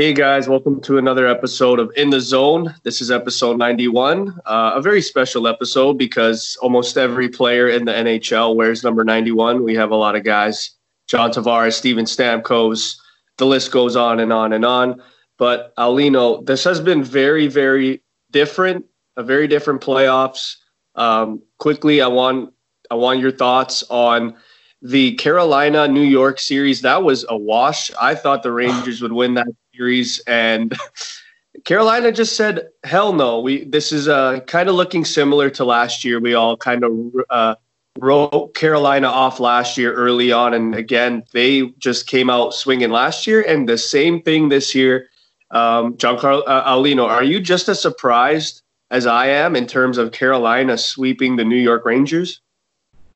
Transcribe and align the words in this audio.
Hey 0.00 0.14
guys, 0.14 0.48
welcome 0.48 0.80
to 0.80 0.96
another 0.96 1.26
episode 1.26 1.78
of 1.78 1.92
In 1.94 2.08
the 2.08 2.22
Zone. 2.22 2.74
This 2.84 3.02
is 3.02 3.10
episode 3.10 3.58
91, 3.58 4.30
uh, 4.46 4.72
a 4.76 4.80
very 4.80 5.02
special 5.02 5.46
episode 5.46 5.98
because 5.98 6.56
almost 6.62 6.96
every 6.96 7.28
player 7.28 7.68
in 7.68 7.84
the 7.84 7.92
NHL 7.92 8.56
wears 8.56 8.82
number 8.82 9.04
91. 9.04 9.62
We 9.62 9.74
have 9.74 9.90
a 9.90 9.96
lot 9.96 10.16
of 10.16 10.24
guys 10.24 10.70
John 11.06 11.30
Tavares, 11.30 11.74
Steven 11.74 12.06
Stamkos, 12.06 12.96
the 13.36 13.44
list 13.44 13.72
goes 13.72 13.94
on 13.94 14.20
and 14.20 14.32
on 14.32 14.54
and 14.54 14.64
on. 14.64 15.02
But 15.36 15.76
Aulino, 15.76 16.46
this 16.46 16.64
has 16.64 16.80
been 16.80 17.04
very, 17.04 17.46
very 17.46 18.02
different, 18.30 18.86
a 19.18 19.22
very 19.22 19.48
different 19.48 19.82
playoffs. 19.82 20.56
Um, 20.94 21.42
quickly, 21.58 22.00
I 22.00 22.06
want 22.06 22.54
I 22.90 22.94
want 22.94 23.20
your 23.20 23.32
thoughts 23.32 23.84
on 23.90 24.34
the 24.80 25.14
Carolina 25.16 25.86
New 25.88 26.00
York 26.00 26.40
series. 26.40 26.80
That 26.80 27.02
was 27.02 27.26
a 27.28 27.36
wash. 27.36 27.90
I 28.00 28.14
thought 28.14 28.42
the 28.42 28.52
Rangers 28.64 29.02
would 29.02 29.12
win 29.12 29.34
that 29.34 29.46
series, 29.80 30.18
and 30.26 30.76
Carolina 31.64 32.12
just 32.12 32.36
said, 32.36 32.68
"Hell 32.84 33.12
no." 33.14 33.40
We 33.40 33.64
this 33.64 33.92
is 33.92 34.08
uh, 34.08 34.40
kind 34.40 34.68
of 34.68 34.74
looking 34.74 35.04
similar 35.04 35.48
to 35.50 35.64
last 35.64 36.04
year. 36.04 36.20
We 36.20 36.34
all 36.34 36.56
kind 36.56 36.84
of 36.84 36.92
uh, 37.30 37.54
wrote 37.98 38.54
Carolina 38.54 39.08
off 39.08 39.40
last 39.40 39.78
year 39.78 39.94
early 39.94 40.32
on, 40.32 40.52
and 40.52 40.74
again 40.74 41.24
they 41.32 41.68
just 41.78 42.06
came 42.06 42.28
out 42.28 42.52
swinging 42.54 42.90
last 42.90 43.26
year, 43.26 43.40
and 43.42 43.68
the 43.68 43.78
same 43.78 44.22
thing 44.22 44.50
this 44.50 44.74
year. 44.74 45.08
Um, 45.50 45.94
Giancarlo 45.96 46.42
uh, 46.46 47.08
are 47.08 47.24
you 47.24 47.40
just 47.40 47.68
as 47.68 47.80
surprised 47.80 48.62
as 48.90 49.06
I 49.06 49.26
am 49.26 49.56
in 49.56 49.66
terms 49.66 49.98
of 49.98 50.12
Carolina 50.12 50.78
sweeping 50.78 51.36
the 51.36 51.44
New 51.44 51.56
York 51.56 51.84
Rangers? 51.84 52.40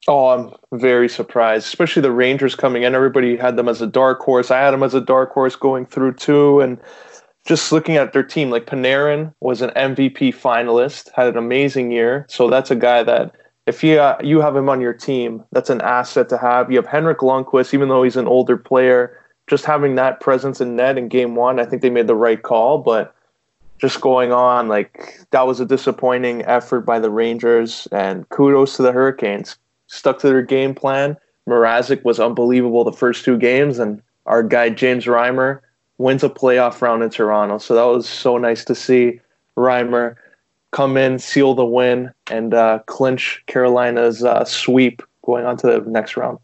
Oh, 0.07 0.29
I'm 0.29 0.79
very 0.79 1.09
surprised, 1.09 1.67
especially 1.67 2.03
the 2.03 2.13
Rangers 2.13 2.55
coming 2.55 2.83
in. 2.83 2.95
Everybody 2.95 3.37
had 3.37 3.57
them 3.57 3.69
as 3.69 3.81
a 3.81 3.87
dark 3.87 4.21
horse. 4.21 4.51
I 4.51 4.59
had 4.59 4.73
them 4.73 4.83
as 4.83 4.93
a 4.93 5.01
dark 5.01 5.33
horse 5.33 5.57
going 5.57 5.87
through 5.87 6.15
too. 6.15 6.61
And 6.61 6.79
just 7.47 7.73
looking 7.73 7.97
at 7.97 8.13
their 8.13 8.23
team, 8.23 8.51
like 8.51 8.67
Panarin 8.67 9.35
was 9.41 9.63
an 9.63 9.71
MVP 9.71 10.35
finalist, 10.35 11.11
had 11.15 11.29
an 11.29 11.39
amazing 11.39 11.91
year. 11.91 12.27
So 12.29 12.51
that's 12.51 12.71
a 12.71 12.77
guy 12.77 13.03
that 13.03 13.35
if 13.67 13.83
you 13.83 13.99
uh, 13.99 14.19
you 14.23 14.41
have 14.43 14.55
him 14.55 14.69
on 14.69 14.81
your 14.81 14.93
team, 14.93 15.43
that's 15.53 15.71
an 15.71 15.81
asset 15.81 16.29
to 16.29 16.39
have. 16.39 16.71
You 16.71 16.77
have 16.77 16.87
Henrik 16.87 17.19
Lundqvist, 17.19 17.73
even 17.73 17.89
though 17.89 18.03
he's 18.03 18.17
an 18.17 18.29
older 18.29 18.59
player, 18.59 19.19
just 19.47 19.65
having 19.65 19.95
that 19.95 20.21
presence 20.21 20.61
in 20.61 20.77
net 20.77 20.99
in 20.99 21.09
game 21.09 21.35
one, 21.35 21.59
I 21.59 21.65
think 21.65 21.81
they 21.81 21.91
made 21.91 22.09
the 22.09 22.15
right 22.15 22.43
call. 22.43 22.77
But 22.77 23.15
just 23.79 24.03
going 24.03 24.33
on, 24.33 24.69
like 24.69 25.19
that 25.31 25.47
was 25.47 25.61
a 25.61 25.67
disappointing 25.67 26.45
effort 26.45 26.83
by 26.83 26.99
the 26.99 27.11
Rangers, 27.11 27.89
and 27.91 28.29
kudos 28.29 28.77
to 28.77 28.83
the 28.83 28.93
Hurricanes. 28.93 29.57
Stuck 29.95 30.19
to 30.21 30.29
their 30.29 30.43
game 30.43 30.75
plan. 30.75 31.17
Mrazek 31.49 32.05
was 32.05 32.19
unbelievable 32.19 32.85
the 32.85 32.93
first 32.93 33.25
two 33.25 33.39
games, 33.39 33.79
and 33.79 34.03
our 34.27 34.43
guy 34.43 34.71
James 34.71 35.05
Reimer 35.05 35.61
wins 35.99 36.25
a 36.25 36.29
playoff 36.29 36.83
round 36.83 37.03
in 37.03 37.11
Toronto. 37.11 37.59
So 37.59 37.75
that 37.75 37.85
was 37.85 38.09
so 38.09 38.37
nice 38.37 38.65
to 38.65 38.75
see 38.75 39.21
Reimer 39.57 40.17
come 40.73 40.97
in, 40.97 41.19
seal 41.21 41.55
the 41.55 41.65
win, 41.65 42.13
and 42.29 42.53
uh, 42.55 42.81
clinch 42.87 43.43
Carolina's 43.47 44.25
uh, 44.25 44.45
sweep 44.45 45.03
going 45.25 45.47
on 45.47 45.57
to 45.59 45.67
the 45.69 45.81
next 45.87 46.17
round. 46.17 46.39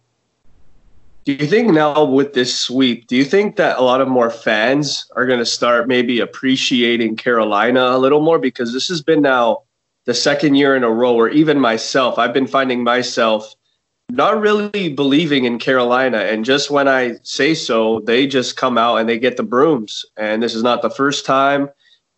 Do 1.25 1.33
you 1.33 1.47
think 1.47 1.73
now 1.73 2.05
with 2.05 2.33
this 2.33 2.57
sweep, 2.57 3.09
do 3.09 3.17
you 3.17 3.25
think 3.25 3.57
that 3.57 3.79
a 3.79 3.83
lot 3.83 4.01
of 4.01 4.09
more 4.09 4.31
fans 4.31 5.07
are 5.17 5.27
going 5.27 5.39
to 5.39 5.47
start 5.47 5.89
maybe 5.89 6.21
appreciating 6.21 7.17
Carolina 7.17 7.91
a 7.91 7.99
little 7.99 8.21
more? 8.21 8.39
Because 8.39 8.73
this 8.73 8.89
has 8.89 9.03
been 9.03 9.21
now 9.21 9.63
the 10.11 10.15
second 10.15 10.57
year 10.57 10.75
in 10.75 10.83
a 10.83 10.91
row 10.91 11.15
where 11.15 11.29
even 11.29 11.61
myself, 11.61 12.19
I've 12.19 12.35
been 12.35 12.49
finding 12.49 12.83
myself 12.83 13.55
not 14.09 14.41
really 14.41 14.89
believing 14.89 15.45
in 15.45 15.61
Carolina. 15.61 16.17
And 16.19 16.45
just 16.45 16.69
when 16.69 16.89
I 16.89 17.19
say 17.23 17.55
so, 17.55 18.01
they 18.01 18.27
just 18.27 18.57
come 18.57 18.77
out 18.77 18.97
and 18.97 19.09
they 19.09 19.21
get 19.21 19.37
the 19.37 19.45
brooms. 19.45 20.05
And 20.17 20.43
this 20.43 20.53
is 20.53 20.65
not 20.65 20.83
the 20.83 20.91
first 20.91 21.25
time. 21.25 21.71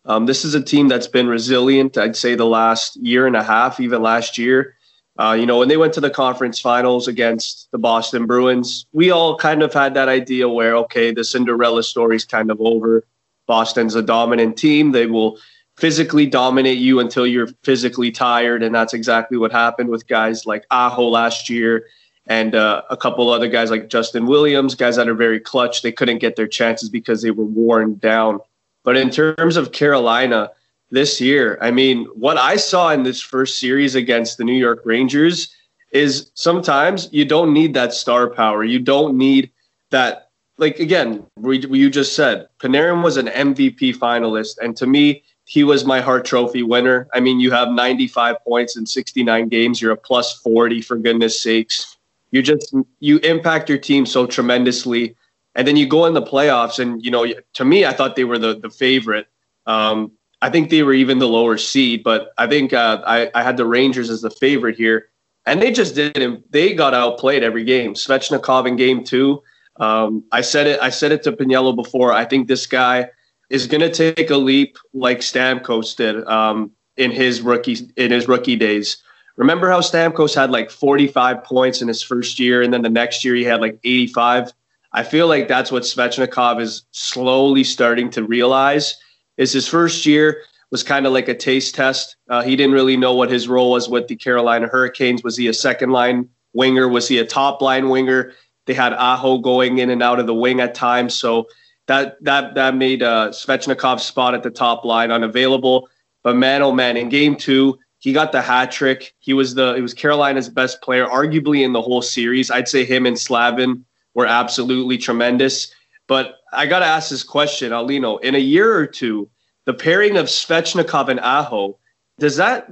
Um, 0.05 0.25
this 0.25 0.43
is 0.43 0.55
a 0.55 0.63
team 0.63 0.87
that's 0.87 1.05
been 1.05 1.27
resilient, 1.27 1.95
I'd 1.95 2.15
say, 2.15 2.33
the 2.33 2.47
last 2.47 2.95
year 2.95 3.27
and 3.27 3.35
a 3.35 3.43
half, 3.43 3.79
even 3.79 4.01
last 4.01 4.39
year. 4.39 4.75
Uh, 5.19 5.37
you 5.39 5.45
know, 5.45 5.59
when 5.59 5.67
they 5.67 5.77
went 5.77 5.93
to 5.93 6.01
the 6.01 6.09
conference 6.09 6.59
finals 6.59 7.07
against 7.07 7.69
the 7.71 7.77
Boston 7.77 8.25
Bruins, 8.25 8.87
we 8.91 9.11
all 9.11 9.37
kind 9.37 9.61
of 9.61 9.71
had 9.71 9.93
that 9.93 10.09
idea 10.09 10.49
where, 10.49 10.75
okay, 10.77 11.11
the 11.11 11.23
Cinderella 11.23 11.83
story's 11.83 12.25
kind 12.25 12.49
of 12.49 12.59
over. 12.59 13.05
Boston's 13.45 13.93
a 13.93 14.01
dominant 14.01 14.57
team. 14.57 14.93
They 14.93 15.05
will 15.05 15.37
physically 15.77 16.25
dominate 16.25 16.77
you 16.77 16.99
until 16.99 17.25
you're 17.25 17.47
physically 17.63 18.11
tired. 18.11 18.63
And 18.63 18.73
that's 18.73 18.93
exactly 18.93 19.37
what 19.37 19.51
happened 19.51 19.89
with 19.89 20.07
guys 20.07 20.45
like 20.45 20.65
Aho 20.71 21.07
last 21.07 21.49
year 21.49 21.87
and 22.27 22.55
uh, 22.55 22.83
a 22.89 22.95
couple 22.95 23.29
other 23.29 23.49
guys 23.49 23.69
like 23.69 23.89
Justin 23.89 24.27
Williams, 24.27 24.75
guys 24.75 24.95
that 24.95 25.09
are 25.09 25.13
very 25.15 25.39
clutch. 25.39 25.81
They 25.81 25.91
couldn't 25.91 26.19
get 26.19 26.35
their 26.35 26.47
chances 26.47 26.89
because 26.89 27.21
they 27.21 27.31
were 27.31 27.43
worn 27.43 27.95
down. 27.95 28.39
But 28.83 28.97
in 28.97 29.09
terms 29.09 29.57
of 29.57 29.71
Carolina, 29.71 30.51
this 30.93 31.19
year. 31.19 31.57
I 31.59 31.71
mean, 31.71 32.05
what 32.13 32.37
I 32.37 32.55
saw 32.55 32.91
in 32.91 33.01
this 33.01 33.19
first 33.19 33.59
series 33.59 33.95
against 33.95 34.37
the 34.37 34.43
New 34.43 34.53
York 34.53 34.83
Rangers 34.85 35.53
is 35.91 36.31
sometimes 36.35 37.09
you 37.11 37.25
don't 37.25 37.51
need 37.51 37.73
that 37.73 37.93
star 37.93 38.29
power. 38.29 38.63
You 38.63 38.79
don't 38.79 39.17
need 39.17 39.51
that. 39.89 40.29
Like 40.59 40.79
again, 40.79 41.25
we, 41.35 41.65
you 41.67 41.89
just 41.89 42.15
said 42.15 42.47
Panarin 42.59 43.03
was 43.03 43.17
an 43.17 43.25
MVP 43.25 43.97
finalist, 43.97 44.59
and 44.59 44.77
to 44.77 44.85
me, 44.85 45.23
he 45.45 45.63
was 45.63 45.85
my 45.85 45.99
Hart 46.01 46.25
Trophy 46.25 46.63
winner. 46.63 47.07
I 47.13 47.19
mean, 47.19 47.39
you 47.39 47.51
have 47.51 47.69
95 47.69 48.37
points 48.43 48.77
in 48.77 48.85
69 48.85 49.49
games. 49.49 49.81
You're 49.81 49.91
a 49.91 49.97
plus 49.97 50.37
40 50.39 50.81
for 50.81 50.97
goodness 50.97 51.41
sakes. 51.41 51.97
You 52.31 52.41
just 52.41 52.73
you 52.99 53.19
impact 53.19 53.69
your 53.69 53.77
team 53.77 54.05
so 54.05 54.25
tremendously, 54.25 55.15
and 55.55 55.67
then 55.67 55.75
you 55.75 55.85
go 55.87 56.05
in 56.05 56.13
the 56.13 56.21
playoffs, 56.21 56.79
and 56.79 57.03
you 57.03 57.11
know, 57.11 57.27
to 57.53 57.65
me, 57.65 57.85
I 57.85 57.93
thought 57.93 58.15
they 58.15 58.23
were 58.23 58.39
the 58.39 58.59
the 58.59 58.71
favorite. 58.71 59.27
Um, 59.67 60.13
I 60.41 60.49
think 60.49 60.69
they 60.69 60.83
were 60.83 60.93
even 60.93 61.19
the 61.19 61.27
lower 61.27 61.57
seed, 61.57 62.03
but 62.03 62.33
I 62.37 62.47
think 62.47 62.73
uh, 62.73 63.01
I, 63.05 63.29
I 63.35 63.43
had 63.43 63.55
the 63.55 63.65
Rangers 63.65 64.09
as 64.09 64.21
the 64.21 64.31
favorite 64.31 64.75
here, 64.75 65.09
and 65.45 65.61
they 65.61 65.71
just 65.71 65.93
didn't. 65.93 66.51
They 66.51 66.73
got 66.73 66.95
outplayed 66.95 67.43
every 67.43 67.63
game. 67.63 67.93
Svechnikov 67.93 68.67
in 68.67 68.77
game 68.77 69.03
two. 69.03 69.43
Um, 69.75 70.23
I 70.31 70.41
said 70.41 70.65
it. 70.65 70.79
I 70.81 70.89
said 70.89 71.11
it 71.11 71.21
to 71.23 71.33
Piniello 71.33 71.75
before. 71.75 72.13
I 72.13 72.25
think 72.25 72.47
this 72.47 72.65
guy 72.65 73.09
is 73.53 73.67
going 73.67 73.81
to 73.81 73.91
take 73.91 74.31
a 74.31 74.35
leap 74.35 74.79
like 74.95 75.19
Stamkos 75.19 75.95
did 75.95 76.27
um, 76.27 76.71
in 76.97 77.11
his 77.11 77.39
rookie 77.41 77.77
in 77.95 78.11
his 78.11 78.27
rookie 78.27 78.55
days. 78.55 78.97
Remember 79.37 79.69
how 79.69 79.79
Stamkos 79.79 80.33
had 80.33 80.49
like 80.49 80.71
45 80.71 81.43
points 81.43 81.79
in 81.79 81.87
his 81.87 82.01
first 82.01 82.39
year, 82.39 82.63
and 82.63 82.73
then 82.73 82.81
the 82.81 82.89
next 82.89 83.23
year 83.23 83.35
he 83.35 83.43
had 83.43 83.61
like 83.61 83.79
85. 83.83 84.51
I 84.93 85.03
feel 85.03 85.27
like 85.27 85.47
that's 85.47 85.71
what 85.71 85.83
Svechnikov 85.83 86.59
is 86.61 86.81
slowly 86.91 87.63
starting 87.63 88.09
to 88.11 88.23
realize 88.23 88.95
is 89.37 89.53
his 89.53 89.67
first 89.67 90.05
year 90.05 90.41
was 90.71 90.81
kind 90.81 91.05
of 91.05 91.13
like 91.13 91.27
a 91.27 91.35
taste 91.35 91.75
test. 91.75 92.15
Uh, 92.29 92.41
he 92.41 92.55
didn't 92.55 92.73
really 92.73 92.97
know 92.97 93.13
what 93.13 93.29
his 93.29 93.47
role 93.47 93.71
was 93.71 93.87
with 93.87 94.07
the 94.07 94.15
Carolina 94.15 94.67
Hurricanes. 94.67 95.23
Was 95.23 95.37
he 95.37 95.47
a 95.47 95.53
second 95.53 95.91
line 95.91 96.27
winger? 96.53 96.87
Was 96.87 97.07
he 97.07 97.19
a 97.19 97.25
top 97.25 97.61
line 97.61 97.89
winger? 97.89 98.33
They 98.65 98.73
had 98.73 98.93
Aho 98.93 99.39
going 99.39 99.77
in 99.77 99.91
and 99.91 100.01
out 100.01 100.19
of 100.19 100.25
the 100.25 100.33
wing 100.33 100.59
at 100.59 100.73
times, 100.73 101.13
so 101.13 101.47
that 101.87 102.23
that 102.23 102.55
that 102.55 102.75
made 102.75 103.03
uh, 103.03 103.29
Svechnikov's 103.29 104.03
spot 104.03 104.33
at 104.33 104.43
the 104.43 104.49
top 104.49 104.85
line 104.85 105.11
unavailable. 105.11 105.89
But 106.23 106.35
man, 106.35 106.61
oh 106.61 106.71
man, 106.71 106.97
in 106.97 107.09
Game 107.09 107.35
Two, 107.35 107.77
he 107.99 108.13
got 108.13 108.31
the 108.31 108.41
hat 108.41 108.71
trick. 108.71 109.13
He 109.19 109.33
was 109.33 109.55
the 109.55 109.73
he 109.75 109.81
was 109.81 109.93
Carolina's 109.93 110.49
best 110.49 110.81
player, 110.81 111.05
arguably 111.05 111.63
in 111.63 111.73
the 111.73 111.81
whole 111.81 112.01
series. 112.01 112.51
I'd 112.51 112.67
say 112.67 112.85
him 112.85 113.05
and 113.05 113.19
Slavin 113.19 113.85
were 114.13 114.27
absolutely 114.27 114.97
tremendous. 114.97 115.73
But 116.07 116.35
I 116.51 116.65
got 116.65 116.79
to 116.79 116.85
ask 116.85 117.09
this 117.09 117.23
question, 117.23 117.71
Aulino. 117.71 118.21
In 118.21 118.35
a 118.35 118.39
year 118.39 118.75
or 118.75 118.85
two, 118.85 119.29
the 119.65 119.73
pairing 119.73 120.17
of 120.17 120.25
Svechnikov 120.25 121.07
and 121.07 121.19
Aho, 121.21 121.77
does 122.19 122.35
that 122.35 122.69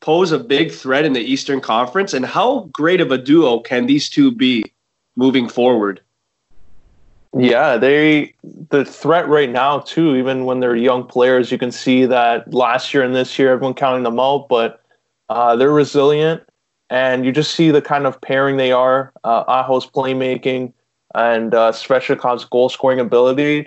pose 0.00 0.32
a 0.32 0.38
big 0.38 0.72
threat 0.72 1.04
in 1.04 1.12
the 1.12 1.20
Eastern 1.20 1.60
Conference? 1.60 2.12
And 2.12 2.26
how 2.26 2.68
great 2.72 3.00
of 3.00 3.12
a 3.12 3.18
duo 3.18 3.60
can 3.60 3.86
these 3.86 4.10
two 4.10 4.32
be 4.32 4.64
moving 5.16 5.48
forward? 5.48 6.00
Yeah, 7.36 7.78
they 7.78 8.34
the 8.68 8.84
threat 8.84 9.26
right 9.26 9.48
now 9.48 9.80
too. 9.80 10.16
Even 10.16 10.44
when 10.44 10.60
they're 10.60 10.76
young 10.76 11.06
players, 11.06 11.50
you 11.50 11.58
can 11.58 11.72
see 11.72 12.04
that 12.06 12.52
last 12.52 12.92
year 12.92 13.02
and 13.02 13.14
this 13.14 13.38
year, 13.38 13.52
everyone 13.52 13.74
counting 13.74 14.02
them 14.02 14.20
out, 14.20 14.48
but 14.48 14.82
uh, 15.30 15.56
they're 15.56 15.72
resilient, 15.72 16.42
and 16.90 17.24
you 17.24 17.32
just 17.32 17.54
see 17.54 17.70
the 17.70 17.80
kind 17.80 18.06
of 18.06 18.20
pairing 18.20 18.58
they 18.58 18.70
are. 18.70 19.12
Uh, 19.24 19.44
Aho's 19.48 19.86
playmaking, 19.86 20.74
and 21.14 21.54
uh, 21.54 21.72
Svechnikov's 21.72 22.44
goal 22.44 22.68
scoring 22.68 23.00
ability. 23.00 23.66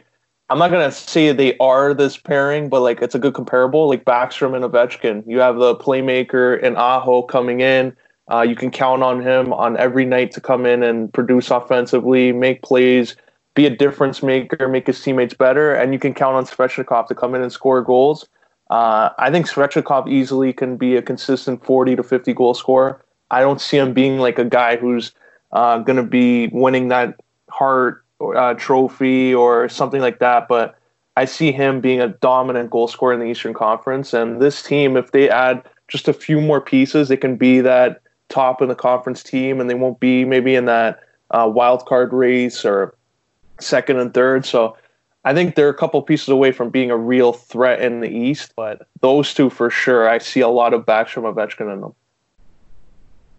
I'm 0.50 0.60
not 0.60 0.69
gonna 0.69 0.92
say 0.92 1.31
they 1.31 1.57
are 1.57 1.95
this 1.95 2.18
pairing, 2.18 2.69
but 2.69 2.81
like 2.81 3.01
it's 3.01 3.16
a 3.16 3.19
good 3.19 3.34
comparable, 3.34 3.89
like 3.89 4.06
Backstrom 4.06 4.56
and 4.56 4.63
Ovechkin. 4.63 5.24
You 5.25 5.39
have 5.39 5.56
the 5.57 5.75
playmaker 5.75 6.63
and 6.63 6.78
Aho 6.78 7.24
coming 7.24 7.62
in. 7.62 7.98
Uh, 8.31 8.42
you 8.42 8.56
can 8.56 8.69
count 8.69 9.01
on 9.01 9.22
him 9.24 9.54
on 9.54 9.75
every 9.78 10.06
night 10.06 10.31
to 10.34 10.42
come 10.42 10.68
in 10.68 10.84
and 10.84 11.12
produce 11.13 11.50
offensively, 11.50 12.31
make 12.31 12.62
plays, 12.62 13.16
be 13.56 13.66
a 13.66 13.69
difference 13.69 14.22
maker, 14.22 14.68
make 14.68 14.88
his 14.88 15.02
teammates 15.02 15.34
better, 15.34 15.74
and 15.74 15.94
you 15.94 16.00
can 16.00 16.13
count 16.13 16.36
on 16.36 16.46
Svechnikov 16.46 17.07
to 17.07 17.16
come 17.16 17.34
in 17.34 17.42
and 17.42 17.52
score 17.52 17.81
goals. 17.81 18.28
Uh, 18.69 19.10
I 19.18 19.31
think 19.31 19.48
Svechnikov 19.48 20.10
easily 20.10 20.54
can 20.54 20.78
be 20.78 20.96
a 20.96 21.02
consistent 21.02 21.66
40 21.66 21.96
to 21.96 22.04
50 22.04 22.34
goal 22.34 22.54
scorer. 22.54 23.04
I 23.31 23.42
don't 23.42 23.62
see 23.62 23.78
him 23.78 23.94
being 23.94 24.19
like 24.19 24.38
a 24.38 24.46
guy 24.46 24.75
who's 24.75 25.13
uh, 25.52 25.80
going 25.80 25.98
to 25.98 26.04
be 26.04 26.48
winning 26.48 26.90
that 26.90 27.19
Hart 27.50 28.04
uh, 28.22 28.54
trophy 28.56 29.34
or 29.34 29.69
something 29.69 30.01
like 30.01 30.19
that. 30.19 30.48
But 30.48 30.78
I 31.16 31.25
see 31.25 31.51
him 31.51 31.80
being 31.80 32.01
a 32.01 32.10
dominant 32.10 32.72
goal 32.72 32.88
scorer 32.88 33.13
in 33.13 33.19
the 33.19 33.28
Eastern 33.28 33.54
Conference. 33.54 34.13
And 34.13 34.42
this 34.42 34.62
team, 34.62 34.98
if 34.98 35.12
they 35.12 35.30
add 35.30 35.63
just 35.88 36.08
a 36.08 36.13
few 36.13 36.42
more 36.42 36.60
pieces, 36.60 37.10
it 37.10 37.18
can 37.18 37.38
be 37.38 37.62
that 37.62 38.01
top 38.30 38.62
in 38.62 38.68
the 38.68 38.75
conference 38.75 39.24
team, 39.24 39.62
and 39.62 39.69
they 39.69 39.75
won't 39.75 40.00
be 40.00 40.25
maybe 40.25 40.56
in 40.56 40.66
that 40.66 41.00
uh, 41.31 41.50
wild 41.51 41.86
card 41.86 42.12
race 42.12 42.66
or 42.66 42.94
second 43.60 44.00
and 44.00 44.13
third. 44.13 44.46
So 44.46 44.78
I 45.24 45.34
think 45.34 45.56
they're 45.56 45.69
a 45.69 45.74
couple 45.74 46.02
pieces 46.02 46.30
away 46.30 46.52
from 46.52 46.69
being 46.69 46.92
a 46.92 46.98
real 46.98 47.34
threat 47.34 47.81
in 47.81 48.00
the 48.00 48.10
East. 48.10 48.54
But 48.56 48.88
those 49.02 49.34
two 49.34 49.50
for 49.50 49.69
sure, 49.69 50.07
I 50.07 50.19
see 50.19 50.42
a 50.42 50.48
lot 50.48 50.74
of 50.74 50.86
Backstrom 50.86 51.31
Ovechkin 51.31 51.74
in 51.74 51.81
them. 51.81 51.94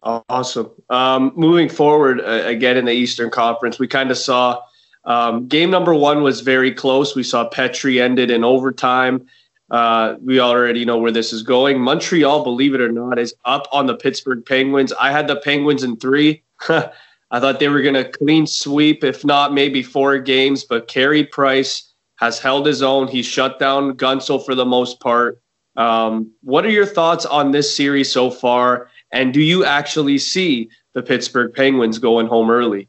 Awesome. 0.02 0.70
Um, 0.88 1.32
moving 1.34 1.68
forward 1.68 2.20
uh, 2.20 2.42
again 2.44 2.76
in 2.76 2.84
the 2.84 2.92
Eastern 2.92 3.30
Conference, 3.30 3.78
we 3.78 3.88
kind 3.88 4.10
of 4.10 4.18
saw 4.18 4.62
um, 5.04 5.46
game 5.46 5.70
number 5.70 5.94
one 5.94 6.22
was 6.22 6.40
very 6.40 6.72
close. 6.72 7.14
We 7.14 7.22
saw 7.22 7.48
Petry 7.48 8.00
ended 8.00 8.30
in 8.30 8.44
overtime. 8.44 9.26
Uh, 9.70 10.14
we 10.22 10.38
already 10.38 10.84
know 10.84 10.98
where 10.98 11.10
this 11.10 11.32
is 11.32 11.42
going. 11.42 11.80
Montreal, 11.80 12.44
believe 12.44 12.74
it 12.74 12.80
or 12.80 12.92
not, 12.92 13.18
is 13.18 13.34
up 13.44 13.66
on 13.72 13.86
the 13.86 13.96
Pittsburgh 13.96 14.44
Penguins. 14.44 14.92
I 14.92 15.10
had 15.10 15.26
the 15.26 15.36
Penguins 15.36 15.82
in 15.82 15.96
three. 15.96 16.42
I 17.30 17.40
thought 17.40 17.58
they 17.58 17.68
were 17.68 17.82
going 17.82 17.94
to 17.94 18.08
clean 18.08 18.46
sweep, 18.46 19.02
if 19.02 19.24
not 19.24 19.52
maybe 19.52 19.82
four 19.82 20.18
games, 20.18 20.64
but 20.64 20.88
Carey 20.88 21.24
Price 21.24 21.92
has 22.16 22.38
held 22.38 22.66
his 22.66 22.82
own. 22.82 23.08
He 23.08 23.22
shut 23.22 23.58
down 23.58 23.96
Guentzel 23.96 24.44
for 24.44 24.54
the 24.54 24.64
most 24.64 25.00
part. 25.00 25.40
Um, 25.76 26.30
what 26.42 26.64
are 26.64 26.70
your 26.70 26.86
thoughts 26.86 27.26
on 27.26 27.50
this 27.50 27.74
series 27.74 28.10
so 28.10 28.30
far? 28.30 28.88
And 29.12 29.34
do 29.34 29.42
you 29.42 29.64
actually 29.64 30.18
see 30.18 30.70
the 30.94 31.02
Pittsburgh 31.02 31.52
Penguins 31.52 31.98
going 31.98 32.26
home 32.26 32.50
early? 32.50 32.88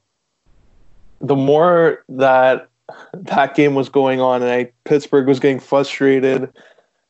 The 1.19 1.35
more 1.35 2.05
that 2.09 2.69
that 3.13 3.55
game 3.55 3.75
was 3.75 3.89
going 3.89 4.21
on 4.21 4.41
and 4.41 4.51
I, 4.51 4.71
Pittsburgh 4.85 5.27
was 5.27 5.39
getting 5.39 5.59
frustrated 5.59 6.49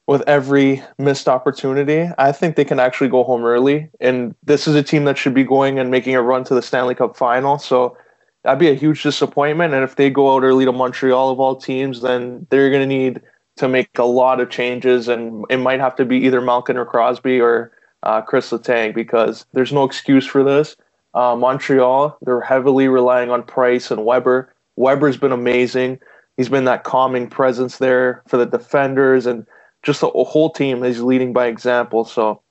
with 0.07 0.23
every 0.25 0.81
missed 0.97 1.27
opportunity, 1.27 2.09
I 2.17 2.31
think 2.31 2.55
they 2.55 2.65
can 2.65 2.79
actually 2.79 3.09
go 3.09 3.23
home 3.23 3.43
early. 3.43 3.89
And 3.99 4.33
this 4.43 4.65
is 4.67 4.73
a 4.73 4.81
team 4.81 5.03
that 5.03 5.17
should 5.17 5.33
be 5.33 5.43
going 5.43 5.79
and 5.79 5.91
making 5.91 6.15
a 6.15 6.21
run 6.21 6.45
to 6.45 6.55
the 6.55 6.61
Stanley 6.61 6.95
Cup 6.95 7.17
final. 7.17 7.59
So 7.59 7.97
that'd 8.43 8.57
be 8.57 8.69
a 8.69 8.73
huge 8.73 9.03
disappointment. 9.03 9.73
And 9.73 9.83
if 9.83 9.97
they 9.97 10.09
go 10.09 10.33
out 10.33 10.43
early 10.43 10.63
to 10.63 10.71
Montreal 10.71 11.29
of 11.29 11.41
all 11.41 11.57
teams, 11.57 12.01
then 12.01 12.47
they're 12.49 12.69
going 12.69 12.87
to 12.87 12.95
need 12.95 13.21
to 13.57 13.67
make 13.67 13.89
a 13.97 14.05
lot 14.05 14.39
of 14.39 14.49
changes. 14.49 15.09
And 15.09 15.43
it 15.49 15.57
might 15.57 15.81
have 15.81 15.95
to 15.97 16.05
be 16.05 16.17
either 16.19 16.39
Malkin 16.39 16.77
or 16.77 16.85
Crosby 16.85 17.41
or 17.41 17.73
uh, 18.03 18.21
Chris 18.21 18.51
Letang 18.51 18.95
because 18.95 19.45
there's 19.51 19.73
no 19.73 19.83
excuse 19.83 20.25
for 20.25 20.41
this. 20.41 20.77
Uh, 21.15 21.35
Montreal, 21.35 22.17
they're 22.21 22.39
heavily 22.39 22.87
relying 22.87 23.29
on 23.29 23.43
Price 23.43 23.91
and 23.91 24.05
Weber. 24.05 24.53
Weber's 24.77 25.17
been 25.17 25.31
amazing. 25.33 25.99
He's 26.37 26.49
been 26.49 26.65
that 26.65 26.85
calming 26.85 27.27
presence 27.27 27.79
there 27.79 28.21
for 28.27 28.37
the 28.37 28.45
defenders 28.45 29.25
and 29.25 29.45
just 29.83 30.01
the 30.01 30.09
whole 30.09 30.49
team 30.49 30.83
is 30.83 31.01
leading 31.01 31.33
by 31.33 31.47
example. 31.47 32.05
So 32.05 32.41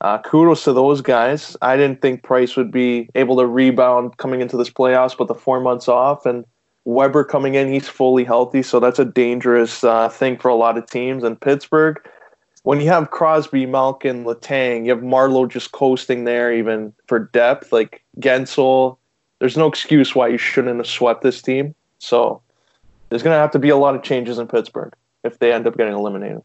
uh, 0.00 0.18
kudos 0.18 0.64
to 0.64 0.72
those 0.72 1.00
guys. 1.00 1.56
I 1.60 1.76
didn't 1.76 2.00
think 2.00 2.22
Price 2.22 2.56
would 2.56 2.70
be 2.70 3.08
able 3.14 3.36
to 3.36 3.46
rebound 3.46 4.16
coming 4.16 4.40
into 4.40 4.56
this 4.56 4.70
playoffs, 4.70 5.16
but 5.16 5.28
the 5.28 5.34
four 5.34 5.60
months 5.60 5.88
off 5.88 6.24
and 6.24 6.44
Weber 6.86 7.24
coming 7.24 7.54
in, 7.54 7.70
he's 7.70 7.88
fully 7.88 8.24
healthy. 8.24 8.62
So 8.62 8.80
that's 8.80 8.98
a 8.98 9.04
dangerous 9.04 9.84
uh, 9.84 10.08
thing 10.08 10.38
for 10.38 10.48
a 10.48 10.54
lot 10.54 10.78
of 10.78 10.88
teams. 10.88 11.22
And 11.22 11.38
Pittsburgh, 11.38 12.00
when 12.62 12.80
you 12.80 12.88
have 12.88 13.10
Crosby, 13.10 13.66
Malkin, 13.66 14.24
Letang, 14.24 14.84
you 14.84 14.90
have 14.90 15.02
Marleau 15.02 15.48
just 15.48 15.72
coasting 15.72 16.24
there, 16.24 16.52
even 16.52 16.92
for 17.06 17.18
depth, 17.18 17.72
like 17.72 18.02
Guentzel. 18.18 18.96
There's 19.38 19.56
no 19.56 19.66
excuse 19.66 20.14
why 20.14 20.28
you 20.28 20.38
shouldn't 20.38 20.78
have 20.78 20.86
swept 20.86 21.22
this 21.22 21.42
team. 21.42 21.74
So 21.98 22.40
there's 23.10 23.22
going 23.22 23.34
to 23.34 23.40
have 23.40 23.50
to 23.52 23.58
be 23.58 23.68
a 23.68 23.76
lot 23.76 23.94
of 23.94 24.02
changes 24.02 24.38
in 24.38 24.46
Pittsburgh 24.46 24.94
if 25.24 25.38
they 25.38 25.52
end 25.52 25.66
up 25.66 25.76
getting 25.76 25.94
eliminated. 25.94 26.42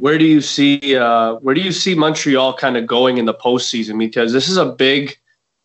Where 0.00 0.16
do 0.16 0.24
you 0.24 0.40
see 0.40 0.96
uh, 0.96 1.34
where 1.34 1.54
do 1.54 1.60
you 1.60 1.72
see 1.72 1.94
Montreal 1.94 2.54
kind 2.54 2.76
of 2.76 2.86
going 2.86 3.18
in 3.18 3.26
the 3.26 3.34
postseason? 3.34 3.98
Because 3.98 4.32
this 4.32 4.48
is 4.48 4.56
a 4.56 4.66
big 4.66 5.16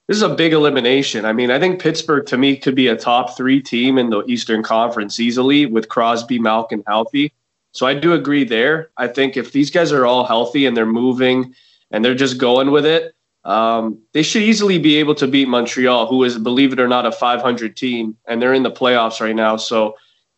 this 0.07 0.17
is 0.17 0.23
a 0.23 0.35
big 0.35 0.53
elimination. 0.53 1.25
I 1.25 1.33
mean, 1.33 1.49
I 1.49 1.59
think 1.59 1.81
Pittsburgh 1.81 2.25
to 2.27 2.37
me 2.37 2.57
could 2.57 2.75
be 2.75 2.87
a 2.87 2.95
top 2.95 3.37
three 3.37 3.61
team 3.61 3.97
in 3.97 4.09
the 4.09 4.23
Eastern 4.25 4.61
Conference 4.61 5.19
easily 5.19 5.65
with 5.65 5.89
Crosby, 5.89 6.37
Malkin 6.37 6.83
healthy. 6.85 7.31
So 7.71 7.87
I 7.87 7.93
do 7.93 8.13
agree 8.13 8.43
there. 8.43 8.91
I 8.97 9.07
think 9.07 9.35
if 9.35 9.51
these 9.51 9.71
guys 9.71 9.91
are 9.91 10.05
all 10.05 10.25
healthy 10.25 10.65
and 10.65 10.75
they're 10.77 10.85
moving 10.85 11.55
and 11.91 12.03
they're 12.03 12.15
just 12.15 12.37
going 12.37 12.71
with 12.71 12.85
it, 12.85 13.15
um, 13.45 13.99
they 14.13 14.23
should 14.23 14.43
easily 14.43 14.77
be 14.79 14.95
able 14.97 15.15
to 15.15 15.27
beat 15.27 15.47
Montreal, 15.47 16.07
who 16.07 16.23
is, 16.23 16.37
believe 16.37 16.73
it 16.73 16.79
or 16.79 16.87
not, 16.87 17.05
a 17.05 17.11
500 17.11 17.75
team, 17.75 18.17
and 18.27 18.41
they're 18.41 18.53
in 18.53 18.63
the 18.63 18.71
playoffs 18.71 19.21
right 19.21 19.35
now. 19.35 19.55
So 19.57 19.95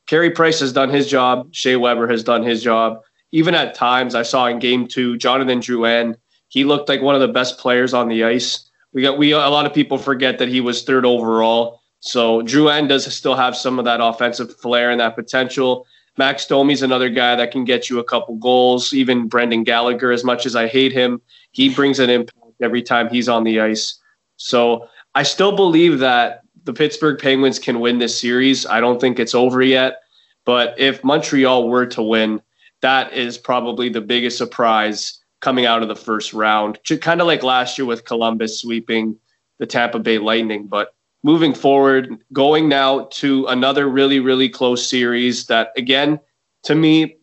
Carey 0.08 0.32
Price 0.32 0.60
has 0.60 0.74
done 0.74 0.90
his 0.90 1.08
job. 1.08 1.50
Shea 1.52 1.76
Weber 1.76 2.08
has 2.08 2.24
done 2.24 2.44
his 2.44 2.64
job. 2.64 3.02
Even 3.32 3.56
at 3.56 3.76
times, 3.76 4.16
I 4.16 4.24
saw 4.24 4.48
in 4.48 4.60
game 4.60 4.88
two, 4.88 5.18
Jonathan 5.18 5.60
Drouin, 5.60 6.16
he 6.48 6.64
looked 6.64 6.90
like 6.90 7.02
one 7.02 7.16
of 7.16 7.22
the 7.22 7.28
best 7.28 7.58
players 7.58 7.94
on 7.94 8.08
the 8.08 8.24
ice. 8.24 8.70
We 8.94 9.02
got 9.02 9.18
we 9.18 9.32
a 9.32 9.38
lot 9.38 9.66
of 9.66 9.74
people 9.74 9.98
forget 9.98 10.40
that 10.40 10.48
he 10.48 10.62
was 10.62 10.84
third 10.84 11.06
overall. 11.06 11.82
So 12.00 12.42
Drouin 12.42 12.88
does 12.88 13.14
still 13.14 13.36
have 13.36 13.56
some 13.56 13.80
of 13.80 13.86
that 13.86 14.00
offensive 14.02 14.56
flair 14.58 14.92
and 14.92 15.00
that 15.00 15.16
potential. 15.16 15.86
Max 16.18 16.48
Domi's 16.48 16.82
another 16.82 17.10
guy 17.10 17.36
that 17.36 17.52
can 17.52 17.64
get 17.64 17.90
you 17.90 18.00
a 18.00 18.04
couple 18.04 18.36
goals. 18.36 18.94
Even 18.94 19.28
Brendan 19.28 19.64
Gallagher, 19.64 20.12
as 20.12 20.24
much 20.24 20.46
as 20.46 20.56
I 20.56 20.68
hate 20.68 20.92
him, 20.92 21.22
he 21.52 21.74
brings 21.74 22.00
an 22.00 22.10
impact 22.10 22.54
every 22.62 22.82
time 22.82 23.10
he's 23.10 23.30
on 23.30 23.44
the 23.44 23.60
ice. 23.60 24.00
So 24.38 24.88
I 25.16 25.24
still 25.24 25.56
believe 25.56 26.00
that 26.00 26.42
the 26.64 26.74
Pittsburgh 26.74 27.20
Penguins 27.20 27.60
can 27.60 27.80
win 27.80 28.00
this 28.00 28.20
series. 28.20 28.66
I 28.66 28.80
don't 28.80 29.00
think 29.00 29.20
it's 29.20 29.36
over 29.36 29.62
yet. 29.62 30.02
But 30.46 30.76
if 30.80 31.04
Montreal 31.04 31.68
were 31.68 31.86
to 31.88 32.02
win, 32.02 32.42
that 32.88 33.12
is 33.12 33.38
probably 33.38 33.90
the 33.90 34.00
biggest 34.00 34.38
surprise 34.38 35.20
coming 35.42 35.66
out 35.66 35.82
of 35.82 35.90
the 35.90 35.96
first 35.96 36.32
round. 36.32 36.80
Kind 37.02 37.20
of 37.20 37.28
like 37.28 37.44
last 37.44 37.78
year 37.78 37.86
with 37.86 38.06
Columbus 38.06 38.62
sweeping 38.62 39.18
the 39.60 39.66
Tampa 39.66 40.00
Bay 40.00 40.20
Lightning. 40.20 40.68
But 40.68 40.96
moving 41.22 41.54
forward, 41.54 42.18
going 42.32 42.70
now 42.70 43.10
to 43.12 43.46
another 43.48 43.90
really, 43.90 44.22
really 44.22 44.48
close 44.48 44.88
series 44.88 45.48
that, 45.48 45.74
again, 45.76 46.18
to 46.64 46.76
me, 46.76 47.18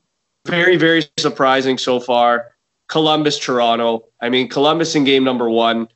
very, 0.47 0.77
very 0.77 1.07
surprising 1.17 1.79
so 1.79 1.99
far. 1.99 2.53
Columbus, 2.89 3.39
Toronto. 3.39 4.05
I 4.21 4.29
mean, 4.29 4.51
Columbus 4.51 4.95
in 4.95 5.05
game 5.05 5.25
number 5.25 5.49
one. 5.49 5.89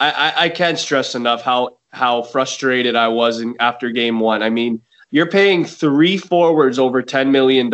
I, 0.00 0.10
I, 0.10 0.44
I 0.44 0.48
can't 0.50 0.78
stress 0.78 1.14
enough 1.14 1.40
how 1.40 1.78
how 1.92 2.24
frustrated 2.24 2.94
I 2.94 3.08
was 3.08 3.40
in, 3.40 3.54
after 3.58 3.88
game 3.88 4.20
one. 4.20 4.42
I 4.42 4.50
mean, 4.50 4.82
you're 5.12 5.30
paying 5.30 5.64
three 5.64 6.18
forwards 6.18 6.78
over 6.78 7.02
$10 7.02 7.30
million 7.30 7.70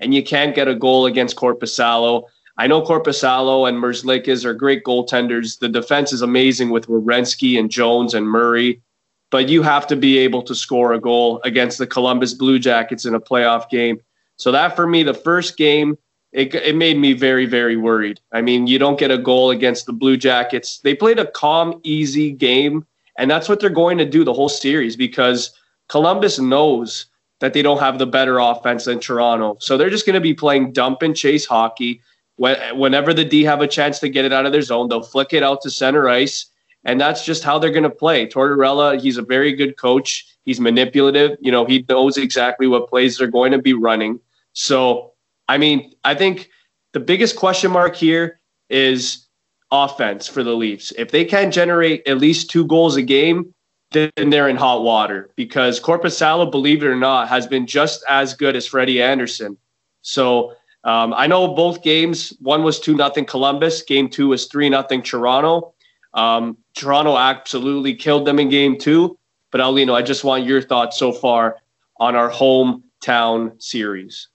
and 0.00 0.14
you 0.14 0.22
can't 0.22 0.54
get 0.54 0.68
a 0.68 0.74
goal 0.74 1.06
against 1.06 1.36
Korpisalo. 1.36 2.24
I 2.56 2.66
know 2.66 2.82
Korpisalo 2.82 3.68
and 3.68 3.78
Merzlikins 3.78 4.44
are 4.44 4.54
great 4.54 4.84
goaltenders. 4.84 5.58
The 5.58 5.68
defense 5.68 6.12
is 6.12 6.22
amazing 6.22 6.70
with 6.70 6.86
Werenski 6.86 7.58
and 7.58 7.70
Jones 7.70 8.14
and 8.14 8.26
Murray 8.26 8.82
but 9.30 9.48
you 9.48 9.62
have 9.62 9.86
to 9.88 9.96
be 9.96 10.18
able 10.18 10.42
to 10.42 10.54
score 10.54 10.92
a 10.92 11.00
goal 11.00 11.40
against 11.44 11.78
the 11.78 11.86
Columbus 11.86 12.34
Blue 12.34 12.58
Jackets 12.58 13.04
in 13.04 13.14
a 13.14 13.20
playoff 13.20 13.68
game. 13.68 14.00
So 14.36 14.52
that 14.52 14.74
for 14.74 14.86
me, 14.86 15.02
the 15.02 15.14
first 15.14 15.56
game, 15.56 15.98
it, 16.32 16.54
it 16.54 16.76
made 16.76 16.98
me 16.98 17.12
very, 17.12 17.46
very 17.46 17.76
worried. 17.76 18.20
I 18.32 18.40
mean, 18.40 18.66
you 18.66 18.78
don't 18.78 18.98
get 18.98 19.10
a 19.10 19.18
goal 19.18 19.50
against 19.50 19.86
the 19.86 19.92
Blue 19.92 20.16
Jackets. 20.16 20.78
They 20.78 20.94
played 20.94 21.18
a 21.18 21.30
calm, 21.30 21.80
easy 21.82 22.32
game, 22.32 22.86
and 23.16 23.30
that's 23.30 23.48
what 23.48 23.60
they're 23.60 23.70
going 23.70 23.98
to 23.98 24.04
do 24.04 24.24
the 24.24 24.32
whole 24.32 24.48
series 24.48 24.96
because 24.96 25.52
Columbus 25.88 26.38
knows 26.38 27.06
that 27.40 27.52
they 27.52 27.62
don't 27.62 27.78
have 27.78 27.98
the 27.98 28.06
better 28.06 28.38
offense 28.38 28.84
than 28.84 28.98
Toronto. 28.98 29.56
So 29.60 29.76
they're 29.76 29.90
just 29.90 30.06
going 30.06 30.14
to 30.14 30.20
be 30.20 30.34
playing 30.34 30.72
dump 30.72 31.02
and 31.02 31.16
chase 31.16 31.46
hockey. 31.46 32.00
Whenever 32.36 33.12
the 33.12 33.24
D 33.24 33.44
have 33.44 33.60
a 33.60 33.66
chance 33.66 33.98
to 34.00 34.08
get 34.08 34.24
it 34.24 34.32
out 34.32 34.46
of 34.46 34.52
their 34.52 34.62
zone, 34.62 34.88
they'll 34.88 35.02
flick 35.02 35.32
it 35.32 35.42
out 35.42 35.62
to 35.62 35.70
center 35.70 36.08
ice 36.08 36.46
and 36.84 37.00
that's 37.00 37.24
just 37.24 37.44
how 37.44 37.58
they're 37.58 37.70
going 37.70 37.82
to 37.82 37.90
play. 37.90 38.26
Tortorella, 38.26 39.00
he's 39.00 39.16
a 39.16 39.22
very 39.22 39.52
good 39.52 39.76
coach. 39.76 40.26
He's 40.44 40.60
manipulative. 40.60 41.36
You 41.40 41.52
know, 41.52 41.64
he 41.64 41.84
knows 41.88 42.16
exactly 42.16 42.66
what 42.66 42.88
plays 42.88 43.18
they're 43.18 43.26
going 43.26 43.52
to 43.52 43.58
be 43.58 43.74
running. 43.74 44.20
So, 44.52 45.12
I 45.48 45.58
mean, 45.58 45.92
I 46.04 46.14
think 46.14 46.50
the 46.92 47.00
biggest 47.00 47.36
question 47.36 47.70
mark 47.70 47.96
here 47.96 48.40
is 48.70 49.26
offense 49.70 50.26
for 50.26 50.42
the 50.42 50.54
Leafs. 50.54 50.92
If 50.92 51.10
they 51.10 51.24
can't 51.24 51.52
generate 51.52 52.06
at 52.06 52.18
least 52.18 52.50
two 52.50 52.66
goals 52.66 52.96
a 52.96 53.02
game, 53.02 53.54
then 53.90 54.10
they're 54.30 54.48
in 54.48 54.56
hot 54.56 54.82
water 54.82 55.30
because 55.36 55.80
Korpisalo, 55.80 56.50
believe 56.50 56.82
it 56.82 56.86
or 56.86 56.96
not, 56.96 57.28
has 57.28 57.46
been 57.46 57.66
just 57.66 58.04
as 58.08 58.34
good 58.34 58.54
as 58.56 58.66
Freddie 58.66 59.02
Andersen. 59.02 59.56
So 60.02 60.54
um, 60.84 61.14
I 61.14 61.26
know 61.26 61.54
both 61.54 61.82
games. 61.82 62.34
One 62.40 62.62
was 62.62 62.80
two 62.80 62.94
nothing 62.94 63.24
Columbus. 63.24 63.82
Game 63.82 64.08
two 64.08 64.28
was 64.28 64.46
three 64.46 64.68
nothing 64.68 65.02
Toronto. 65.02 65.74
Um, 66.14 66.56
Toronto 66.74 67.16
absolutely 67.16 67.94
killed 67.94 68.26
them 68.26 68.38
in 68.38 68.48
game 68.48 68.78
two. 68.78 69.18
But 69.50 69.60
Aulino, 69.60 69.94
I 69.94 70.02
just 70.02 70.24
want 70.24 70.44
your 70.44 70.60
thoughts 70.60 70.98
so 70.98 71.12
far 71.12 71.56
on 71.98 72.14
our 72.14 72.30
hometown 72.30 73.60
series. 73.62 74.28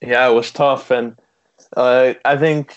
Yeah, 0.00 0.28
it 0.28 0.34
was 0.34 0.50
tough. 0.50 0.90
And 0.90 1.18
uh, 1.76 2.14
I 2.24 2.36
think 2.36 2.74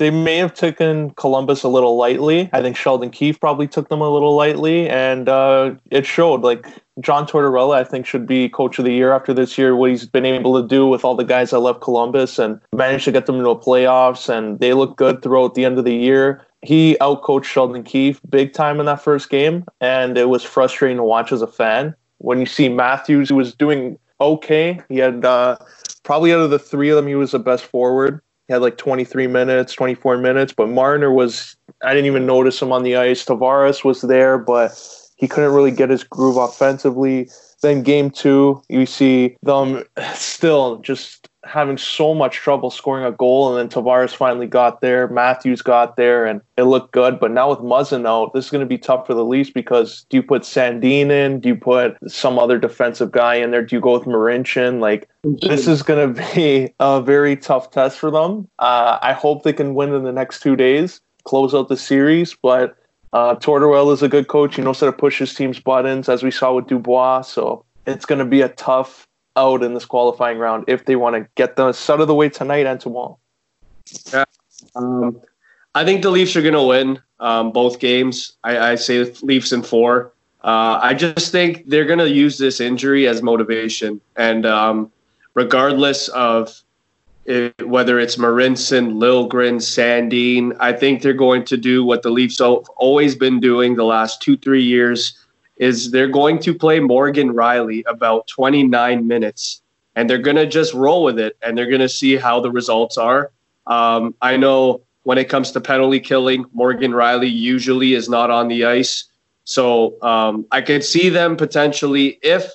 they 0.00 0.10
may 0.10 0.38
have 0.38 0.54
taken 0.54 1.10
Columbus 1.10 1.62
a 1.62 1.68
little 1.68 1.94
lightly. 1.94 2.48
I 2.54 2.62
think 2.62 2.74
Sheldon 2.74 3.10
Keefe 3.10 3.38
probably 3.38 3.68
took 3.68 3.90
them 3.90 4.00
a 4.00 4.08
little 4.08 4.34
lightly. 4.34 4.88
And 4.88 5.28
uh, 5.28 5.74
it 5.90 6.06
showed 6.06 6.40
like 6.40 6.66
John 7.00 7.26
Tortorella, 7.26 7.74
I 7.76 7.84
think, 7.84 8.06
should 8.06 8.26
be 8.26 8.48
coach 8.48 8.78
of 8.78 8.86
the 8.86 8.94
year 8.94 9.12
after 9.12 9.34
this 9.34 9.58
year. 9.58 9.76
What 9.76 9.90
he's 9.90 10.06
been 10.06 10.24
able 10.24 10.60
to 10.60 10.66
do 10.66 10.86
with 10.86 11.04
all 11.04 11.14
the 11.14 11.22
guys 11.22 11.50
that 11.50 11.58
left 11.58 11.82
Columbus 11.82 12.38
and 12.38 12.58
managed 12.72 13.04
to 13.04 13.12
get 13.12 13.26
them 13.26 13.36
into 13.36 13.50
a 13.50 13.58
playoffs, 13.58 14.30
and 14.30 14.58
they 14.58 14.72
look 14.72 14.96
good 14.96 15.22
throughout 15.22 15.54
the 15.54 15.66
end 15.66 15.78
of 15.78 15.84
the 15.84 15.94
year. 15.94 16.46
He 16.62 16.96
outcoached 17.02 17.44
Sheldon 17.44 17.82
Keefe 17.82 18.22
big 18.30 18.54
time 18.54 18.80
in 18.80 18.86
that 18.86 19.02
first 19.02 19.28
game, 19.28 19.66
and 19.82 20.16
it 20.16 20.30
was 20.30 20.42
frustrating 20.42 20.96
to 20.96 21.04
watch 21.04 21.30
as 21.30 21.42
a 21.42 21.46
fan. 21.46 21.94
When 22.18 22.40
you 22.40 22.46
see 22.46 22.70
Matthews, 22.70 23.28
who 23.28 23.36
was 23.36 23.54
doing 23.54 23.98
okay, 24.18 24.80
he 24.88 24.96
had 24.96 25.26
uh, 25.26 25.58
probably 26.04 26.32
out 26.32 26.40
of 26.40 26.48
the 26.48 26.58
three 26.58 26.88
of 26.88 26.96
them, 26.96 27.06
he 27.06 27.16
was 27.16 27.32
the 27.32 27.38
best 27.38 27.66
forward. 27.66 28.22
He 28.50 28.52
had 28.52 28.62
like 28.62 28.78
23 28.78 29.28
minutes, 29.28 29.74
24 29.74 30.18
minutes, 30.18 30.52
but 30.52 30.68
Marner 30.68 31.12
was, 31.12 31.54
I 31.84 31.94
didn't 31.94 32.06
even 32.06 32.26
notice 32.26 32.60
him 32.60 32.72
on 32.72 32.82
the 32.82 32.96
ice. 32.96 33.24
Tavares 33.24 33.84
was 33.84 34.00
there, 34.00 34.38
but 34.38 34.76
he 35.14 35.28
couldn't 35.28 35.52
really 35.52 35.70
get 35.70 35.88
his 35.88 36.02
groove 36.02 36.36
offensively. 36.36 37.30
Then 37.62 37.84
game 37.84 38.10
two, 38.10 38.60
you 38.68 38.86
see 38.86 39.36
them 39.44 39.84
still 40.14 40.78
just 40.78 41.28
having 41.50 41.76
so 41.76 42.14
much 42.14 42.36
trouble 42.36 42.70
scoring 42.70 43.04
a 43.04 43.12
goal, 43.12 43.48
and 43.48 43.58
then 43.58 43.68
Tavares 43.68 44.14
finally 44.14 44.46
got 44.46 44.80
there. 44.80 45.08
Matthews 45.08 45.62
got 45.62 45.96
there, 45.96 46.24
and 46.24 46.40
it 46.56 46.62
looked 46.62 46.92
good. 46.92 47.18
But 47.18 47.32
now 47.32 47.50
with 47.50 47.58
Muzzin 47.58 48.06
out, 48.06 48.32
this 48.32 48.46
is 48.46 48.50
going 48.50 48.60
to 48.60 48.66
be 48.66 48.78
tough 48.78 49.06
for 49.06 49.14
the 49.14 49.24
Leafs 49.24 49.50
because 49.50 50.06
do 50.08 50.16
you 50.16 50.22
put 50.22 50.42
Sandin 50.42 51.10
in? 51.10 51.40
Do 51.40 51.48
you 51.48 51.56
put 51.56 51.96
some 52.10 52.38
other 52.38 52.58
defensive 52.58 53.10
guy 53.10 53.34
in 53.34 53.50
there? 53.50 53.64
Do 53.64 53.76
you 53.76 53.80
go 53.80 53.92
with 53.92 54.04
Marincin? 54.04 54.80
Like 54.80 55.08
this 55.22 55.66
is 55.66 55.82
going 55.82 56.14
to 56.14 56.34
be 56.34 56.72
a 56.78 57.02
very 57.02 57.36
tough 57.36 57.70
test 57.70 57.98
for 57.98 58.10
them. 58.10 58.48
Uh, 58.58 58.98
I 59.02 59.12
hope 59.12 59.42
they 59.42 59.52
can 59.52 59.74
win 59.74 59.92
in 59.92 60.04
the 60.04 60.12
next 60.12 60.40
two 60.40 60.56
days, 60.56 61.00
close 61.24 61.54
out 61.54 61.68
the 61.68 61.76
series, 61.76 62.34
but 62.40 62.76
uh, 63.12 63.34
Tortorella 63.34 63.92
is 63.92 64.02
a 64.02 64.08
good 64.08 64.28
coach. 64.28 64.56
He 64.56 64.62
knows 64.62 64.80
how 64.80 64.86
to 64.86 64.92
push 64.92 65.18
his 65.18 65.34
team's 65.34 65.58
buttons, 65.58 66.08
as 66.08 66.22
we 66.22 66.30
saw 66.30 66.54
with 66.54 66.68
Dubois. 66.68 67.22
So 67.22 67.64
it's 67.86 68.04
going 68.04 68.20
to 68.20 68.24
be 68.24 68.40
a 68.40 68.50
tough 68.50 69.08
out 69.36 69.62
in 69.62 69.74
this 69.74 69.84
qualifying 69.84 70.38
round 70.38 70.64
if 70.66 70.84
they 70.84 70.96
want 70.96 71.16
to 71.16 71.28
get 71.34 71.56
this 71.56 71.88
out 71.88 72.00
of 72.00 72.08
the 72.08 72.14
way 72.14 72.28
tonight 72.28 72.66
and 72.66 72.80
tomorrow. 72.80 73.18
Yeah. 74.12 74.24
Um, 74.74 75.20
I 75.74 75.84
think 75.84 76.02
the 76.02 76.10
Leafs 76.10 76.36
are 76.36 76.42
going 76.42 76.54
to 76.54 76.62
win 76.62 77.00
um, 77.20 77.52
both 77.52 77.78
games. 77.78 78.32
I, 78.44 78.72
I, 78.72 78.74
say 78.74 79.12
Leafs 79.22 79.52
in 79.52 79.62
four. 79.62 80.12
Uh, 80.42 80.80
I 80.82 80.94
just 80.94 81.30
think 81.30 81.68
they're 81.68 81.84
going 81.84 81.98
to 81.98 82.10
use 82.10 82.38
this 82.38 82.60
injury 82.60 83.06
as 83.06 83.22
motivation. 83.22 84.00
And 84.16 84.46
um, 84.46 84.90
regardless 85.34 86.08
of 86.08 86.62
it, 87.30 87.68
whether 87.68 87.98
it's 87.98 88.16
Marincin, 88.16 88.94
Liljegren, 88.94 89.60
Sandin. 89.60 90.56
I 90.58 90.72
think 90.72 91.02
they're 91.02 91.12
going 91.12 91.44
to 91.46 91.56
do 91.56 91.84
what 91.84 92.02
the 92.02 92.10
Leafs 92.10 92.38
have 92.40 92.68
always 92.76 93.14
been 93.14 93.40
doing 93.40 93.76
the 93.76 93.84
last 93.84 94.20
two, 94.20 94.36
three 94.36 94.62
years 94.62 95.16
is 95.60 95.90
they're 95.90 96.08
going 96.08 96.38
to 96.38 96.54
play 96.54 96.80
Morgan 96.80 97.34
Rielly 97.34 97.84
about 97.86 98.26
29 98.28 99.06
minutes 99.06 99.60
and 99.94 100.08
they're 100.08 100.18
going 100.18 100.36
to 100.36 100.46
just 100.46 100.72
roll 100.72 101.04
with 101.04 101.18
it 101.18 101.36
and 101.42 101.56
they're 101.56 101.68
going 101.68 101.82
to 101.82 101.88
see 101.88 102.16
how 102.16 102.40
the 102.40 102.50
results 102.50 102.96
are. 102.96 103.30
Um, 103.66 104.14
I 104.22 104.38
know 104.38 104.80
when 105.02 105.18
it 105.18 105.28
comes 105.28 105.52
to 105.52 105.60
penalty 105.60 106.00
killing, 106.00 106.46
Morgan 106.54 106.92
Rielly 106.92 107.30
usually 107.30 107.92
is 107.92 108.08
not 108.08 108.30
on 108.30 108.48
the 108.48 108.64
ice. 108.64 109.04
So 109.44 110.00
um, 110.02 110.46
I 110.50 110.62
could 110.62 110.82
see 110.82 111.10
them 111.10 111.36
potentially 111.36 112.18
if 112.22 112.50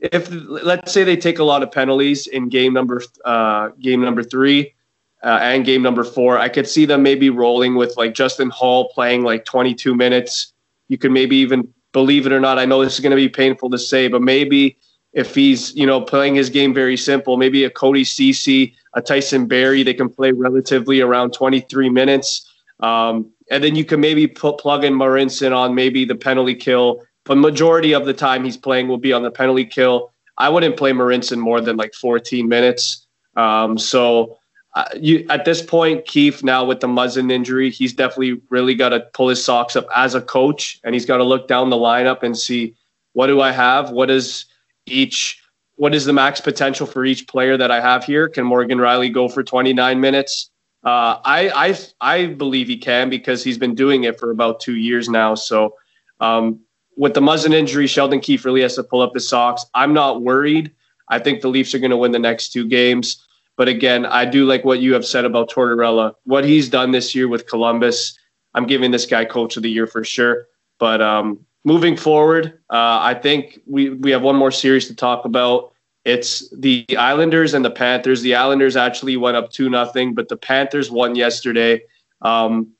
if 0.00 0.28
let's 0.30 0.92
say 0.92 1.04
they 1.04 1.16
take 1.16 1.38
a 1.38 1.44
lot 1.44 1.62
of 1.62 1.70
penalties 1.70 2.26
in 2.26 2.48
game 2.48 2.74
number 2.74 3.02
uh, 3.24 3.68
game 3.80 4.02
number 4.02 4.22
three 4.22 4.74
uh, 5.22 5.38
and 5.40 5.64
game 5.64 5.80
number 5.80 6.04
four, 6.04 6.38
I 6.38 6.48
could 6.50 6.68
see 6.68 6.84
them 6.84 7.02
maybe 7.02 7.30
rolling 7.30 7.76
with 7.76 7.96
like 7.96 8.12
Justin 8.12 8.50
Holl 8.50 8.90
playing 8.90 9.22
like 9.22 9.46
22 9.46 9.94
minutes. 9.94 10.52
You 10.88 10.98
could 10.98 11.12
maybe 11.12 11.36
even 11.36 11.72
believe 11.92 12.26
it 12.26 12.32
or 12.32 12.40
not. 12.40 12.58
I 12.58 12.64
know 12.64 12.82
this 12.82 12.94
is 12.94 13.00
going 13.00 13.10
to 13.10 13.16
be 13.16 13.28
painful 13.28 13.70
to 13.70 13.78
say, 13.78 14.08
but 14.08 14.22
maybe 14.22 14.76
if 15.12 15.34
he's 15.34 15.74
you 15.74 15.86
know 15.86 16.00
playing 16.00 16.34
his 16.34 16.50
game 16.50 16.72
very 16.72 16.96
simple, 16.96 17.36
maybe 17.36 17.64
a 17.64 17.70
Cody 17.70 18.04
Ceci, 18.04 18.74
a 18.94 19.02
Tyson 19.02 19.46
Barrie, 19.46 19.82
they 19.82 19.94
can 19.94 20.08
play 20.08 20.32
relatively 20.32 21.00
around 21.00 21.32
23 21.32 21.90
minutes. 21.90 22.48
Um, 22.80 23.30
and 23.50 23.62
then 23.62 23.76
you 23.76 23.84
can 23.84 24.00
maybe 24.00 24.26
put 24.26 24.58
plug 24.58 24.84
in 24.84 24.94
Marincin 24.94 25.54
on 25.54 25.74
maybe 25.74 26.04
the 26.04 26.16
penalty 26.16 26.54
kill 26.54 27.02
but 27.24 27.36
majority 27.36 27.92
of 27.92 28.04
the 28.04 28.14
time 28.14 28.44
he's 28.44 28.56
playing 28.56 28.88
will 28.88 28.98
be 28.98 29.12
on 29.12 29.22
the 29.22 29.30
penalty 29.30 29.64
kill. 29.64 30.12
I 30.38 30.48
wouldn't 30.48 30.76
play 30.76 30.92
Marincin 30.92 31.38
more 31.38 31.60
than 31.60 31.76
like 31.76 31.94
14 31.94 32.48
minutes. 32.48 33.06
Um, 33.36 33.78
so 33.78 34.38
uh, 34.74 34.84
you, 34.98 35.26
at 35.28 35.44
this 35.44 35.60
point, 35.60 36.06
Keefe 36.06 36.42
now 36.42 36.64
with 36.64 36.80
the 36.80 36.86
Muzzin 36.86 37.30
injury, 37.30 37.70
he's 37.70 37.92
definitely 37.92 38.40
really 38.48 38.74
got 38.74 38.90
to 38.90 39.00
pull 39.12 39.28
his 39.28 39.44
socks 39.44 39.76
up 39.76 39.86
as 39.94 40.14
a 40.14 40.20
coach, 40.20 40.80
and 40.82 40.94
he's 40.94 41.04
got 41.04 41.18
to 41.18 41.24
look 41.24 41.46
down 41.46 41.68
the 41.68 41.76
lineup 41.76 42.22
and 42.22 42.36
see 42.36 42.74
what 43.12 43.26
do 43.26 43.40
I 43.42 43.50
have, 43.50 43.90
what 43.90 44.10
is 44.10 44.46
each, 44.86 45.42
what 45.76 45.94
is 45.94 46.06
the 46.06 46.12
max 46.14 46.40
potential 46.40 46.86
for 46.86 47.04
each 47.04 47.28
player 47.28 47.58
that 47.58 47.70
I 47.70 47.80
have 47.80 48.04
here? 48.04 48.28
Can 48.28 48.44
Morgan 48.44 48.78
Rielly 48.78 49.12
go 49.12 49.28
for 49.28 49.42
29 49.42 50.00
minutes? 50.00 50.50
Uh, 50.84 51.20
I, 51.24 51.50
I 51.54 51.78
I 52.00 52.26
believe 52.26 52.66
he 52.66 52.76
can 52.76 53.08
because 53.08 53.44
he's 53.44 53.58
been 53.58 53.74
doing 53.74 54.04
it 54.04 54.18
for 54.18 54.30
about 54.30 54.58
two 54.58 54.76
years 54.76 55.08
now. 55.08 55.34
So 55.36 55.76
um, 56.20 56.60
with 56.96 57.14
the 57.14 57.20
Muzzin 57.20 57.52
injury, 57.52 57.86
Sheldon 57.86 58.20
Keefe 58.20 58.44
really 58.44 58.62
has 58.62 58.74
to 58.76 58.82
pull 58.82 59.00
up 59.00 59.14
his 59.14 59.28
socks. 59.28 59.64
I'm 59.74 59.92
not 59.92 60.22
worried. 60.22 60.72
I 61.08 61.18
think 61.18 61.40
the 61.40 61.48
Leafs 61.48 61.74
are 61.74 61.78
going 61.78 61.90
to 61.90 61.96
win 61.96 62.10
the 62.10 62.18
next 62.18 62.52
two 62.52 62.66
games. 62.66 63.24
But 63.56 63.68
again, 63.68 64.06
I 64.06 64.24
do 64.24 64.44
like 64.46 64.64
what 64.64 64.80
you 64.80 64.94
have 64.94 65.04
said 65.04 65.24
about 65.24 65.50
Tortorella. 65.50 66.14
What 66.24 66.44
he's 66.44 66.68
done 66.68 66.90
this 66.90 67.14
year 67.14 67.28
with 67.28 67.46
Columbus, 67.46 68.18
I'm 68.54 68.66
giving 68.66 68.90
this 68.90 69.06
guy 69.06 69.24
coach 69.24 69.56
of 69.56 69.62
the 69.62 69.70
year 69.70 69.86
for 69.86 70.04
sure. 70.04 70.46
But 70.78 71.02
um, 71.02 71.40
moving 71.64 71.96
forward, 71.96 72.58
uh, 72.70 72.98
I 73.00 73.14
think 73.14 73.60
we, 73.66 73.90
we 73.90 74.10
have 74.10 74.22
one 74.22 74.36
more 74.36 74.50
series 74.50 74.88
to 74.88 74.94
talk 74.94 75.24
about. 75.24 75.72
It's 76.04 76.48
the 76.56 76.84
Islanders 76.96 77.54
and 77.54 77.64
the 77.64 77.70
Panthers. 77.70 78.22
The 78.22 78.34
Islanders 78.34 78.74
actually 78.74 79.16
went 79.16 79.36
up 79.36 79.50
2 79.50 79.70
nothing, 79.70 80.14
but 80.14 80.28
the 80.28 80.36
Panthers 80.36 80.90
won 80.90 81.14
yesterday. 81.14 81.82
Um, 82.22 82.72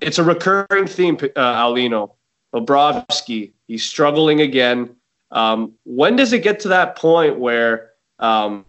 it's 0.00 0.18
a 0.18 0.24
recurring 0.24 0.86
theme, 0.86 1.16
uh, 1.36 1.62
Aulino. 1.62 2.12
Bobrovsky, 2.54 3.52
he's 3.66 3.84
struggling 3.84 4.40
again. 4.40 4.96
Um, 5.30 5.74
when 5.84 6.16
does 6.16 6.32
it 6.32 6.42
get 6.42 6.60
to 6.60 6.68
that 6.68 6.96
point 6.96 7.38
where 7.38 7.90
um, 8.18 8.64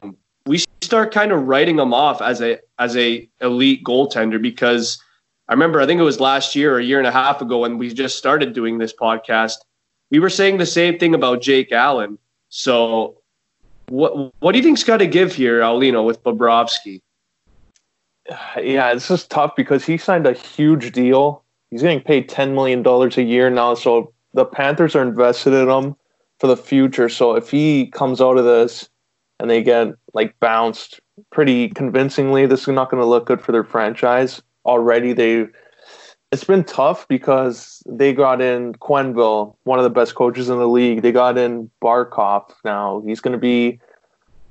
start 0.88 1.14
kind 1.14 1.32
of 1.32 1.48
writing 1.48 1.80
him 1.80 1.94
off 1.94 2.22
as 2.22 2.42
a 2.42 2.60
as 2.80 2.96
a 2.98 3.30
elite 3.42 3.84
goaltender? 3.84 4.42
Because 4.42 5.02
I 5.48 5.54
remember, 5.54 5.80
I 5.80 5.86
think 5.86 6.00
it 6.00 6.04
was 6.04 6.20
last 6.20 6.56
year 6.56 6.76
or 6.76 6.80
a 6.80 6.84
year 6.84 6.98
and 6.98 7.08
a 7.08 7.12
half 7.12 7.42
ago 7.42 7.60
when 7.60 7.78
we 7.78 7.94
just 7.94 8.18
started 8.18 8.54
doing 8.54 8.78
this 8.78 8.94
podcast, 8.94 9.58
we 10.12 10.20
were 10.20 10.30
saying 10.30 10.58
the 10.58 10.66
same 10.66 10.98
thing 10.98 11.14
about 11.14 11.42
Jake 11.42 11.72
Allen. 11.72 12.18
So, 12.50 13.22
what 13.90 14.34
what 14.40 14.52
do 14.54 14.58
you 14.58 14.64
think's 14.64 14.84
got 14.84 14.98
to 14.98 15.08
give 15.08 15.36
here, 15.36 15.62
Aulino, 15.62 16.06
with 16.06 16.24
Bobrovsky? 16.24 17.02
Yeah, 18.58 18.94
this 18.94 19.10
is 19.10 19.26
tough 19.28 19.56
because 19.56 19.86
he 19.86 19.98
signed 19.98 20.28
a 20.28 20.34
huge 20.34 20.92
deal 20.92 21.46
he's 21.70 21.82
getting 21.82 22.02
paid 22.02 22.30
ten 22.30 22.56
million 22.56 22.84
dollars 22.84 23.18
a 23.18 23.24
year 23.24 23.50
now. 23.50 23.74
So 23.74 24.14
the 24.34 24.46
Panthers 24.46 24.96
are 24.96 25.04
invested 25.04 25.54
in 25.54 25.70
him 25.70 25.96
for 26.40 26.48
the 26.48 26.58
future. 26.58 27.10
So 27.10 27.36
if 27.36 27.50
he 27.50 27.88
comes 27.88 28.22
out 28.22 28.38
of 28.38 28.46
this 28.46 28.90
and 29.40 29.50
they 29.50 29.62
get 29.62 29.90
like 30.14 30.40
bounced 30.40 31.00
pretty 31.32 31.70
convincingly, 31.70 32.46
this 32.46 32.62
is 32.62 32.68
not 32.70 32.90
going 32.90 33.02
to 33.02 33.08
look 33.08 33.26
good 33.26 33.42
for 33.42 33.52
their 33.52 33.64
franchise. 33.64 34.42
Already, 34.66 35.14
they 35.14 35.48
it's 36.32 36.44
been 36.44 36.64
tough 36.64 37.08
because 37.08 37.82
they 37.88 38.14
got 38.14 38.42
in 38.42 38.74
Quenneville, 38.74 39.56
one 39.64 39.80
of 39.80 39.84
the 39.84 39.90
best 39.90 40.16
coaches 40.16 40.50
in 40.50 40.58
the 40.58 40.68
league. 40.68 41.02
They 41.02 41.12
got 41.12 41.38
in 41.38 41.70
Barkov 41.82 42.52
now. 42.66 43.02
He's 43.06 43.22
going 43.22 43.32
to 43.32 43.38
be 43.38 43.80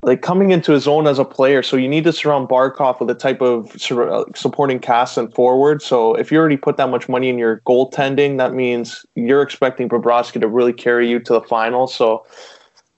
like 0.02 0.22
coming 0.22 0.52
into 0.52 0.72
his 0.72 0.86
own 0.86 1.06
as 1.06 1.18
a 1.18 1.24
player. 1.24 1.62
So 1.62 1.76
you 1.76 1.88
need 1.88 2.04
to 2.04 2.12
surround 2.12 2.48
Barkov 2.48 3.00
with 3.00 3.10
a 3.10 3.14
type 3.14 3.42
of 3.42 3.76
uh, 3.90 4.24
supporting 4.34 4.78
cast 4.78 5.18
and 5.18 5.34
forward. 5.34 5.82
So 5.82 6.14
if 6.14 6.30
you 6.32 6.38
already 6.38 6.56
put 6.56 6.76
that 6.78 6.88
much 6.88 7.08
money 7.08 7.28
in 7.28 7.36
your 7.36 7.60
goaltending, 7.66 8.38
that 8.38 8.54
means 8.54 9.04
you're 9.14 9.42
expecting 9.42 9.88
Bobrovsky 9.88 10.40
to 10.40 10.48
really 10.48 10.72
carry 10.72 11.10
you 11.10 11.18
to 11.20 11.32
the 11.32 11.42
final. 11.42 11.86
So 11.86 12.24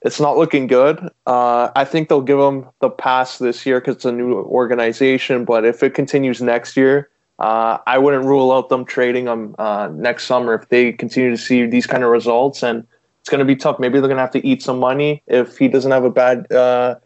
it's 0.03 0.21
not 0.21 0.37
looking 0.37 0.67
good. 0.67 1.01
Uh, 1.27 1.71
I 1.75 1.85
think 1.85 2.09
they'll 2.09 2.21
give 2.21 2.39
him 2.39 2.67
the 2.81 2.91
pass 2.91 3.39
this 3.39 3.67
year 3.67 3.81
because 3.81 3.97
it's 3.97 4.05
a 4.05 4.13
new 4.13 4.35
organization. 4.35 5.45
But 5.45 5.65
if 5.65 5.83
it 5.83 5.95
continues 5.95 6.41
next 6.41 6.77
year, 6.77 7.11
uh, 7.39 7.79
I 7.87 7.99
wouldn't 7.99 8.25
rule 8.25 8.53
out 8.53 8.69
them 8.69 8.85
trading 8.85 9.27
him 9.27 9.55
uh, 9.59 9.89
next 9.93 10.27
summer 10.27 10.55
if 10.55 10.69
they 10.69 10.93
continue 10.93 11.31
to 11.31 11.37
see 11.37 11.67
these 11.67 11.87
kind 11.87 12.05
of 12.05 12.11
results 12.11 12.63
and 12.63 12.87
it's 13.21 13.29
going 13.29 13.41
to 13.41 13.45
be 13.45 13.57
tough. 13.57 13.79
Maybe 13.79 14.01
they're 14.01 14.09
going 14.09 14.17
to 14.17 14.23
have 14.23 14.31
to 14.33 14.47
eat 14.47 14.63
some 14.63 14.79
money 14.79 15.23
if 15.27 15.59
he 15.59 15.69
doesn't 15.69 15.91
have 15.91 16.05
a 16.05 16.11
bad, 16.11 16.51
uh, 16.53 16.97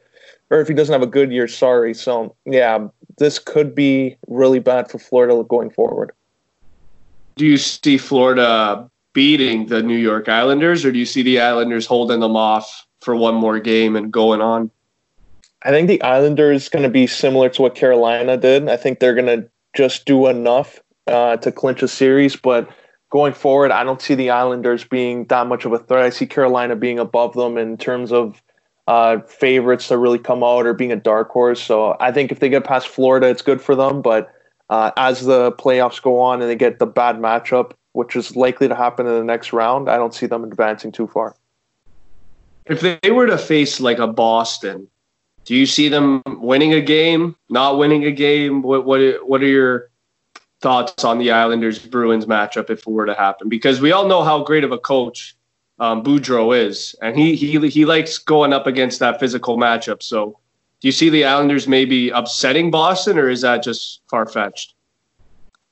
or 0.51 0.61
if 0.61 0.69
he 0.69 0.75
doesn't 0.75 0.93
have 0.93 1.03
a 1.03 1.07
good 1.07 1.33
year. 1.33 1.49
Sorry. 1.49 1.95
So 1.95 2.35
yeah, 2.45 2.87
this 3.19 3.39
could 3.39 3.75
be 3.75 4.17
really 4.29 4.59
bad 4.59 4.91
for 4.91 4.99
Florida 4.99 5.43
going 5.49 5.71
forward. 5.71 6.13
Do 7.37 7.47
you 7.47 7.57
see 7.57 7.97
Florida 7.97 8.91
beating 9.13 9.67
the 9.67 9.83
New 9.83 9.97
York 9.97 10.29
Islanders, 10.29 10.85
or 10.85 10.93
do 10.93 10.99
you 10.99 11.07
see 11.07 11.23
the 11.23 11.41
Islanders 11.41 11.87
holding 11.87 12.21
them 12.21 12.37
off 12.37 12.87
for 13.01 13.15
one 13.15 13.35
more 13.35 13.59
game 13.59 13.97
and 13.97 14.13
going 14.13 14.41
on? 14.41 14.71
I 15.65 15.71
think 15.71 15.89
the 15.89 16.03
Islanders 16.03 16.69
going 16.69 16.83
to 16.83 16.89
be 16.89 17.07
similar 17.07 17.49
to 17.51 17.63
what 17.63 17.75
Carolina 17.75 18.37
did. 18.37 18.69
I 18.69 18.77
think 18.77 18.99
they're 18.99 19.15
going 19.15 19.27
to 19.27 19.49
just 19.75 20.05
do 20.07 20.27
enough 20.27 20.81
uh, 21.07 21.37
to 21.39 21.53
clinch 21.53 21.83
a 21.83 21.89
series, 21.89 22.37
but 22.37 22.69
going 23.11 23.33
forward, 23.33 23.71
I 23.71 23.85
don't 23.85 24.01
see 24.01 24.15
the 24.15 24.31
Islanders 24.31 24.85
being 24.85 25.27
that 25.27 25.47
much 25.47 25.65
of 25.65 25.73
a 25.73 25.79
threat. 25.79 26.05
I 26.05 26.11
see 26.11 26.27
Carolina 26.27 26.75
being 26.75 26.99
above 26.99 27.35
them 27.35 27.59
in 27.59 27.77
terms 27.77 28.11
of 28.11 28.43
uh, 28.89 29.21
favorites 29.21 29.89
to 29.89 29.99
really 29.99 30.19
come 30.19 30.43
out 30.43 30.67
or 30.67 30.75
being 30.75 30.93
a 30.93 30.97
dark 30.97 31.31
horse. 31.31 31.63
So 31.63 31.97
I 32.01 32.11
think 32.11 32.33
if 32.33 32.41
they 32.41 32.49
get 32.49 32.65
past 32.65 32.89
Florida, 32.89 33.29
it's 33.29 33.43
good 33.43 33.61
for 33.61 33.77
them. 33.77 34.03
But 34.03 34.33
uh, 34.71 34.91
as 34.97 35.25
the 35.25 35.53
playoffs 35.53 36.03
go 36.03 36.19
on 36.21 36.41
and 36.41 36.51
they 36.51 36.57
get 36.57 36.79
the 36.79 36.87
bad 36.87 37.17
matchup, 37.17 37.73
which 37.93 38.17
is 38.17 38.37
likely 38.37 38.69
to 38.69 38.75
happen 38.75 39.07
in 39.07 39.13
the 39.13 39.25
next 39.25 39.53
round, 39.53 39.89
I 39.89 39.97
don't 39.97 40.15
see 40.15 40.27
them 40.27 40.45
advancing 40.45 40.93
too 40.93 41.07
far. 41.07 41.37
If 42.67 42.81
they 42.81 43.11
were 43.11 43.27
to 43.27 43.39
face 43.39 43.81
like 43.81 43.99
a 43.99 44.07
Boston, 44.07 44.89
do 45.45 45.55
you 45.55 45.67
see 45.67 45.89
them 45.89 46.23
winning 46.27 46.73
a 46.73 46.81
game, 46.81 47.37
not 47.49 47.79
winning 47.79 48.05
a 48.05 48.13
game? 48.13 48.63
What 48.63 48.85
what 48.85 49.01
what 49.29 49.43
are 49.43 49.47
your 49.47 49.91
thoughts 50.61 51.05
on 51.05 51.19
the 51.19 51.33
Islanders 51.33 51.79
Bruins 51.81 52.27
matchup 52.27 52.71
if 52.71 52.81
it 52.81 52.87
were 52.87 53.07
to 53.07 53.15
happen? 53.15 53.49
Because 53.49 53.81
we 53.81 53.91
all 53.91 54.07
know 54.07 54.23
how 54.23 54.45
great 54.45 54.63
of 54.63 54.71
a 54.71 54.79
coach 54.79 55.37
um, 55.81 56.05
Boudreau 56.05 56.57
is, 56.57 56.95
and 57.03 57.19
he 57.19 57.35
he 57.35 57.69
he 57.69 57.85
likes 57.85 58.19
going 58.19 58.53
up 58.53 58.69
against 58.69 59.01
that 59.01 59.19
physical 59.19 59.59
matchup. 59.59 60.03
So, 60.03 60.39
do 60.81 60.89
you 60.89 60.93
see 60.93 61.11
the 61.11 61.25
Islanders 61.25 61.67
maybe 61.67 62.11
upsetting 62.11 62.71
Boston, 62.71 63.19
or 63.19 63.29
is 63.29 63.41
that 63.41 63.65
just 63.65 64.01
far 64.09 64.27
fetched? 64.27 64.75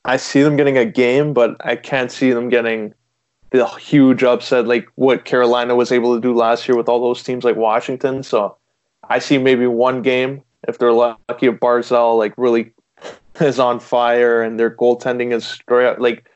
I 0.04 0.16
see 0.16 0.42
them 0.42 0.57
getting 0.57 0.78
a 0.78 0.85
game, 0.85 1.33
but 1.33 1.57
I 1.61 1.76
can't 1.76 2.11
see 2.11 2.33
them 2.33 2.49
getting 2.49 2.95
the 3.50 3.66
huge 3.66 4.23
upset 4.23 4.66
like 4.66 4.88
what 4.95 5.25
Carolina 5.25 5.75
was 5.75 5.90
able 5.90 6.14
to 6.14 6.21
do 6.21 6.35
last 6.35 6.69
year 6.69 6.76
with 6.76 6.88
all 6.88 7.00
those 7.00 7.23
teams 7.23 7.45
like 7.45 7.57
Washington. 7.57 8.23
So, 8.23 8.57
I 9.09 9.19
see 9.19 9.38
maybe 9.38 9.66
one 9.66 10.02
game 10.02 10.42
if 10.69 10.78
they're 10.78 10.92
lucky. 10.92 11.47
If 11.47 11.57
Barzal 11.57 12.16
like 12.16 12.33
really 12.37 12.73
is 13.40 13.59
on 13.59 13.80
fire 13.80 14.42
and 14.42 14.59
their 14.59 14.71
goaltending 14.71 15.33
is 15.33 15.45
straight 15.47 16.00
like 16.00 16.26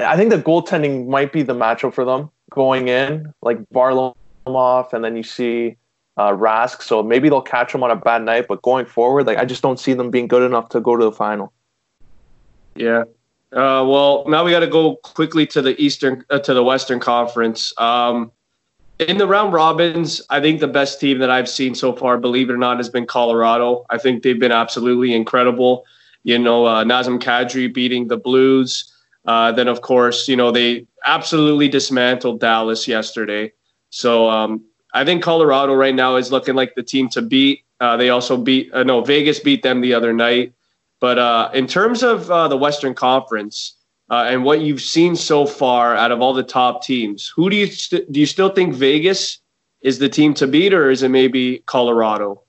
I 0.00 0.16
think 0.16 0.30
the 0.30 0.38
goaltending 0.38 1.08
might 1.08 1.32
be 1.32 1.42
the 1.42 1.54
matchup 1.54 1.94
for 1.94 2.04
them 2.04 2.30
going 2.50 2.88
in, 2.88 3.32
like 3.42 3.58
Varlamov, 3.70 4.92
and 4.92 5.04
then 5.04 5.16
you 5.16 5.22
see 5.22 5.76
uh, 6.16 6.30
Rask. 6.30 6.82
So 6.82 7.02
maybe 7.02 7.28
they'll 7.28 7.42
catch 7.42 7.72
them 7.72 7.82
on 7.82 7.90
a 7.90 7.96
bad 7.96 8.22
night, 8.24 8.46
but 8.48 8.62
going 8.62 8.86
forward, 8.86 9.26
like 9.26 9.38
I 9.38 9.44
just 9.44 9.62
don't 9.62 9.78
see 9.78 9.94
them 9.94 10.10
being 10.10 10.26
good 10.26 10.42
enough 10.42 10.68
to 10.70 10.80
go 10.80 10.96
to 10.96 11.04
the 11.04 11.12
final. 11.12 11.52
Yeah. 12.74 13.04
Uh, 13.52 13.84
well, 13.84 14.24
now 14.28 14.44
we 14.44 14.52
got 14.52 14.60
to 14.60 14.68
go 14.68 14.96
quickly 14.96 15.46
to 15.48 15.60
the 15.60 15.80
Eastern, 15.82 16.24
uh, 16.30 16.38
to 16.38 16.54
the 16.54 16.62
Western 16.62 17.00
Conference. 17.00 17.72
Um, 17.78 18.30
in 19.00 19.18
the 19.18 19.26
round 19.26 19.52
robins, 19.52 20.22
I 20.30 20.40
think 20.40 20.60
the 20.60 20.68
best 20.68 21.00
team 21.00 21.18
that 21.18 21.30
I've 21.30 21.48
seen 21.48 21.74
so 21.74 21.92
far, 21.92 22.18
believe 22.18 22.50
it 22.50 22.52
or 22.52 22.58
not, 22.58 22.76
has 22.76 22.88
been 22.88 23.06
Colorado. 23.06 23.86
I 23.90 23.98
think 23.98 24.22
they've 24.22 24.38
been 24.38 24.52
absolutely 24.52 25.14
incredible. 25.14 25.84
You 26.22 26.38
know, 26.38 26.66
uh, 26.66 26.84
Nazem 26.84 27.18
Kadri 27.18 27.72
beating 27.72 28.08
the 28.08 28.18
Blues. 28.18 28.92
Uh, 29.24 29.52
then, 29.52 29.68
of 29.68 29.80
course, 29.80 30.28
you 30.28 30.36
know, 30.36 30.50
they 30.50 30.86
absolutely 31.04 31.68
dismantled 31.68 32.40
Dallas 32.40 32.86
yesterday. 32.86 33.52
So 33.88 34.28
um, 34.28 34.64
I 34.94 35.04
think 35.04 35.22
Colorado 35.22 35.74
right 35.74 35.94
now 35.94 36.16
is 36.16 36.30
looking 36.30 36.54
like 36.54 36.74
the 36.74 36.82
team 36.82 37.08
to 37.10 37.22
beat. 37.22 37.64
Uh, 37.80 37.96
they 37.96 38.10
also 38.10 38.36
beat, 38.36 38.72
uh, 38.74 38.82
no, 38.82 39.00
Vegas 39.00 39.40
beat 39.40 39.62
them 39.62 39.80
the 39.80 39.94
other 39.94 40.12
night. 40.12 40.52
But 41.00 41.18
uh, 41.18 41.50
in 41.54 41.66
terms 41.66 42.02
of 42.02 42.30
uh, 42.30 42.48
the 42.48 42.56
Western 42.56 42.94
Conference, 42.94 43.74
uh, 44.10 44.26
and 44.28 44.44
what 44.44 44.60
you've 44.60 44.82
seen 44.82 45.16
so 45.16 45.46
far 45.46 45.96
out 45.96 46.12
of 46.12 46.20
all 46.20 46.34
the 46.34 46.42
top 46.42 46.84
teams, 46.84 47.32
who 47.34 47.48
do 47.48 47.56
you 47.56 47.66
st- 47.66 48.10
do 48.12 48.20
you 48.20 48.26
still 48.26 48.50
think 48.50 48.74
Vegas 48.74 49.38
is 49.80 49.98
the 49.98 50.08
team 50.08 50.34
to 50.34 50.46
beat, 50.46 50.74
or 50.74 50.90
is 50.90 51.02
it 51.02 51.08
maybe 51.08 51.62
Colorado? 51.66 52.42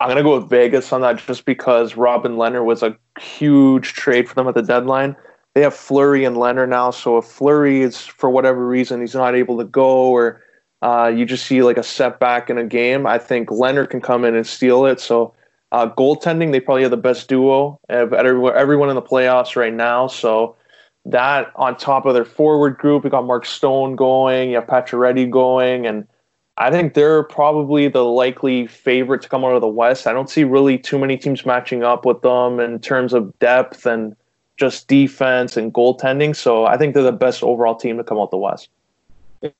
I'm 0.00 0.08
gonna 0.08 0.22
go 0.22 0.38
with 0.38 0.50
Vegas 0.50 0.92
on 0.92 1.02
that, 1.02 1.24
just 1.24 1.44
because 1.44 1.96
Robin 1.96 2.36
Lehner 2.36 2.64
was 2.64 2.82
a 2.82 2.96
huge 3.20 3.92
trade 3.92 4.28
for 4.28 4.34
them 4.34 4.48
at 4.48 4.54
the 4.54 4.62
deadline. 4.62 5.14
They 5.54 5.60
have 5.60 5.74
Fleury 5.74 6.24
and 6.24 6.36
Lehner 6.36 6.68
now, 6.68 6.90
so 6.90 7.18
if 7.18 7.26
Fleury 7.26 7.82
is 7.82 8.04
for 8.04 8.28
whatever 8.28 8.66
reason 8.66 9.00
he's 9.00 9.14
not 9.14 9.36
able 9.36 9.58
to 9.58 9.64
go, 9.64 10.10
or 10.10 10.42
uh, 10.82 11.06
you 11.06 11.24
just 11.24 11.46
see 11.46 11.62
like 11.62 11.78
a 11.78 11.82
setback 11.82 12.50
in 12.50 12.58
a 12.58 12.64
game, 12.64 13.06
I 13.06 13.18
think 13.18 13.50
Lehner 13.50 13.88
can 13.88 14.00
come 14.00 14.24
in 14.24 14.34
and 14.34 14.46
steal 14.46 14.86
it. 14.86 14.98
So 14.98 15.34
uh, 15.74 15.92
goaltending, 15.96 16.52
they 16.52 16.60
probably 16.60 16.82
have 16.82 16.92
the 16.92 16.96
best 16.96 17.28
duo 17.28 17.80
of 17.88 18.12
everyone 18.12 18.88
in 18.90 18.94
the 18.94 19.02
playoffs 19.02 19.56
right 19.56 19.74
now. 19.74 20.06
So 20.06 20.54
that 21.04 21.50
on 21.56 21.76
top 21.76 22.06
of 22.06 22.14
their 22.14 22.24
forward 22.24 22.78
group, 22.78 23.02
we 23.02 23.10
got 23.10 23.26
Mark 23.26 23.44
Stone 23.44 23.96
going, 23.96 24.50
you 24.50 24.54
have 24.54 24.68
Pacioretty 24.68 25.28
going, 25.28 25.84
and 25.84 26.06
I 26.58 26.70
think 26.70 26.94
they're 26.94 27.24
probably 27.24 27.88
the 27.88 28.04
likely 28.04 28.68
favorite 28.68 29.22
to 29.22 29.28
come 29.28 29.44
out 29.44 29.56
of 29.56 29.62
the 29.62 29.66
West. 29.66 30.06
I 30.06 30.12
don't 30.12 30.30
see 30.30 30.44
really 30.44 30.78
too 30.78 30.96
many 30.96 31.16
teams 31.16 31.44
matching 31.44 31.82
up 31.82 32.06
with 32.06 32.22
them 32.22 32.60
in 32.60 32.78
terms 32.78 33.12
of 33.12 33.36
depth 33.40 33.84
and 33.84 34.14
just 34.56 34.86
defense 34.86 35.56
and 35.56 35.74
goaltending. 35.74 36.36
So 36.36 36.66
I 36.66 36.76
think 36.76 36.94
they're 36.94 37.02
the 37.02 37.10
best 37.10 37.42
overall 37.42 37.74
team 37.74 37.96
to 37.96 38.04
come 38.04 38.18
out 38.18 38.30
the 38.30 38.36
West. 38.36 38.68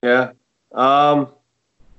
Yeah. 0.00 0.30
Um, 0.70 1.26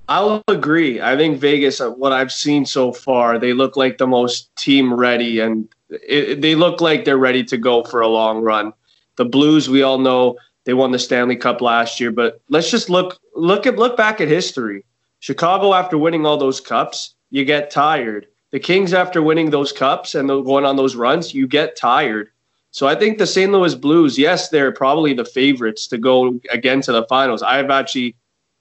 I'll 0.08 0.42
agree. 0.48 1.00
I 1.00 1.16
think 1.16 1.40
Vegas, 1.40 1.80
uh, 1.80 1.90
what 1.90 2.12
I've 2.12 2.32
seen 2.32 2.64
so 2.64 2.92
far, 2.92 3.38
they 3.38 3.52
look 3.52 3.76
like 3.76 3.98
the 3.98 4.06
most 4.06 4.54
team 4.56 4.94
ready 4.94 5.40
and 5.40 5.68
it, 5.90 6.40
they 6.40 6.54
look 6.54 6.80
like 6.80 7.04
they're 7.04 7.18
ready 7.18 7.42
to 7.44 7.56
go 7.56 7.82
for 7.84 8.00
a 8.00 8.08
long 8.08 8.40
run. 8.40 8.72
The 9.16 9.24
Blues, 9.24 9.68
we 9.68 9.82
all 9.82 9.98
know 9.98 10.36
they 10.64 10.74
won 10.74 10.92
the 10.92 10.98
Stanley 10.98 11.36
Cup 11.36 11.60
last 11.60 11.98
year, 11.98 12.10
but 12.10 12.40
let's 12.48 12.70
just 12.70 12.90
look 12.90 13.18
look 13.34 13.66
at 13.66 13.76
look 13.76 13.96
back 13.96 14.20
at 14.20 14.28
history. 14.28 14.84
Chicago, 15.20 15.74
after 15.74 15.98
winning 15.98 16.26
all 16.26 16.36
those 16.36 16.60
cups, 16.60 17.14
you 17.30 17.44
get 17.44 17.70
tired. 17.70 18.26
The 18.52 18.60
Kings, 18.60 18.92
after 18.94 19.22
winning 19.22 19.50
those 19.50 19.72
cups 19.72 20.14
and 20.14 20.28
going 20.28 20.64
on 20.64 20.76
those 20.76 20.94
runs, 20.94 21.34
you 21.34 21.48
get 21.48 21.76
tired. 21.76 22.30
So 22.70 22.86
I 22.86 22.94
think 22.94 23.18
the 23.18 23.26
St. 23.26 23.50
Louis 23.50 23.74
Blues, 23.74 24.18
yes, 24.18 24.50
they're 24.50 24.70
probably 24.70 25.14
the 25.14 25.24
favorites 25.24 25.86
to 25.88 25.98
go 25.98 26.38
again 26.50 26.80
to 26.82 26.92
the 26.92 27.04
finals. 27.04 27.42
I've 27.42 27.70
actually 27.70 28.14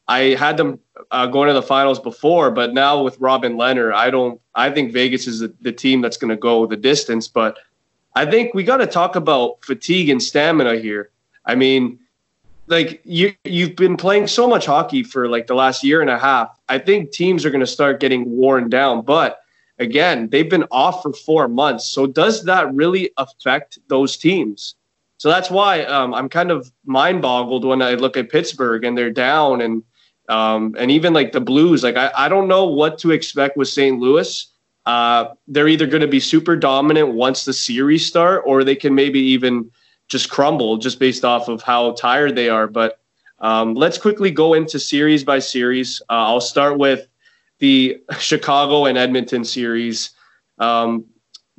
I 0.08 0.36
had 0.36 0.58
them 0.58 0.80
uh, 1.12 1.28
going 1.28 1.48
to 1.48 1.54
the 1.54 1.64
finals 1.64 2.00
before, 2.00 2.52
but 2.52 2.74
now 2.74 3.02
with 3.02 3.20
Robin 3.20 3.56
Lehner, 3.56 3.94
I 3.94 4.10
don't. 4.10 4.40
I 4.54 4.70
think 4.70 4.94
Vegas 4.94 5.28
is 5.28 5.40
the, 5.40 5.54
the 5.62 5.72
team 5.72 6.02
that's 6.02 6.18
going 6.18 6.30
to 6.30 6.38
go 6.38 6.66
the 6.66 6.78
distance. 6.78 7.28
But 7.28 7.58
I 8.16 8.26
think 8.26 8.54
we 8.54 8.64
got 8.64 8.78
to 8.78 8.88
talk 8.88 9.16
about 9.16 9.64
fatigue 9.64 10.10
and 10.10 10.22
stamina 10.22 10.76
here. 10.78 11.10
I 11.46 11.56
mean, 11.56 12.00
like 12.68 13.02
you 13.04 13.34
you've 13.44 13.76
been 13.76 13.98
playing 13.98 14.28
so 14.28 14.48
much 14.48 14.66
hockey 14.66 15.04
for 15.04 15.28
like 15.28 15.48
the 15.48 15.56
last 15.56 15.84
year 15.84 16.02
and 16.02 16.10
a 16.10 16.20
half. 16.20 16.58
I 16.70 16.78
think 16.78 17.12
teams 17.12 17.46
are 17.46 17.50
going 17.50 17.62
to 17.62 17.68
start 17.68 18.00
getting 18.00 18.30
worn 18.30 18.70
down. 18.70 19.02
But 19.02 19.40
again, 19.80 20.30
they've 20.30 20.50
been 20.50 20.66
off 20.72 21.02
for 21.02 21.14
four 21.14 21.48
months. 21.48 21.88
So 21.88 22.08
does 22.08 22.44
that 22.46 22.74
really 22.74 23.12
affect 23.18 23.80
those 23.88 24.18
teams? 24.18 24.76
So 25.18 25.30
that's 25.30 25.50
why 25.50 25.84
um, 25.86 26.14
I'm 26.14 26.30
kind 26.30 26.52
of 26.52 26.72
mind 26.86 27.22
boggled 27.22 27.66
when 27.66 27.82
I 27.82 27.94
look 27.94 28.18
at 28.18 28.30
Pittsburgh 28.30 28.84
and 28.84 28.98
they're 28.98 29.12
down 29.12 29.62
and 29.62 29.84
um, 30.30 30.76
and 30.78 30.92
even 30.92 31.14
like 31.14 31.32
the 31.32 31.42
Blues, 31.42 31.84
like 31.84 31.98
I, 31.98 32.12
I 32.16 32.30
don't 32.30 32.48
know 32.48 32.66
what 32.66 32.98
to 33.00 33.12
expect 33.12 33.58
with 33.58 33.68
St. 33.68 34.00
Louis. 34.00 34.48
Uh, 34.86 35.34
they're 35.48 35.68
either 35.68 35.88
going 35.88 36.02
to 36.02 36.08
be 36.08 36.20
super 36.20 36.56
dominant 36.56 37.10
once 37.14 37.46
the 37.46 37.54
series 37.54 38.06
start, 38.06 38.44
or 38.46 38.64
they 38.64 38.76
can 38.76 38.94
maybe 38.94 39.20
even 39.20 39.70
just 40.08 40.30
crumble 40.30 40.78
just 40.78 41.00
based 41.00 41.26
off 41.26 41.48
of 41.48 41.62
how 41.62 41.94
tired 41.94 42.36
they 42.36 42.50
are. 42.50 42.68
But 42.68 43.00
um, 43.40 43.74
let's 43.74 43.98
quickly 43.98 44.32
go 44.32 44.54
into 44.54 44.80
series 44.80 45.24
by 45.24 45.40
series. 45.40 46.02
Uh, 46.10 46.28
I'll 46.28 46.42
start 46.42 46.78
with 46.78 47.08
the 47.60 48.02
Chicago 48.20 48.86
and 48.86 48.98
Edmonton 48.98 49.44
series. 49.44 50.12
Um, 50.60 51.06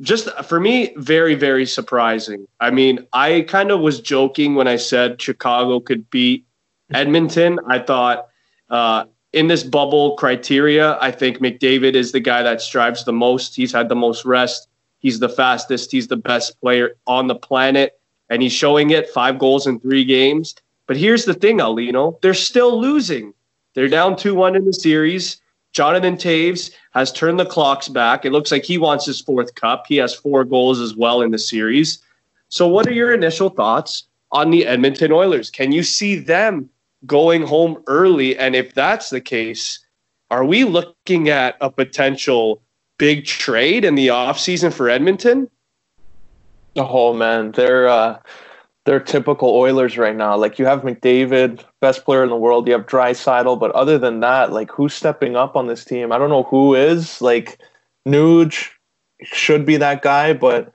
just 0.01 0.29
for 0.45 0.61
me, 0.61 0.93
very, 0.97 1.35
very 1.35 1.67
surprising. 1.67 2.47
I 2.61 2.71
mean, 2.71 3.07
I 3.13 3.43
kind 3.49 3.71
of 3.71 3.81
was 3.81 4.01
joking 4.01 4.55
when 4.55 4.69
I 4.69 4.77
said 4.77 5.21
Chicago 5.21 5.81
could 5.81 6.09
beat 6.11 6.45
Edmonton. 6.93 7.59
I 7.67 7.79
thought 7.79 8.29
uh, 8.71 9.05
in 9.33 9.49
this 9.49 9.63
bubble 9.63 10.17
criteria, 10.17 10.99
I 11.01 11.11
think 11.11 11.39
McDavid 11.39 11.95
is 11.95 12.13
the 12.13 12.21
guy 12.21 12.43
that 12.43 12.63
strives 12.63 13.05
the 13.05 13.13
most. 13.13 13.55
He's 13.55 13.73
had 13.73 13.89
the 13.89 13.97
most 13.97 14.25
rest. 14.25 14.69
He's 14.99 15.19
the 15.19 15.29
fastest. 15.29 15.93
He's 15.93 16.09
the 16.09 16.17
best 16.17 16.59
player 16.61 16.97
on 17.07 17.27
the 17.27 17.35
planet, 17.35 18.01
and 18.31 18.43
he's 18.43 18.53
showing 18.53 18.91
it. 18.91 19.11
Five 19.11 19.39
goals 19.39 19.67
in 19.67 19.79
three 19.79 20.05
games. 20.05 20.55
But 20.87 20.97
here's 20.97 21.25
the 21.25 21.35
thing, 21.35 21.59
Aulino. 21.59 22.21
They're 22.23 22.35
still 22.35 22.81
losing. 22.81 23.35
They're 23.75 23.89
down 23.89 24.17
two 24.17 24.35
one 24.35 24.57
in 24.57 24.65
the 24.65 24.73
series. 24.73 25.41
Jonathan 25.73 26.17
Toews 26.17 26.71
has 26.93 27.13
turned 27.13 27.39
the 27.39 27.45
clocks 27.45 27.89
back. 27.89 28.25
It 28.25 28.33
looks 28.33 28.51
like 28.51 28.65
he 28.65 28.79
wants 28.79 29.05
his 29.05 29.21
fourth 29.21 29.55
cup. 29.55 29.85
He 29.87 29.97
has 29.97 30.15
four 30.15 30.45
goals 30.45 30.81
as 30.81 30.97
well 30.97 31.21
in 31.21 31.31
the 31.31 31.39
series. 31.39 31.99
So, 32.49 32.67
what 32.67 32.87
are 32.87 32.93
your 32.93 33.13
initial 33.13 33.51
thoughts 33.51 34.05
on 34.33 34.51
the 34.51 34.67
Edmonton 34.67 35.13
Oilers? 35.13 35.51
Can 35.51 35.73
you 35.73 35.83
see 35.83 36.19
them 36.19 36.71
going 37.07 37.43
home 37.43 37.83
early? 37.87 38.37
And 38.37 38.55
if 38.57 38.75
that's 38.75 39.11
the 39.11 39.21
case, 39.21 39.85
are 40.31 40.45
we 40.45 40.65
looking 40.65 41.29
at 41.29 41.57
a 41.61 41.71
potential 41.71 42.63
big 42.99 43.25
trade 43.25 43.85
in 43.85 43.95
the 43.95 44.09
offseason 44.09 44.73
for 44.73 44.89
Edmonton? 44.89 45.49
Oh 46.77 47.15
man, 47.15 47.53
they're 47.53 47.89
uh, 47.89 48.19
they're 48.85 49.01
typical 49.01 49.51
Oilers 49.51 49.97
right 49.97 50.15
now. 50.15 50.37
Like 50.37 50.59
you 50.59 50.67
have 50.67 50.83
McDavid, 50.83 51.65
best 51.81 52.05
player 52.05 52.23
in 52.23 52.29
the 52.29 52.37
world. 52.37 52.67
You 52.67 52.75
have 52.75 52.87
Draisaitl, 52.87 53.59
but 53.59 53.73
other 53.73 53.99
than 53.99 54.21
that, 54.21 54.53
like 54.53 54.71
who's 54.71 54.95
stepping 54.95 55.37
up 55.37 55.57
on 55.57 55.67
this 55.67 55.85
team? 55.85 56.13
I 56.13 56.19
don't 56.19 56.31
know 56.31 56.45
who 56.45 56.75
is. 56.75 57.21
Like 57.21 57.59
Nuge 58.07 58.71
should 59.23 59.65
be 59.65 59.77
that 59.79 60.03
guy, 60.03 60.35
but 60.35 60.73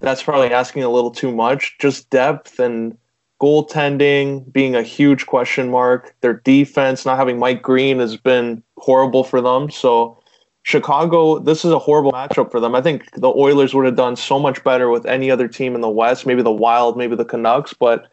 that's 0.00 0.22
probably 0.22 0.52
asking 0.52 0.82
a 0.82 0.90
little 0.90 1.10
too 1.10 1.34
much. 1.34 1.76
Just 1.78 2.10
depth 2.10 2.58
and 2.58 2.98
goaltending 3.40 4.50
being 4.52 4.74
a 4.74 4.82
huge 4.82 5.26
question 5.26 5.70
mark. 5.70 6.14
Their 6.20 6.34
defense, 6.34 7.04
not 7.04 7.18
having 7.18 7.38
Mike 7.38 7.62
Green, 7.62 7.98
has 7.98 8.16
been 8.16 8.62
horrible 8.78 9.24
for 9.24 9.40
them. 9.40 9.70
So, 9.70 10.20
Chicago, 10.62 11.38
this 11.38 11.64
is 11.64 11.72
a 11.72 11.78
horrible 11.78 12.12
matchup 12.12 12.50
for 12.50 12.60
them. 12.60 12.74
I 12.74 12.80
think 12.80 13.10
the 13.12 13.28
Oilers 13.28 13.74
would 13.74 13.84
have 13.84 13.96
done 13.96 14.16
so 14.16 14.38
much 14.38 14.64
better 14.64 14.88
with 14.88 15.04
any 15.04 15.30
other 15.30 15.48
team 15.48 15.74
in 15.74 15.80
the 15.80 15.90
West, 15.90 16.26
maybe 16.26 16.42
the 16.42 16.52
Wild, 16.52 16.96
maybe 16.96 17.16
the 17.16 17.24
Canucks, 17.24 17.74
but 17.74 18.08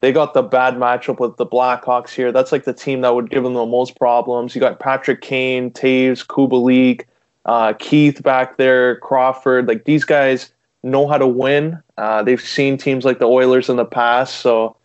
they 0.00 0.12
got 0.12 0.34
the 0.34 0.42
bad 0.42 0.74
matchup 0.74 1.18
with 1.18 1.36
the 1.36 1.46
Blackhawks 1.46 2.10
here. 2.10 2.30
That's 2.30 2.52
like 2.52 2.64
the 2.64 2.72
team 2.72 3.00
that 3.00 3.14
would 3.14 3.30
give 3.30 3.42
them 3.42 3.54
the 3.54 3.66
most 3.66 3.98
problems. 3.98 4.54
You 4.54 4.60
got 4.60 4.78
Patrick 4.78 5.20
Kane, 5.20 5.70
Toews, 5.70 6.24
Kubalik, 6.24 7.06
uh, 7.46 7.72
Keith 7.78 8.22
back 8.22 8.56
there, 8.56 8.96
Crawford. 8.96 9.66
Like 9.66 9.84
these 9.84 10.04
guys 10.04 10.52
know 10.82 11.08
how 11.08 11.18
to 11.18 11.26
win. 11.26 11.82
Uh, 11.98 12.22
they've 12.22 12.40
seen 12.40 12.76
teams 12.76 13.04
like 13.04 13.18
the 13.18 13.26
Oilers 13.26 13.68
in 13.68 13.76
the 13.76 13.84
past. 13.84 14.40
So 14.40 14.76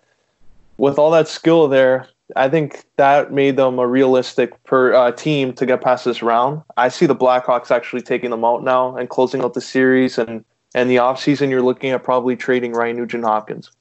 with 0.78 0.98
all 0.98 1.12
that 1.12 1.28
skill 1.28 1.68
there, 1.68 2.08
I 2.36 2.48
think 2.50 2.86
that 2.98 3.34
made 3.34 3.58
them 3.58 3.80
a 3.80 3.88
realistic 3.88 4.64
per 4.64 4.94
uh, 4.94 5.12
team 5.12 5.54
to 5.54 5.66
get 5.66 5.82
past 5.82 6.06
this 6.06 6.22
round. 6.22 6.62
I 6.78 6.88
see 6.90 7.06
the 7.06 7.16
Blackhawks 7.16 7.72
actually 7.72 8.02
taking 8.02 8.30
them 8.30 8.46
out 8.46 8.64
now 8.64 8.96
and 8.96 9.10
closing 9.10 9.42
out 9.42 9.54
the 9.54 9.62
series. 9.62 10.18
And 10.18 10.46
and 10.74 10.90
the 10.90 10.96
offseason, 10.96 11.50
you're 11.50 11.62
looking 11.62 11.90
at 11.90 12.04
probably 12.04 12.38
trading 12.38 12.72
Ryan 12.72 12.98
Nugent 12.98 13.26
Hopkins. 13.26 13.72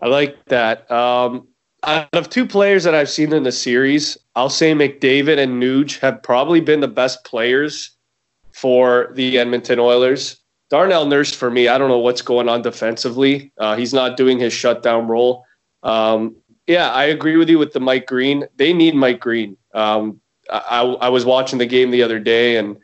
I 0.00 0.08
like 0.08 0.44
that. 0.46 0.90
Um, 0.90 1.46
out 1.84 2.08
of 2.12 2.28
two 2.28 2.46
players 2.46 2.82
that 2.84 2.94
I've 2.94 3.08
seen 3.08 3.32
in 3.32 3.44
the 3.44 3.52
series, 3.52 4.18
I'll 4.34 4.50
say 4.50 4.72
McDavid 4.72 5.38
and 5.38 5.62
Nuge 5.62 6.00
have 6.00 6.22
probably 6.22 6.60
been 6.60 6.80
the 6.80 6.88
best 6.88 7.24
players 7.24 7.90
for 8.52 9.12
the 9.14 9.38
Edmonton 9.38 9.78
Oilers. 9.78 10.41
Darnell 10.72 11.04
Nurse, 11.04 11.34
for 11.34 11.50
me, 11.50 11.68
I 11.68 11.76
don't 11.76 11.90
know 11.90 11.98
what's 11.98 12.22
going 12.22 12.48
on 12.48 12.62
defensively. 12.62 13.52
Uh, 13.58 13.76
he's 13.76 13.92
not 13.92 14.16
doing 14.16 14.38
his 14.38 14.54
shutdown 14.54 15.06
role. 15.06 15.44
Um, 15.82 16.34
yeah, 16.66 16.90
I 16.92 17.04
agree 17.04 17.36
with 17.36 17.50
you 17.50 17.58
with 17.58 17.74
the 17.74 17.80
Mike 17.80 18.06
Green. 18.06 18.46
They 18.56 18.72
need 18.72 18.94
Mike 18.94 19.20
Green. 19.20 19.58
Um, 19.74 20.18
I, 20.50 20.80
I 20.80 21.10
was 21.10 21.26
watching 21.26 21.58
the 21.58 21.66
game 21.66 21.90
the 21.90 22.02
other 22.02 22.18
day, 22.18 22.56
and 22.56 22.78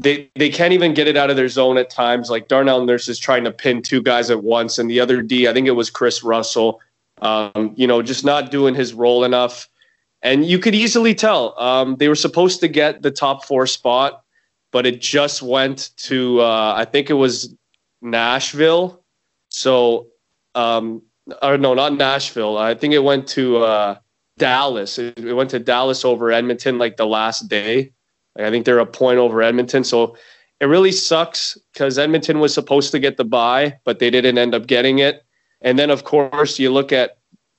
they 0.00 0.30
they 0.36 0.48
can't 0.48 0.72
even 0.72 0.94
get 0.94 1.08
it 1.08 1.18
out 1.18 1.28
of 1.28 1.36
their 1.36 1.50
zone 1.50 1.76
at 1.76 1.90
times. 1.90 2.30
Like 2.30 2.48
Darnell 2.48 2.86
Nurse 2.86 3.06
is 3.06 3.18
trying 3.18 3.44
to 3.44 3.50
pin 3.50 3.82
two 3.82 4.00
guys 4.00 4.30
at 4.30 4.42
once, 4.42 4.78
and 4.78 4.88
the 4.88 4.98
other 4.98 5.20
D, 5.20 5.46
I 5.46 5.52
think 5.52 5.66
it 5.66 5.72
was 5.72 5.90
Chris 5.90 6.22
Russell. 6.22 6.80
Um, 7.20 7.74
you 7.76 7.86
know, 7.86 8.00
just 8.00 8.24
not 8.24 8.50
doing 8.50 8.74
his 8.74 8.94
role 8.94 9.24
enough. 9.24 9.68
And 10.22 10.46
you 10.46 10.58
could 10.58 10.74
easily 10.74 11.14
tell 11.14 11.54
um, 11.60 11.96
they 11.96 12.08
were 12.08 12.14
supposed 12.14 12.60
to 12.60 12.68
get 12.68 13.02
the 13.02 13.10
top 13.10 13.44
four 13.44 13.66
spot, 13.66 14.24
but 14.76 14.84
it 14.84 15.00
just 15.00 15.40
went 15.40 15.88
to 15.96 16.38
uh, 16.42 16.74
I 16.76 16.84
think 16.84 17.08
it 17.08 17.14
was 17.14 17.54
Nashville. 18.02 19.02
So, 19.48 20.08
um, 20.54 21.00
or 21.40 21.56
no, 21.56 21.72
not 21.72 21.94
Nashville. 21.94 22.58
I 22.58 22.74
think 22.74 22.92
it 22.92 23.02
went 23.02 23.26
to 23.28 23.56
uh, 23.56 23.98
Dallas. 24.36 24.98
It, 24.98 25.18
it 25.18 25.32
went 25.32 25.48
to 25.52 25.58
Dallas 25.58 26.04
over 26.04 26.30
Edmonton 26.30 26.76
like 26.76 26.98
the 26.98 27.06
last 27.06 27.48
day. 27.48 27.90
Like 28.36 28.48
I 28.48 28.50
think 28.50 28.66
they're 28.66 28.78
a 28.78 28.84
point 28.84 29.16
over 29.16 29.40
Edmonton. 29.40 29.82
So 29.82 30.14
it 30.60 30.66
really 30.66 30.92
sucks 30.92 31.56
because 31.72 31.98
Edmonton 31.98 32.38
was 32.38 32.52
supposed 32.52 32.92
to 32.92 32.98
get 32.98 33.16
the 33.16 33.24
buy, 33.24 33.78
but 33.86 33.98
they 33.98 34.10
didn't 34.10 34.36
end 34.36 34.54
up 34.54 34.66
getting 34.66 34.98
it. 34.98 35.24
And 35.62 35.78
then 35.78 35.88
of 35.88 36.04
course 36.04 36.58
you 36.58 36.70
look 36.70 36.92
at 36.92 37.16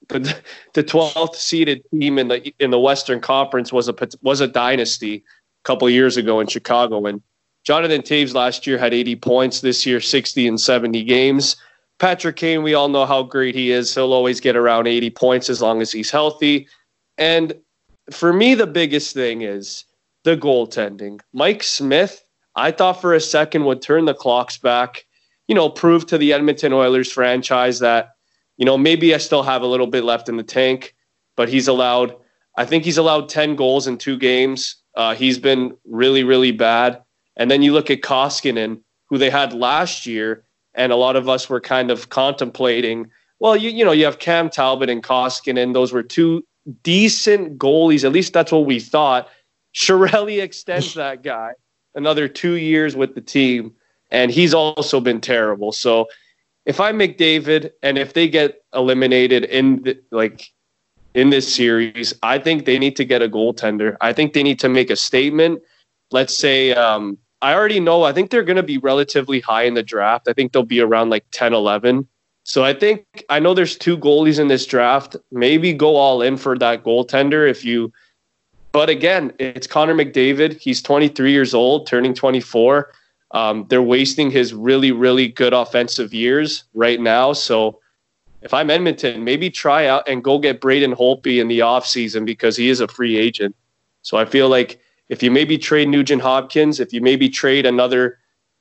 the 0.08 0.20
the 0.74 0.84
12th 0.84 1.34
seeded 1.34 1.82
team 1.90 2.16
in 2.16 2.28
the 2.28 2.54
in 2.60 2.70
the 2.70 2.78
Western 2.78 3.18
Conference 3.18 3.72
was 3.72 3.88
a 3.88 3.94
was 4.22 4.40
a 4.40 4.46
dynasty 4.46 5.24
couple 5.64 5.88
years 5.90 6.16
ago 6.16 6.40
in 6.40 6.46
Chicago 6.46 7.06
and 7.06 7.22
Jonathan 7.64 8.02
Toews 8.02 8.34
last 8.34 8.66
year 8.66 8.78
had 8.78 8.94
80 8.94 9.16
points 9.16 9.60
this 9.60 9.84
year 9.84 10.00
60 10.00 10.48
and 10.48 10.60
70 10.60 11.04
games. 11.04 11.56
Patrick 11.98 12.36
Kane, 12.36 12.62
we 12.62 12.74
all 12.74 12.88
know 12.88 13.04
how 13.04 13.22
great 13.22 13.54
he 13.54 13.72
is. 13.72 13.94
He'll 13.94 14.12
always 14.12 14.40
get 14.40 14.56
around 14.56 14.86
80 14.86 15.10
points 15.10 15.50
as 15.50 15.60
long 15.60 15.82
as 15.82 15.92
he's 15.92 16.10
healthy. 16.10 16.68
And 17.18 17.54
for 18.10 18.32
me 18.32 18.54
the 18.54 18.66
biggest 18.66 19.12
thing 19.12 19.42
is 19.42 19.84
the 20.24 20.36
goaltending. 20.36 21.20
Mike 21.32 21.62
Smith, 21.62 22.24
I 22.54 22.70
thought 22.70 23.00
for 23.00 23.14
a 23.14 23.20
second 23.20 23.64
would 23.64 23.82
turn 23.82 24.04
the 24.04 24.14
clocks 24.14 24.58
back, 24.58 25.06
you 25.46 25.54
know, 25.54 25.68
prove 25.68 26.06
to 26.06 26.18
the 26.18 26.32
Edmonton 26.32 26.72
Oilers 26.72 27.10
franchise 27.10 27.78
that, 27.80 28.10
you 28.56 28.64
know, 28.64 28.78
maybe 28.78 29.14
I 29.14 29.18
still 29.18 29.42
have 29.42 29.62
a 29.62 29.66
little 29.66 29.86
bit 29.86 30.04
left 30.04 30.28
in 30.28 30.36
the 30.36 30.42
tank, 30.42 30.94
but 31.36 31.48
he's 31.48 31.68
allowed, 31.68 32.16
I 32.56 32.64
think 32.64 32.84
he's 32.84 32.98
allowed 32.98 33.28
10 33.28 33.56
goals 33.56 33.86
in 33.86 33.98
two 33.98 34.18
games. 34.18 34.76
Uh, 34.98 35.14
he's 35.14 35.38
been 35.38 35.76
really, 35.86 36.24
really 36.24 36.50
bad. 36.50 37.00
And 37.36 37.48
then 37.48 37.62
you 37.62 37.72
look 37.72 37.88
at 37.88 38.02
Koskinen, 38.02 38.80
who 39.08 39.16
they 39.16 39.30
had 39.30 39.52
last 39.52 40.06
year, 40.06 40.44
and 40.74 40.90
a 40.90 40.96
lot 40.96 41.14
of 41.14 41.28
us 41.28 41.48
were 41.48 41.60
kind 41.60 41.92
of 41.92 42.08
contemplating. 42.08 43.10
Well, 43.38 43.56
you 43.56 43.70
you 43.70 43.84
know 43.84 43.92
you 43.92 44.04
have 44.04 44.18
Cam 44.18 44.50
Talbot 44.50 44.90
and 44.90 45.02
Koskinen; 45.02 45.72
those 45.72 45.92
were 45.92 46.02
two 46.02 46.44
decent 46.82 47.58
goalies. 47.58 48.04
At 48.04 48.12
least 48.12 48.32
that's 48.32 48.50
what 48.50 48.66
we 48.66 48.80
thought. 48.80 49.28
Chiarelli 49.72 50.42
extends 50.42 50.94
that 50.94 51.22
guy 51.22 51.52
another 51.94 52.26
two 52.26 52.54
years 52.54 52.96
with 52.96 53.14
the 53.14 53.20
team, 53.20 53.72
and 54.10 54.32
he's 54.32 54.52
also 54.52 55.00
been 55.00 55.20
terrible. 55.20 55.70
So 55.70 56.08
if 56.66 56.80
I'm 56.80 56.98
McDavid 56.98 57.70
and 57.84 57.96
if 57.96 58.14
they 58.14 58.28
get 58.28 58.62
eliminated 58.74 59.44
in 59.44 59.82
the, 59.84 60.00
like 60.10 60.50
in 61.18 61.30
this 61.30 61.52
series, 61.52 62.14
I 62.22 62.38
think 62.38 62.64
they 62.64 62.78
need 62.78 62.96
to 62.96 63.04
get 63.04 63.22
a 63.22 63.28
goaltender. 63.28 63.96
I 64.00 64.12
think 64.12 64.32
they 64.32 64.42
need 64.42 64.58
to 64.60 64.68
make 64.68 64.90
a 64.90 64.96
statement. 64.96 65.60
Let's 66.10 66.36
say 66.36 66.72
um, 66.72 67.18
I 67.42 67.54
already 67.54 67.80
know. 67.80 68.04
I 68.04 68.12
think 68.12 68.30
they're 68.30 68.42
going 68.50 68.56
to 68.56 68.62
be 68.74 68.78
relatively 68.78 69.40
high 69.40 69.64
in 69.64 69.74
the 69.74 69.82
draft. 69.82 70.28
I 70.28 70.32
think 70.32 70.52
they'll 70.52 70.62
be 70.62 70.80
around 70.80 71.10
like 71.10 71.24
10, 71.32 71.52
11. 71.52 72.06
So 72.44 72.64
I 72.64 72.72
think 72.72 73.04
I 73.28 73.38
know 73.40 73.52
there's 73.52 73.76
two 73.76 73.98
goalies 73.98 74.38
in 74.38 74.48
this 74.48 74.64
draft. 74.64 75.16
Maybe 75.30 75.72
go 75.72 75.96
all 75.96 76.22
in 76.22 76.36
for 76.36 76.56
that 76.58 76.84
goaltender 76.84 77.48
if 77.48 77.64
you– 77.64 77.92
but 78.72 78.90
again, 78.90 79.32
it's 79.38 79.66
Connor 79.66 79.94
McDavid. 79.94 80.58
He's 80.60 80.82
23 80.82 81.32
years 81.32 81.54
old, 81.54 81.86
turning 81.86 82.14
24. 82.14 82.92
Um, 83.32 83.66
they're 83.68 83.82
wasting 83.82 84.30
his 84.30 84.54
really, 84.54 84.92
really 84.92 85.28
good 85.28 85.52
offensive 85.52 86.14
years 86.14 86.64
right 86.74 87.00
now. 87.00 87.32
So 87.32 87.80
if 88.42 88.54
I'm 88.54 88.70
Edmonton, 88.70 89.24
maybe 89.24 89.50
try 89.50 89.86
out 89.86 90.08
and 90.08 90.22
go 90.22 90.38
get 90.38 90.60
Braden 90.60 90.94
Holtby 90.94 91.40
in 91.40 91.48
the 91.48 91.60
offseason 91.60 92.24
because 92.24 92.56
he 92.56 92.68
is 92.68 92.80
a 92.80 92.88
free 92.88 93.16
agent. 93.16 93.54
So 94.02 94.16
I 94.16 94.24
feel 94.24 94.48
like 94.48 94.80
if 95.08 95.22
you 95.22 95.30
maybe 95.30 95.58
trade 95.58 95.88
Nugent 95.88 96.22
Hopkins, 96.22 96.80
if 96.80 96.92
you 96.92 97.00
maybe 97.00 97.28
trade 97.28 97.66
another 97.66 98.18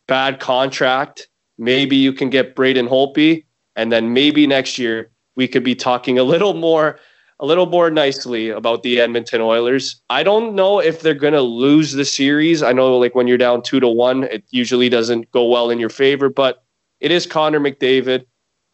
bad 0.07 0.39
contract, 0.39 1.27
maybe 1.57 1.95
you 1.95 2.13
can 2.13 2.29
get 2.29 2.55
Braden 2.55 2.87
Holtby. 2.87 3.45
And 3.75 3.91
then 3.91 4.13
maybe 4.13 4.47
next 4.47 4.77
year 4.77 5.11
we 5.35 5.47
could 5.47 5.63
be 5.63 5.75
talking 5.75 6.17
a 6.17 6.23
little 6.23 6.53
more 6.53 6.99
a 7.39 7.45
little 7.45 7.67
more 7.67 7.91
nicely 7.91 8.49
about 8.49 8.81
the 8.81 8.99
Edmonton 8.99 9.41
Oilers. 9.41 10.01
I 10.09 10.23
don't 10.23 10.55
know 10.55 10.79
if 10.79 11.01
they're 11.01 11.13
going 11.13 11.33
to 11.33 11.41
lose 11.41 11.93
the 11.93 12.05
series. 12.05 12.63
I 12.63 12.71
know, 12.71 12.97
like, 12.97 13.13
when 13.13 13.27
you're 13.27 13.37
down 13.37 13.61
two 13.61 13.79
to 13.79 13.87
one, 13.87 14.23
it 14.23 14.43
usually 14.49 14.89
doesn't 14.89 15.29
go 15.31 15.45
well 15.45 15.69
in 15.69 15.79
your 15.79 15.89
favor, 15.89 16.29
but 16.29 16.63
it 16.99 17.11
is 17.11 17.27
Connor 17.27 17.59
McDavid. 17.59 18.25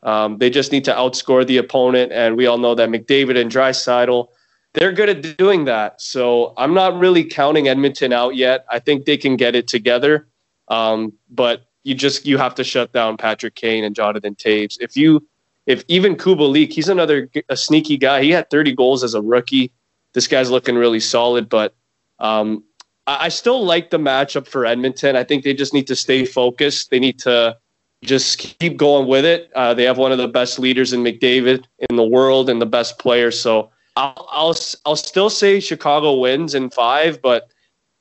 Um, 0.04 0.38
they 0.38 0.50
just 0.50 0.72
need 0.72 0.84
to 0.86 0.94
outscore 0.94 1.48
the 1.48 1.58
opponent, 1.58 2.12
and 2.12 2.36
we 2.36 2.46
all 2.46 2.58
know 2.58 2.76
that 2.76 2.90
McDavid 2.90 3.40
and 3.40 3.50
Draisaitl, 3.50 4.28
they're 4.74 4.92
good 4.92 5.10
at 5.10 5.38
doing 5.38 5.66
that. 5.66 6.02
So 6.02 6.54
I'm 6.58 6.74
not 6.74 6.98
really 7.00 7.24
counting 7.24 7.68
Edmonton 7.68 8.12
out 8.12 8.36
yet. 8.36 8.66
I 8.70 8.80
think 8.80 9.06
they 9.06 9.18
can 9.18 9.38
get 9.38 9.56
it 9.56 9.68
together, 9.68 10.28
um, 10.68 11.14
but 11.30 11.66
you 11.84 11.96
just 11.96 12.26
you 12.26 12.38
have 12.38 12.56
to 12.56 12.64
shut 12.64 12.92
down 12.92 13.18
Patrick 13.18 13.56
Kane 13.56 13.84
and 13.84 13.96
Jonathan 13.96 14.36
Toews. 14.36 14.78
If 14.82 14.98
you 14.98 15.26
if 15.66 15.84
even 15.88 16.16
Kubalik, 16.16 16.74
he's 16.74 16.90
another 16.90 17.30
a 17.50 17.56
sneaky 17.56 17.98
guy. 17.98 18.24
He 18.24 18.32
had 18.32 18.50
30 18.50 18.74
goals 18.74 19.04
as 19.04 19.14
a 19.14 19.22
rookie. 19.22 19.72
This 20.14 20.28
guy's 20.28 20.52
looking 20.52 20.76
really 20.76 21.00
solid, 21.00 21.48
but 21.48 21.76
um, 22.20 22.64
I, 23.08 23.26
I 23.26 23.30
still 23.30 23.64
like 23.64 23.90
the 23.90 23.98
matchup 23.98 24.48
for 24.48 24.66
Edmonton. 24.66 25.16
I 25.16 25.24
think 25.24 25.44
they 25.44 25.54
just 25.54 25.74
need 25.74 25.88
to 25.88 25.96
stay 25.96 26.26
focused. 26.26 26.90
They 26.90 27.00
need 27.00 27.20
to 27.20 27.58
just 28.04 28.40
keep 28.40 28.78
going 28.78 29.08
with 29.08 29.26
it. 29.26 29.52
Uh, 29.56 29.74
they 29.74 29.84
have 29.84 29.98
one 29.98 30.12
of 30.12 30.18
the 30.18 30.28
best 30.28 30.60
leaders 30.60 30.94
in 30.94 31.04
McDavid 31.04 31.66
in 31.90 31.96
the 31.96 32.04
world 32.04 32.50
and 32.50 32.62
the 32.62 32.66
best 32.66 33.00
player. 33.00 33.32
So 33.32 33.72
I'll 33.96 34.28
I'll, 34.30 34.56
I'll 34.86 34.96
still 34.96 35.30
say 35.30 35.60
Chicago 35.60 36.18
wins 36.18 36.54
in 36.54 36.70
five, 36.70 37.22
but 37.22 37.50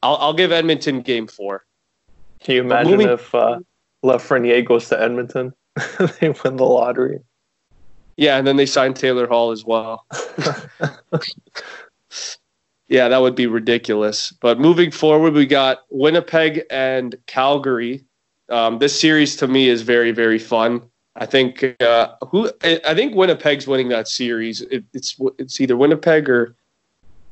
I'll, 0.02 0.16
I'll 0.16 0.34
give 0.34 0.52
Edmonton 0.52 1.02
game 1.02 1.26
four. 1.26 1.64
Can 2.40 2.54
you 2.56 2.60
imagine 2.62 2.92
moving, 2.92 3.08
if 3.08 3.34
uh, 3.34 3.60
Lafreniere 4.04 4.66
goes 4.66 4.88
to 4.88 5.00
Edmonton? 5.00 5.54
they 6.20 6.30
win 6.44 6.56
the 6.56 6.64
lottery. 6.64 7.20
Yeah, 8.16 8.36
and 8.36 8.46
then 8.46 8.56
they 8.56 8.66
signed 8.66 8.96
Taylor 8.96 9.26
Hall 9.26 9.52
as 9.52 9.64
well. 9.64 10.06
yeah, 12.88 13.08
that 13.08 13.22
would 13.22 13.34
be 13.34 13.46
ridiculous. 13.46 14.32
But 14.40 14.60
moving 14.60 14.90
forward, 14.90 15.32
we 15.32 15.46
got 15.46 15.84
Winnipeg 15.90 16.64
and 16.70 17.16
Calgary. 17.26 18.04
Um, 18.52 18.78
this 18.78 18.98
series 18.98 19.34
to 19.36 19.48
me 19.48 19.68
is 19.68 19.82
very, 19.82 20.12
very 20.12 20.38
fun. 20.38 20.82
I 21.16 21.26
think 21.26 21.64
uh, 21.80 22.08
who 22.30 22.50
I 22.62 22.94
think 22.94 23.14
Winnipeg's 23.14 23.66
winning 23.66 23.88
that 23.88 24.08
series. 24.08 24.60
It, 24.62 24.84
it's 24.94 25.18
it's 25.38 25.60
either 25.60 25.76
Winnipeg 25.76 26.28
or, 26.28 26.54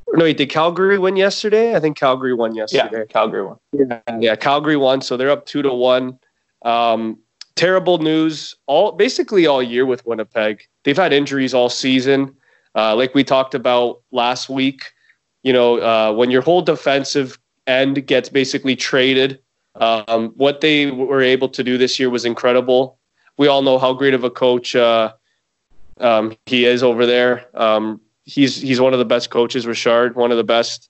or 0.07 0.17
no, 0.17 0.25
wait, 0.25 0.37
did 0.37 0.49
Calgary 0.49 0.99
win 0.99 1.15
yesterday? 1.15 1.75
I 1.75 1.79
think 1.79 1.97
Calgary 1.97 2.33
won 2.33 2.53
yesterday. 2.53 2.99
Yeah, 2.99 3.05
Calgary 3.05 3.43
won. 3.45 3.57
Yeah, 3.73 3.99
yeah, 4.19 4.35
Calgary 4.35 4.77
won. 4.77 5.01
So 5.01 5.17
they're 5.17 5.31
up 5.31 5.45
two 5.45 5.61
to 5.61 5.73
one. 5.73 6.19
Um, 6.63 7.17
terrible 7.55 7.97
news 7.97 8.55
all 8.67 8.91
basically 8.91 9.45
all 9.47 9.63
year 9.63 9.85
with 9.85 10.05
Winnipeg. 10.05 10.63
They've 10.83 10.97
had 10.97 11.13
injuries 11.13 11.53
all 11.53 11.69
season. 11.69 12.35
Uh, 12.75 12.95
like 12.95 13.13
we 13.13 13.23
talked 13.23 13.53
about 13.53 14.01
last 14.11 14.49
week, 14.49 14.91
you 15.43 15.53
know, 15.53 15.79
uh, 15.79 16.13
when 16.13 16.31
your 16.31 16.41
whole 16.41 16.61
defensive 16.61 17.37
end 17.67 18.05
gets 18.07 18.29
basically 18.29 18.75
traded, 18.75 19.39
um, 19.75 20.29
what 20.35 20.61
they 20.61 20.91
were 20.91 21.21
able 21.21 21.49
to 21.49 21.63
do 21.63 21.77
this 21.77 21.99
year 21.99 22.09
was 22.09 22.25
incredible. 22.25 22.97
We 23.37 23.47
all 23.47 23.61
know 23.61 23.77
how 23.77 23.93
great 23.93 24.13
of 24.13 24.23
a 24.23 24.29
coach 24.29 24.75
uh, 24.75 25.13
um, 25.99 26.35
he 26.45 26.65
is 26.65 26.83
over 26.83 27.05
there. 27.05 27.45
Um, 27.53 28.01
he's 28.25 28.55
he's 28.57 28.81
one 28.81 28.93
of 28.93 28.99
the 28.99 29.05
best 29.05 29.29
coaches, 29.29 29.65
Richard, 29.65 30.15
one 30.15 30.31
of 30.31 30.37
the 30.37 30.43
best. 30.43 30.89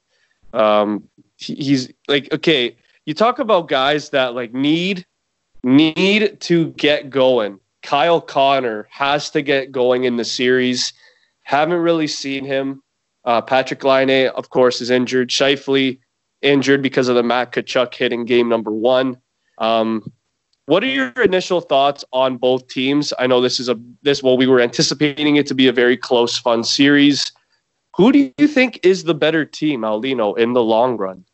Um, 0.53 1.07
he, 1.37 1.55
he's 1.55 1.91
like 2.07 2.31
okay, 2.33 2.75
you 3.05 3.13
talk 3.13 3.39
about 3.39 3.67
guys 3.67 4.09
that 4.09 4.33
like 4.33 4.53
need 4.53 5.05
need 5.63 6.39
to 6.41 6.71
get 6.71 7.09
going. 7.09 7.59
Kyle 7.83 8.21
Connor 8.21 8.87
has 8.91 9.29
to 9.31 9.41
get 9.41 9.71
going 9.71 10.03
in 10.03 10.17
the 10.17 10.25
series. 10.25 10.93
Haven't 11.43 11.79
really 11.79 12.07
seen 12.07 12.45
him. 12.45 12.83
Uh, 13.25 13.41
Patrik 13.41 13.83
Laine, 13.83 14.29
of 14.29 14.49
course, 14.49 14.81
is 14.81 14.89
injured. 14.89 15.29
Scheifele 15.29 15.99
injured 16.41 16.81
because 16.81 17.07
of 17.07 17.15
the 17.15 17.23
Matt 17.23 17.51
Tkachuk 17.51 17.93
hit 17.93 18.13
in 18.13 18.25
game 18.25 18.49
number 18.49 18.71
one. 18.71 19.17
Um, 19.57 20.11
what 20.65 20.83
are 20.83 20.87
your 20.87 21.11
initial 21.21 21.61
thoughts 21.61 22.05
on 22.13 22.37
both 22.37 22.67
teams? 22.67 23.13
I 23.19 23.27
know 23.27 23.41
this 23.41 23.59
is 23.59 23.67
a 23.67 23.79
this 24.03 24.23
well, 24.23 24.37
we 24.37 24.47
were 24.47 24.61
anticipating 24.61 25.35
it 25.35 25.47
to 25.47 25.55
be 25.55 25.67
a 25.67 25.73
very 25.73 25.97
close, 25.97 26.37
fun 26.37 26.63
series. 26.63 27.31
Who 27.97 28.11
do 28.11 28.31
you 28.37 28.47
think 28.47 28.79
is 28.83 29.03
the 29.03 29.13
better 29.13 29.43
team, 29.43 29.81
Aulino, 29.81 30.37
in 30.37 30.53
the 30.53 30.63
long 30.63 30.97
run? 30.97 31.25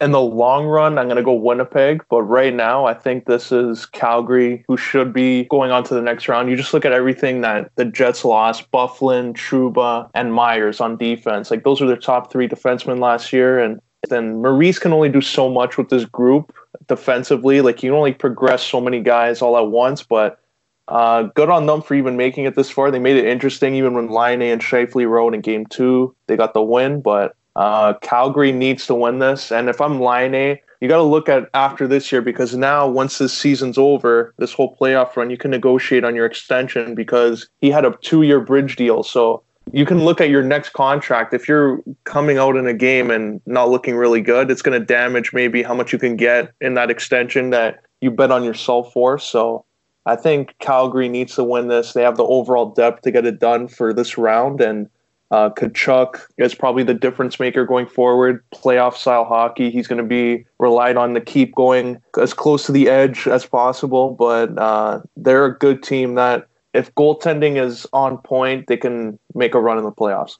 in 0.00 0.12
the 0.12 0.20
long 0.20 0.66
run, 0.66 0.98
I'm 0.98 1.06
going 1.06 1.16
to 1.16 1.22
go 1.22 1.34
Winnipeg. 1.34 2.02
But 2.08 2.22
right 2.22 2.54
now, 2.54 2.86
I 2.86 2.94
think 2.94 3.26
this 3.26 3.52
is 3.52 3.84
Calgary 3.86 4.64
who 4.66 4.76
should 4.76 5.12
be 5.12 5.44
going 5.44 5.70
on 5.70 5.84
to 5.84 5.94
the 5.94 6.00
next 6.00 6.26
round. 6.26 6.48
You 6.48 6.56
just 6.56 6.72
look 6.72 6.86
at 6.86 6.92
everything 6.92 7.42
that 7.42 7.70
the 7.76 7.84
Jets 7.84 8.24
lost 8.24 8.70
Byfuglien, 8.70 9.34
Trouba, 9.34 10.08
and 10.14 10.32
Myers 10.32 10.80
on 10.80 10.96
defense. 10.96 11.50
Like, 11.50 11.64
those 11.64 11.82
are 11.82 11.86
their 11.86 11.96
top 11.96 12.32
three 12.32 12.48
defensemen 12.48 12.98
last 12.98 13.32
year. 13.32 13.58
And 13.58 13.78
then 14.08 14.40
Maurice 14.40 14.78
can 14.78 14.92
only 14.92 15.08
do 15.08 15.20
so 15.20 15.48
much 15.48 15.76
with 15.76 15.90
this 15.90 16.04
group 16.04 16.54
defensively. 16.86 17.60
Like, 17.60 17.82
you 17.82 17.90
can 17.90 17.98
only 17.98 18.14
progress 18.14 18.62
so 18.62 18.80
many 18.80 19.00
guys 19.00 19.42
all 19.42 19.56
at 19.56 19.68
once. 19.68 20.02
But 20.02 20.40
uh, 20.88 21.24
good 21.34 21.50
on 21.50 21.66
them 21.66 21.82
for 21.82 21.94
even 21.94 22.16
making 22.16 22.44
it 22.44 22.56
this 22.56 22.70
far. 22.70 22.90
They 22.90 22.98
made 22.98 23.16
it 23.16 23.26
interesting, 23.26 23.74
even 23.74 23.94
when 23.94 24.08
Laine 24.08 24.42
and 24.42 24.60
Scheifele 24.60 25.08
rode 25.08 25.34
in 25.34 25.40
game 25.40 25.66
two. 25.66 26.14
They 26.26 26.36
got 26.36 26.54
the 26.54 26.62
win, 26.62 27.00
but 27.00 27.36
uh, 27.56 27.94
Calgary 28.00 28.52
needs 28.52 28.86
to 28.86 28.94
win 28.94 29.18
this. 29.18 29.52
And 29.52 29.68
if 29.68 29.80
I'm 29.80 30.00
Laine, 30.00 30.58
you 30.80 30.88
got 30.88 30.96
to 30.96 31.02
look 31.02 31.28
at 31.28 31.48
after 31.52 31.86
this 31.86 32.10
year 32.10 32.22
because 32.22 32.56
now, 32.56 32.88
once 32.88 33.18
this 33.18 33.36
season's 33.36 33.76
over, 33.76 34.34
this 34.38 34.52
whole 34.52 34.74
playoff 34.76 35.14
run, 35.14 35.30
you 35.30 35.36
can 35.36 35.50
negotiate 35.50 36.04
on 36.04 36.16
your 36.16 36.26
extension 36.26 36.94
because 36.94 37.48
he 37.60 37.70
had 37.70 37.84
a 37.84 37.96
two 38.00 38.22
year 38.22 38.40
bridge 38.40 38.76
deal. 38.76 39.02
So 39.02 39.42
you 39.72 39.84
can 39.84 40.04
look 40.04 40.20
at 40.20 40.30
your 40.30 40.42
next 40.42 40.70
contract. 40.70 41.34
If 41.34 41.48
you're 41.48 41.82
coming 42.04 42.38
out 42.38 42.56
in 42.56 42.66
a 42.66 42.74
game 42.74 43.10
and 43.10 43.40
not 43.46 43.68
looking 43.68 43.96
really 43.96 44.20
good, 44.20 44.50
it's 44.50 44.62
going 44.62 44.78
to 44.78 44.84
damage 44.84 45.32
maybe 45.32 45.62
how 45.62 45.74
much 45.74 45.92
you 45.92 45.98
can 45.98 46.16
get 46.16 46.52
in 46.60 46.74
that 46.74 46.90
extension 46.90 47.50
that 47.50 47.82
you 48.00 48.10
bet 48.10 48.30
on 48.30 48.44
yourself 48.44 48.92
for. 48.92 49.18
So 49.18 49.64
I 50.06 50.16
think 50.16 50.54
Calgary 50.58 51.08
needs 51.08 51.34
to 51.34 51.44
win 51.44 51.68
this. 51.68 51.92
They 51.92 52.02
have 52.02 52.16
the 52.16 52.24
overall 52.24 52.70
depth 52.70 53.02
to 53.02 53.10
get 53.10 53.26
it 53.26 53.38
done 53.38 53.68
for 53.68 53.92
this 53.92 54.16
round. 54.16 54.60
And 54.60 54.88
uh, 55.30 55.50
Tkachuk 55.50 56.20
is 56.38 56.54
probably 56.54 56.82
the 56.82 56.94
difference 56.94 57.38
maker 57.38 57.64
going 57.64 57.86
forward. 57.86 58.42
Playoff 58.52 58.96
style 58.96 59.24
hockey. 59.24 59.70
He's 59.70 59.86
going 59.86 60.02
to 60.02 60.08
be 60.08 60.44
relied 60.58 60.96
on 60.96 61.14
to 61.14 61.20
keep 61.20 61.54
going 61.54 62.00
as 62.20 62.34
close 62.34 62.66
to 62.66 62.72
the 62.72 62.88
edge 62.88 63.28
as 63.28 63.46
possible. 63.46 64.10
But 64.10 64.58
uh, 64.58 65.00
they're 65.16 65.44
a 65.44 65.56
good 65.56 65.82
team 65.82 66.14
that, 66.16 66.48
if 66.72 66.94
goaltending 66.94 67.62
is 67.62 67.86
on 67.92 68.18
point, 68.18 68.66
they 68.66 68.76
can 68.76 69.18
make 69.34 69.54
a 69.54 69.60
run 69.60 69.78
in 69.78 69.84
the 69.84 69.92
playoffs. 69.92 70.36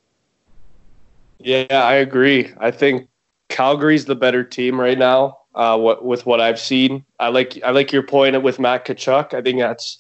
Yeah, 1.39 1.67
I 1.71 1.95
agree. 1.95 2.53
I 2.59 2.71
think 2.71 3.09
Calgary's 3.49 4.05
the 4.05 4.15
better 4.15 4.45
team 4.45 4.81
right 4.81 4.99
now. 4.99 5.39
Uh, 5.55 5.77
what 5.77 6.05
with 6.05 6.27
what 6.27 6.41
I've 6.41 6.61
seen, 6.61 7.05
I 7.19 7.29
like 7.29 7.59
I 7.65 7.71
like 7.71 7.93
your 7.93 8.05
point 8.05 8.41
with 8.43 8.61
Matt 8.61 8.85
Tkachuk. 8.85 9.35
I 9.35 9.43
think 9.43 9.59
that's 9.59 9.99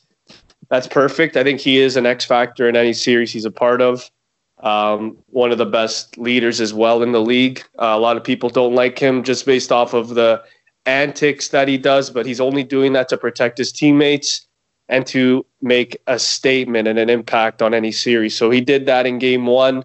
that's 0.69 0.87
perfect. 0.87 1.37
I 1.37 1.43
think 1.43 1.61
he 1.61 1.79
is 1.79 1.97
an 1.97 2.07
X 2.07 2.25
factor 2.25 2.69
in 2.69 2.77
any 2.77 2.93
series 2.93 3.33
he's 3.33 3.45
a 3.45 3.51
part 3.51 3.83
of 3.83 4.09
um, 4.63 5.17
one 5.31 5.51
of 5.51 5.59
the 5.59 5.67
best 5.67 6.17
leaders 6.19 6.61
as 6.61 6.73
well 6.73 7.03
in 7.03 7.13
the 7.13 7.21
league. 7.21 7.65
Uh, 7.81 7.87
a 7.87 7.99
lot 7.99 8.17
of 8.17 8.23
people 8.23 8.49
don't 8.49 8.75
like 8.75 8.99
him 8.99 9.25
just 9.25 9.47
based 9.47 9.73
off 9.73 9.95
of 9.95 10.11
the 10.11 10.43
antics 10.87 11.49
that 11.49 11.67
he 11.67 11.79
does, 11.79 12.11
but 12.11 12.27
he's 12.27 12.41
only 12.41 12.63
doing 12.63 12.93
that 12.93 13.09
to 13.09 13.17
protect 13.17 13.59
his 13.59 13.73
teammates 13.73 14.47
and 14.91 15.07
to 15.07 15.47
make 15.63 15.97
a 16.09 16.19
statement 16.19 16.89
and 16.89 16.99
an 16.99 17.09
impact 17.09 17.63
on 17.63 17.73
any 17.73 17.93
series. 17.93 18.37
So 18.37 18.51
he 18.51 18.61
did 18.61 18.87
that 18.87 19.07
in 19.07 19.19
game 19.19 19.47
one. 19.47 19.85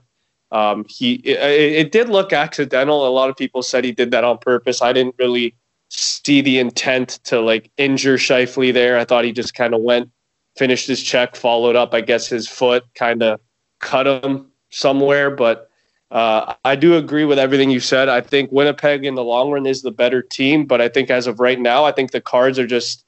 Um, 0.52 0.86
he 0.90 1.16
it, 1.16 1.86
it 1.86 1.92
did 1.92 2.10
look 2.10 2.34
accidental. 2.34 3.08
A 3.08 3.10
lot 3.10 3.30
of 3.30 3.38
people 3.38 3.62
said 3.62 3.86
he 3.86 3.92
did 3.92 4.12
that 4.12 4.24
on 4.24 4.40
purpose. 4.40 4.82
I 4.82 4.94
didn't 4.94 5.16
really 5.20 5.56
see 5.90 6.42
the 6.42 6.60
intent 6.60 7.20
to 7.26 7.40
like 7.40 7.72
injure 7.78 8.18
Scheifele 8.18 8.74
there. 8.74 8.98
I 8.98 9.06
thought 9.06 9.26
he 9.26 9.32
just 9.32 9.54
kind 9.54 9.76
of 9.76 9.82
went, 9.82 10.10
finished 10.58 10.88
his 10.88 11.02
check, 11.02 11.36
followed 11.36 11.76
up. 11.76 11.94
I 11.94 12.02
guess 12.02 12.28
his 12.28 12.48
foot 12.48 12.84
kind 12.96 13.22
of 13.22 13.40
cut 13.80 14.08
him 14.08 14.48
somewhere. 14.72 15.30
But 15.30 15.70
uh, 16.10 16.56
I 16.64 16.76
do 16.76 16.96
agree 16.96 17.26
with 17.26 17.38
everything 17.38 17.70
you 17.70 17.80
said. 17.80 18.10
I 18.10 18.22
think 18.22 18.52
Winnipeg 18.52 19.06
in 19.06 19.14
the 19.14 19.24
long 19.24 19.52
run 19.52 19.68
is 19.68 19.84
the 19.84 19.92
better 19.92 20.24
team, 20.24 20.66
but 20.66 20.82
I 20.82 20.90
think 20.90 21.12
as 21.12 21.28
of 21.28 21.40
right 21.40 21.60
now, 21.60 21.86
I 21.86 21.92
think 21.92 22.12
the 22.12 22.22
cards 22.22 22.58
are 22.58 22.68
just 22.68 23.05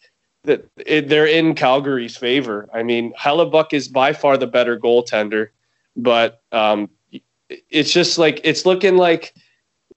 that 0.48 0.66
they're 1.10 1.28
in 1.28 1.54
Calgary's 1.56 2.16
favor. 2.16 2.70
I 2.74 2.82
mean, 2.82 3.14
Hellebuyck 3.14 3.74
is 3.74 3.90
by 3.90 4.14
far 4.14 4.38
the 4.38 4.48
better 4.48 4.80
goaltender, 4.80 5.50
but 5.96 6.42
um, 6.54 6.90
it's 7.70 7.92
just 7.92 8.18
like 8.18 8.40
it's 8.44 8.66
looking 8.66 8.96
like 8.96 9.34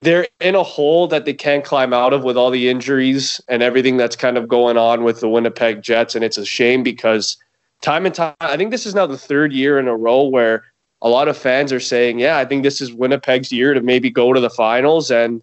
they're 0.01 0.27
in 0.41 0.55
a 0.55 0.63
hole 0.63 1.07
that 1.07 1.25
they 1.25 1.33
can't 1.33 1.63
climb 1.63 1.93
out 1.93 2.11
of 2.11 2.23
with 2.23 2.35
all 2.35 2.51
the 2.51 2.69
injuries 2.69 3.39
and 3.47 3.63
everything 3.63 3.95
that's 3.95 4.15
kind 4.15 4.37
of 4.37 4.47
going 4.47 4.77
on 4.77 5.03
with 5.03 5.21
the 5.21 5.29
Winnipeg 5.29 5.81
Jets, 5.81 6.15
and 6.15 6.23
it's 6.23 6.37
a 6.37 6.45
shame 6.45 6.83
because 6.83 7.37
time 7.81 8.05
and 8.05 8.13
time, 8.13 8.35
I 8.41 8.57
think 8.57 8.71
this 8.71 8.85
is 8.85 8.93
now 8.93 9.07
the 9.07 9.17
third 9.17 9.53
year 9.53 9.79
in 9.79 9.87
a 9.87 9.95
row 9.95 10.23
where 10.23 10.65
a 11.01 11.07
lot 11.07 11.29
of 11.29 11.37
fans 11.37 11.71
are 11.71 11.79
saying, 11.79 12.19
yeah, 12.19 12.37
I 12.37 12.45
think 12.45 12.63
this 12.63 12.81
is 12.81 12.93
Winnipeg's 12.93 13.51
year 13.51 13.73
to 13.73 13.81
maybe 13.81 14.09
go 14.09 14.33
to 14.33 14.39
the 14.41 14.49
finals, 14.49 15.11
and 15.11 15.41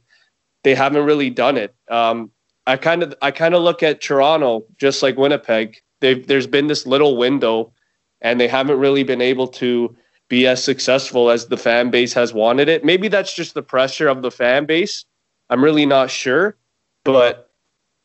they 0.64 0.74
haven't 0.74 1.06
really 1.06 1.30
done 1.30 1.56
it. 1.56 1.74
Um, 1.88 2.30
I 2.68 2.76
kind 2.76 3.02
of 3.02 3.14
I 3.22 3.30
kind 3.30 3.54
of 3.54 3.62
look 3.62 3.82
at 3.82 4.02
Toronto 4.02 4.64
just 4.76 5.02
like 5.02 5.16
Winnipeg. 5.16 5.78
They've, 6.00 6.24
there's 6.24 6.46
been 6.46 6.66
this 6.66 6.86
little 6.86 7.16
window, 7.16 7.72
and 8.20 8.38
they 8.38 8.46
haven't 8.46 8.78
really 8.78 9.02
been 9.02 9.22
able 9.22 9.48
to 9.48 9.96
be 10.28 10.46
as 10.46 10.62
successful 10.62 11.30
as 11.30 11.46
the 11.46 11.56
fan 11.56 11.90
base 11.90 12.12
has 12.12 12.34
wanted 12.34 12.68
it. 12.68 12.84
Maybe 12.84 13.08
that's 13.08 13.34
just 13.34 13.54
the 13.54 13.62
pressure 13.62 14.06
of 14.06 14.20
the 14.20 14.30
fan 14.30 14.66
base. 14.66 15.06
I'm 15.48 15.64
really 15.64 15.86
not 15.86 16.10
sure, 16.10 16.56
but 17.04 17.50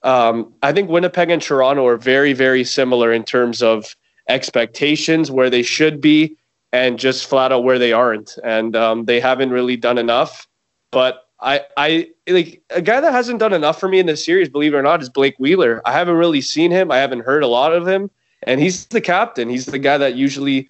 um, 0.02 0.54
I 0.64 0.72
think 0.72 0.90
Winnipeg 0.90 1.30
and 1.30 1.42
Toronto 1.42 1.86
are 1.86 1.98
very 1.98 2.32
very 2.32 2.64
similar 2.64 3.12
in 3.12 3.26
terms 3.26 3.62
of 3.62 3.96
expectations, 4.30 5.30
where 5.30 5.50
they 5.50 5.64
should 5.64 6.00
be 6.00 6.38
and 6.72 6.98
just 6.98 7.28
flat 7.28 7.52
out 7.52 7.66
where 7.66 7.78
they 7.78 7.92
aren't, 7.92 8.38
and 8.46 8.78
um, 8.78 9.06
they 9.06 9.20
haven't 9.20 9.52
really 9.52 9.76
done 9.76 9.98
enough. 9.98 10.48
But 10.90 11.23
I, 11.44 11.62
I 11.76 12.10
like 12.28 12.62
a 12.70 12.82
guy 12.82 13.02
that 13.02 13.12
hasn't 13.12 13.40
done 13.40 13.54
enough 13.54 13.80
for 13.80 13.90
me 13.90 14.00
in 14.00 14.06
this 14.06 14.24
series, 14.24 14.50
believe 14.50 14.74
it 14.74 14.78
or 14.78 14.82
not, 14.82 15.02
is 15.02 15.10
Blake 15.10 15.36
Wheeler. 15.38 15.82
I 15.86 15.92
haven't 15.92 16.16
really 16.16 16.42
seen 16.42 16.72
him. 16.72 16.90
I 16.90 16.98
haven't 16.98 17.22
heard 17.22 17.44
a 17.44 17.48
lot 17.48 17.74
of 17.74 17.88
him, 17.88 18.10
and 18.44 18.62
he's 18.62 18.86
the 18.88 19.02
captain. 19.02 19.50
He's 19.50 19.66
the 19.66 19.80
guy 19.80 19.98
that 19.98 20.16
usually 20.16 20.70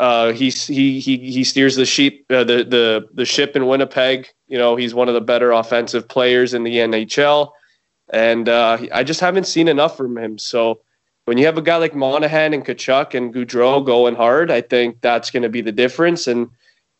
uh, 0.00 0.32
he 0.32 0.50
he 0.50 0.98
he 0.98 1.18
he 1.18 1.44
steers 1.44 1.76
the 1.76 1.86
sheep 1.86 2.26
uh, 2.30 2.44
the 2.44 2.64
the 2.64 3.08
the 3.14 3.24
ship 3.24 3.54
in 3.54 3.66
Winnipeg. 3.66 4.28
You 4.48 4.58
know, 4.58 4.76
he's 4.76 4.94
one 4.94 5.08
of 5.08 5.14
the 5.14 5.20
better 5.20 5.52
offensive 5.52 6.08
players 6.08 6.52
in 6.52 6.64
the 6.64 6.76
NHL, 6.76 7.52
and 8.12 8.48
uh, 8.48 8.78
I 8.92 9.04
just 9.04 9.20
haven't 9.20 9.46
seen 9.46 9.68
enough 9.68 9.96
from 9.96 10.18
him. 10.18 10.38
So 10.38 10.80
when 11.26 11.38
you 11.38 11.46
have 11.46 11.58
a 11.58 11.62
guy 11.62 11.76
like 11.76 11.94
Monahan 11.94 12.54
and 12.54 12.64
Tkachuk 12.64 13.14
and 13.14 13.34
Gaudreau 13.34 13.84
going 13.84 14.14
hard, 14.14 14.50
I 14.50 14.62
think 14.62 15.00
that's 15.00 15.30
going 15.30 15.42
to 15.42 15.48
be 15.48 15.60
the 15.60 15.72
difference. 15.72 16.26
And 16.26 16.48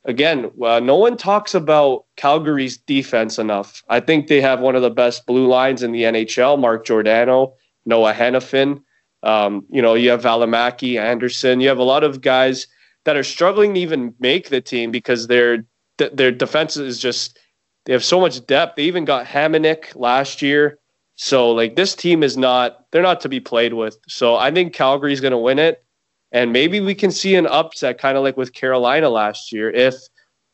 again, 0.04 0.50
uh, 0.62 0.80
no 0.80 0.96
one 0.96 1.16
talks 1.16 1.54
about 1.54 2.04
Calgary's 2.16 2.76
defense 2.76 3.38
enough. 3.38 3.82
I 3.88 4.00
think 4.00 4.26
they 4.26 4.40
have 4.40 4.60
one 4.60 4.76
of 4.76 4.82
the 4.82 4.90
best 4.90 5.26
blue 5.26 5.46
lines 5.46 5.82
in 5.82 5.92
the 5.92 6.02
NHL. 6.02 6.58
Mark 6.58 6.86
Giordano, 6.86 7.54
Noah 7.86 8.14
Hanifin. 8.14 8.82
Um, 9.22 9.66
you 9.70 9.82
know, 9.82 9.94
you 9.94 10.10
have 10.10 10.22
Valimaki, 10.22 10.98
Andersson. 11.00 11.60
You 11.60 11.68
have 11.68 11.78
a 11.78 11.84
lot 11.84 12.04
of 12.04 12.20
guys 12.20 12.66
that 13.04 13.16
are 13.16 13.24
struggling 13.24 13.74
to 13.74 13.80
even 13.80 14.14
make 14.20 14.48
the 14.48 14.60
team 14.60 14.90
because 14.90 15.26
their 15.26 15.64
their 16.12 16.30
defense 16.30 16.76
is 16.76 16.98
just 16.98 17.38
they 17.84 17.92
have 17.92 18.04
so 18.04 18.20
much 18.20 18.46
depth. 18.46 18.76
They 18.76 18.84
even 18.84 19.04
got 19.04 19.26
Hamonic 19.26 19.96
last 19.96 20.42
year. 20.42 20.78
So 21.16 21.50
like 21.50 21.74
this 21.74 21.94
team 21.94 22.22
is 22.22 22.36
not 22.36 22.84
they're 22.92 23.02
not 23.02 23.20
to 23.22 23.28
be 23.28 23.40
played 23.40 23.74
with. 23.74 23.98
So 24.06 24.36
I 24.36 24.52
think 24.52 24.72
Calgary's 24.72 25.20
going 25.20 25.32
to 25.32 25.38
win 25.38 25.58
it 25.58 25.84
and 26.32 26.52
maybe 26.52 26.80
we 26.80 26.94
can 26.94 27.10
see 27.10 27.34
an 27.34 27.46
upset 27.46 27.98
kind 27.98 28.16
of 28.16 28.24
like 28.24 28.36
with 28.36 28.52
Carolina 28.52 29.08
last 29.08 29.52
year 29.52 29.70
if 29.70 29.94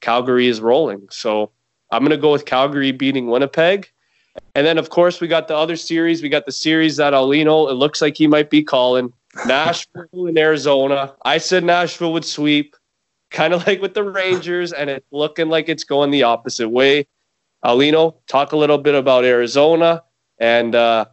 Calgary 0.00 0.48
is 0.48 0.60
rolling. 0.60 1.06
So 1.10 1.50
I'm 1.90 2.02
going 2.02 2.10
to 2.10 2.16
go 2.16 2.32
with 2.32 2.44
Calgary 2.44 2.92
beating 2.92 3.28
Winnipeg 3.28 3.88
And 4.54 4.66
then, 4.66 4.78
of 4.78 4.90
course, 4.90 5.20
we 5.20 5.28
got 5.28 5.48
the 5.48 5.56
other 5.56 5.76
series. 5.76 6.22
We 6.22 6.28
got 6.28 6.46
the 6.46 6.52
series 6.52 6.96
that 6.96 7.12
Aulino, 7.12 7.70
it 7.70 7.74
looks 7.74 8.00
like 8.00 8.16
he 8.16 8.26
might 8.26 8.50
be 8.50 8.62
calling. 8.62 9.12
Nashville 9.46 10.26
and 10.26 10.38
Arizona. 10.38 11.14
I 11.24 11.38
said 11.38 11.64
Nashville 11.64 12.12
would 12.12 12.24
sweep, 12.24 12.76
kind 13.30 13.52
of 13.52 13.66
like 13.66 13.80
with 13.80 13.94
the 13.94 14.04
Rangers, 14.04 14.72
and 14.72 14.88
it's 14.88 15.06
looking 15.10 15.48
like 15.48 15.68
it's 15.68 15.84
going 15.84 16.10
the 16.10 16.22
opposite 16.22 16.68
way. 16.68 17.06
Aulino, 17.64 18.14
talk 18.28 18.52
a 18.52 18.56
little 18.56 18.78
bit 18.78 18.94
about 18.94 19.24
Arizona 19.24 20.02
and 20.38 20.74
uh, 20.74 21.06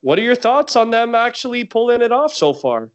what 0.00 0.18
are 0.18 0.22
your 0.22 0.36
thoughts 0.36 0.76
on 0.76 0.90
them 0.90 1.14
actually 1.14 1.64
pulling 1.64 2.02
it 2.02 2.12
off 2.12 2.32
so 2.32 2.52
far? 2.52 2.92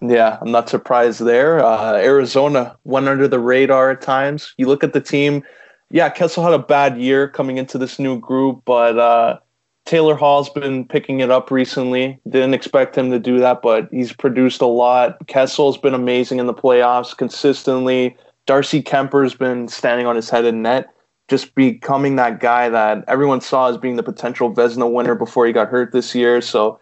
Yeah, 0.00 0.38
I'm 0.40 0.50
not 0.50 0.68
surprised 0.68 1.24
there. 1.24 1.64
Uh, 1.64 1.94
Arizona 1.94 2.76
went 2.84 3.08
under 3.08 3.26
the 3.26 3.40
radar 3.40 3.90
at 3.90 4.02
times. 4.02 4.54
You 4.58 4.66
look 4.66 4.84
at 4.84 4.92
the 4.92 5.00
team. 5.00 5.42
Yeah, 5.90 6.10
Kessel 6.10 6.44
had 6.44 6.52
a 6.52 6.58
bad 6.58 6.98
year 6.98 7.28
coming 7.28 7.56
into 7.56 7.78
this 7.78 7.98
new 7.98 8.18
group, 8.18 8.62
but 8.64 8.98
uh, 8.98 9.38
Taylor 9.86 10.14
Hall's 10.14 10.50
been 10.50 10.84
picking 10.86 11.20
it 11.20 11.30
up 11.30 11.50
recently. 11.50 12.18
Didn't 12.28 12.54
expect 12.54 12.98
him 12.98 13.10
to 13.10 13.18
do 13.18 13.38
that, 13.38 13.62
but 13.62 13.88
he's 13.90 14.12
produced 14.12 14.60
a 14.60 14.66
lot. 14.66 15.26
Kessel's 15.28 15.78
been 15.78 15.94
amazing 15.94 16.40
in 16.40 16.46
the 16.46 16.54
playoffs 16.54 17.16
consistently. 17.16 18.16
Darcy 18.46 18.82
Kuemper's 18.82 19.34
been 19.34 19.68
standing 19.68 20.06
on 20.06 20.16
his 20.16 20.28
head 20.28 20.44
in 20.44 20.62
net 20.62 20.88
just 21.28 21.54
becoming 21.54 22.16
that 22.16 22.40
guy 22.40 22.68
that 22.68 23.04
everyone 23.08 23.40
saw 23.40 23.68
as 23.68 23.76
being 23.76 23.96
the 23.96 24.02
potential 24.02 24.52
Vezina 24.52 24.90
winner 24.90 25.14
before 25.14 25.46
he 25.46 25.52
got 25.52 25.68
hurt 25.68 25.92
this 25.92 26.14
year. 26.14 26.40
So, 26.40 26.78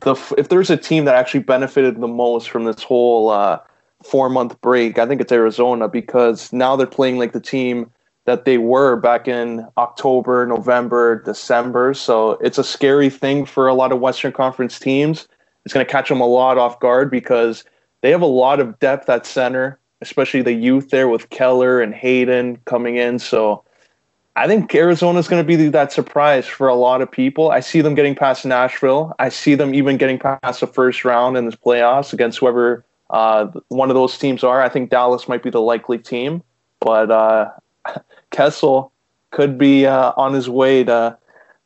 the 0.00 0.14
if 0.36 0.48
there's 0.48 0.70
a 0.70 0.76
team 0.76 1.04
that 1.06 1.14
actually 1.14 1.40
benefited 1.40 2.00
the 2.00 2.08
most 2.08 2.50
from 2.50 2.64
this 2.64 2.82
whole 2.82 3.30
uh, 3.30 3.58
four 4.02 4.28
month 4.28 4.60
break, 4.60 4.98
I 4.98 5.06
think 5.06 5.20
it's 5.20 5.32
Arizona 5.32 5.88
because 5.88 6.52
now 6.52 6.76
they're 6.76 6.86
playing 6.86 7.18
like 7.18 7.32
the 7.32 7.40
team 7.40 7.90
that 8.26 8.44
they 8.44 8.58
were 8.58 8.96
back 8.96 9.28
in 9.28 9.66
October, 9.78 10.46
November, 10.46 11.22
December. 11.22 11.94
So 11.94 12.32
it's 12.32 12.58
a 12.58 12.64
scary 12.64 13.08
thing 13.08 13.44
for 13.44 13.68
a 13.68 13.74
lot 13.74 13.92
of 13.92 14.00
Western 14.00 14.32
Conference 14.32 14.78
teams. 14.78 15.28
It's 15.64 15.72
going 15.72 15.86
to 15.86 15.90
catch 15.90 16.08
them 16.08 16.20
a 16.20 16.26
lot 16.26 16.58
off 16.58 16.78
guard 16.80 17.10
because 17.10 17.64
they 18.02 18.10
have 18.10 18.22
a 18.22 18.26
lot 18.26 18.60
of 18.60 18.78
depth 18.78 19.08
at 19.08 19.26
center, 19.26 19.78
especially 20.00 20.42
the 20.42 20.52
youth 20.52 20.90
there 20.90 21.08
with 21.08 21.30
Keller 21.30 21.80
and 21.80 21.94
Hayton 21.94 22.56
coming 22.66 22.96
in. 22.96 23.18
So 23.18 23.64
I 24.36 24.46
think 24.46 24.74
Arizona 24.74 25.18
is 25.18 25.28
going 25.28 25.42
to 25.42 25.46
be 25.46 25.68
that 25.70 25.92
surprise 25.92 26.46
for 26.46 26.68
a 26.68 26.74
lot 26.74 27.00
of 27.00 27.10
people. 27.10 27.50
I 27.50 27.60
see 27.60 27.80
them 27.80 27.94
getting 27.94 28.14
past 28.14 28.44
Nashville. 28.44 29.14
I 29.18 29.30
see 29.30 29.54
them 29.54 29.74
even 29.74 29.96
getting 29.96 30.18
past 30.18 30.60
the 30.60 30.66
first 30.66 31.06
round 31.06 31.38
in 31.38 31.46
this 31.46 31.56
playoffs 31.56 32.12
against 32.12 32.38
whoever 32.38 32.84
uh, 33.08 33.46
one 33.68 33.88
of 33.88 33.94
those 33.94 34.18
teams 34.18 34.44
are. 34.44 34.60
I 34.60 34.68
think 34.68 34.90
Dallas 34.90 35.26
might 35.26 35.42
be 35.42 35.48
the 35.48 35.62
likely 35.62 35.96
team, 35.96 36.42
but 36.80 37.10
uh, 37.10 37.50
Kessel 38.30 38.92
could 39.30 39.56
be 39.56 39.86
uh, 39.86 40.12
on 40.18 40.34
his 40.34 40.50
way 40.50 40.84
to 40.84 41.16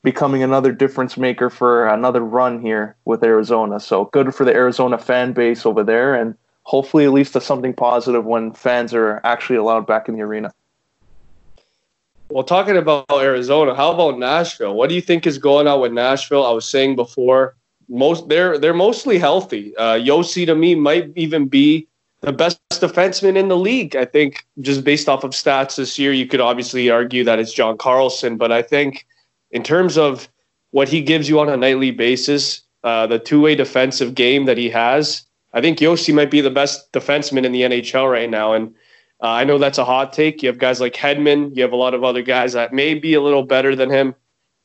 becoming 0.04 0.44
another 0.44 0.70
difference 0.70 1.16
maker 1.16 1.50
for 1.50 1.88
another 1.88 2.20
run 2.20 2.62
here 2.62 2.94
with 3.04 3.24
Arizona. 3.24 3.80
So 3.80 4.04
good 4.06 4.32
for 4.32 4.44
the 4.44 4.54
Arizona 4.54 4.96
fan 4.96 5.32
base 5.32 5.66
over 5.66 5.82
there, 5.82 6.14
and 6.14 6.36
hopefully 6.62 7.04
at 7.04 7.12
least 7.12 7.32
to 7.32 7.40
something 7.40 7.74
positive 7.74 8.24
when 8.24 8.52
fans 8.52 8.94
are 8.94 9.20
actually 9.24 9.56
allowed 9.56 9.88
back 9.88 10.08
in 10.08 10.14
the 10.14 10.22
arena. 10.22 10.52
Well, 12.30 12.44
talking 12.44 12.76
about 12.76 13.06
Arizona, 13.10 13.74
how 13.74 13.92
about 13.92 14.16
Nashville? 14.16 14.74
What 14.74 14.88
do 14.88 14.94
you 14.94 15.00
think 15.00 15.26
is 15.26 15.36
going 15.36 15.66
on 15.66 15.80
with 15.80 15.92
Nashville? 15.92 16.46
I 16.46 16.52
was 16.52 16.68
saying 16.68 16.94
before, 16.94 17.56
most 17.88 18.28
they're 18.28 18.56
they're 18.56 18.72
mostly 18.72 19.18
healthy. 19.18 19.76
Uh, 19.76 19.94
Josi 19.94 20.46
to 20.46 20.54
me 20.54 20.76
might 20.76 21.10
even 21.16 21.48
be 21.48 21.88
the 22.20 22.32
best 22.32 22.60
defenseman 22.70 23.36
in 23.36 23.48
the 23.48 23.56
league. 23.56 23.96
I 23.96 24.04
think 24.04 24.46
just 24.60 24.84
based 24.84 25.08
off 25.08 25.24
of 25.24 25.32
stats 25.32 25.74
this 25.74 25.98
year, 25.98 26.12
you 26.12 26.26
could 26.26 26.40
obviously 26.40 26.88
argue 26.88 27.24
that 27.24 27.40
it's 27.40 27.52
John 27.52 27.76
Carlson, 27.76 28.36
but 28.36 28.52
I 28.52 28.62
think 28.62 29.06
in 29.50 29.64
terms 29.64 29.98
of 29.98 30.28
what 30.70 30.88
he 30.88 31.00
gives 31.00 31.28
you 31.28 31.40
on 31.40 31.48
a 31.48 31.56
nightly 31.56 31.90
basis, 31.90 32.62
uh, 32.84 33.08
the 33.08 33.18
two-way 33.18 33.56
defensive 33.56 34.14
game 34.14 34.44
that 34.44 34.56
he 34.56 34.70
has, 34.70 35.24
I 35.52 35.60
think 35.60 35.78
Josi 35.78 36.14
might 36.14 36.30
be 36.30 36.40
the 36.40 36.50
best 36.50 36.92
defenseman 36.92 37.44
in 37.44 37.50
the 37.50 37.62
NHL 37.62 38.08
right 38.08 38.30
now, 38.30 38.52
and 38.52 38.72
uh, 39.22 39.28
I 39.28 39.44
know 39.44 39.58
that's 39.58 39.78
a 39.78 39.84
hot 39.84 40.12
take. 40.12 40.42
You 40.42 40.48
have 40.48 40.58
guys 40.58 40.80
like 40.80 40.94
Hedman. 40.94 41.54
You 41.54 41.62
have 41.62 41.72
a 41.72 41.76
lot 41.76 41.94
of 41.94 42.04
other 42.04 42.22
guys 42.22 42.54
that 42.54 42.72
may 42.72 42.94
be 42.94 43.14
a 43.14 43.20
little 43.20 43.42
better 43.42 43.76
than 43.76 43.90
him. 43.90 44.14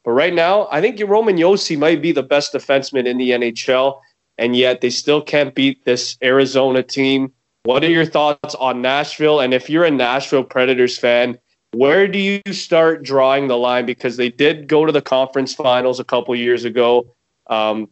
But 0.05 0.11
right 0.11 0.33
now, 0.33 0.67
I 0.71 0.81
think 0.81 1.01
Roman 1.05 1.35
Josi 1.35 1.77
might 1.77 2.01
be 2.01 2.11
the 2.11 2.23
best 2.23 2.53
defenseman 2.53 3.05
in 3.05 3.17
the 3.17 3.31
NHL, 3.31 3.99
and 4.37 4.55
yet 4.55 4.81
they 4.81 4.91
still 4.91 5.21
can't 5.21 5.53
beat 5.55 5.83
this 5.83 6.17
Arizona 6.23 6.83
team. 6.83 7.33
What 7.63 7.83
are 7.83 7.89
your 7.89 8.05
thoughts 8.05 8.55
on 8.55 8.81
Nashville? 8.81 9.39
And 9.39 9.53
if 9.53 9.69
you're 9.69 9.85
a 9.85 9.91
Nashville 9.91 10.43
Predators 10.43 10.97
fan, 10.97 11.37
where 11.73 12.07
do 12.07 12.19
you 12.19 12.41
start 12.51 13.03
drawing 13.03 13.47
the 13.47 13.57
line? 13.57 13.85
Because 13.85 14.15
they 14.15 14.29
did 14.29 14.67
go 14.67 14.85
to 14.85 14.91
the 14.91 15.01
conference 15.01 15.53
finals 15.53 15.99
a 15.99 16.03
couple 16.03 16.35
years 16.35 16.63
ago. 16.63 17.13
Um, 17.47 17.89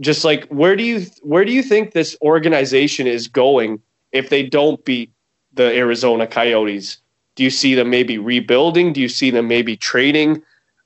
just 0.00 0.24
like 0.24 0.46
where 0.48 0.76
do 0.76 0.82
you 0.82 1.06
where 1.22 1.44
do 1.44 1.52
you 1.52 1.62
think 1.62 1.92
this 1.92 2.16
organization 2.22 3.06
is 3.06 3.28
going 3.28 3.80
if 4.10 4.28
they 4.28 4.42
don't 4.42 4.84
beat 4.84 5.12
the 5.54 5.74
Arizona 5.76 6.26
Coyotes? 6.26 6.98
Do 7.34 7.42
you 7.42 7.50
see 7.50 7.74
them 7.74 7.90
maybe 7.90 8.18
rebuilding? 8.18 8.92
Do 8.92 9.00
you 9.00 9.08
see 9.08 9.30
them 9.30 9.48
maybe 9.48 9.76
trading 9.76 10.42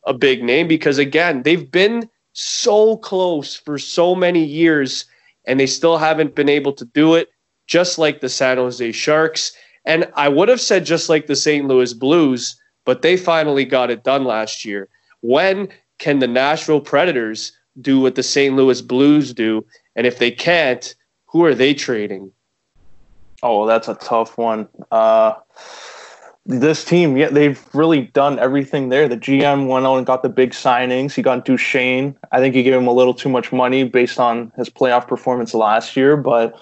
a 0.06 0.14
big 0.14 0.42
name? 0.42 0.68
Because 0.68 0.98
again, 0.98 1.42
they've 1.42 1.70
been 1.70 2.08
so 2.32 2.96
close 2.98 3.54
for 3.54 3.78
so 3.78 4.14
many 4.14 4.44
years 4.44 5.06
and 5.46 5.58
they 5.58 5.66
still 5.66 5.98
haven't 5.98 6.34
been 6.34 6.48
able 6.48 6.72
to 6.72 6.84
do 6.84 7.14
it, 7.14 7.30
just 7.66 7.98
like 7.98 8.20
the 8.20 8.28
San 8.28 8.58
Jose 8.58 8.92
Sharks. 8.92 9.52
And 9.84 10.10
I 10.14 10.28
would 10.28 10.48
have 10.48 10.60
said 10.60 10.84
just 10.84 11.08
like 11.08 11.26
the 11.26 11.36
St. 11.36 11.66
Louis 11.66 11.94
Blues, 11.94 12.60
but 12.84 13.02
they 13.02 13.16
finally 13.16 13.64
got 13.64 13.90
it 13.90 14.04
done 14.04 14.24
last 14.24 14.64
year. 14.64 14.88
When 15.20 15.68
can 15.98 16.18
the 16.18 16.26
Nashville 16.26 16.80
Predators 16.80 17.52
do 17.80 18.00
what 18.00 18.14
the 18.14 18.22
St. 18.22 18.54
Louis 18.54 18.82
Blues 18.82 19.32
do? 19.32 19.64
And 19.94 20.06
if 20.06 20.18
they 20.18 20.30
can't, 20.30 20.94
who 21.26 21.44
are 21.44 21.54
they 21.54 21.74
trading? 21.74 22.32
Oh, 23.42 23.66
that's 23.66 23.88
a 23.88 23.94
tough 23.94 24.38
one. 24.38 24.68
Uh, 24.90 25.34
this 26.46 26.84
team, 26.84 27.16
yeah, 27.16 27.28
they've 27.28 27.60
really 27.74 28.02
done 28.02 28.38
everything 28.38 28.88
there. 28.88 29.08
The 29.08 29.16
GM 29.16 29.66
went 29.66 29.84
out 29.84 29.96
and 29.96 30.06
got 30.06 30.22
the 30.22 30.28
big 30.28 30.52
signings. 30.52 31.12
He 31.12 31.22
got 31.22 31.44
Duchene. 31.44 32.16
I 32.30 32.38
think 32.38 32.54
he 32.54 32.62
gave 32.62 32.74
him 32.74 32.86
a 32.86 32.92
little 32.92 33.14
too 33.14 33.28
much 33.28 33.52
money 33.52 33.84
based 33.84 34.20
on 34.20 34.52
his 34.56 34.70
playoff 34.70 35.08
performance 35.08 35.54
last 35.54 35.96
year, 35.96 36.16
but 36.16 36.54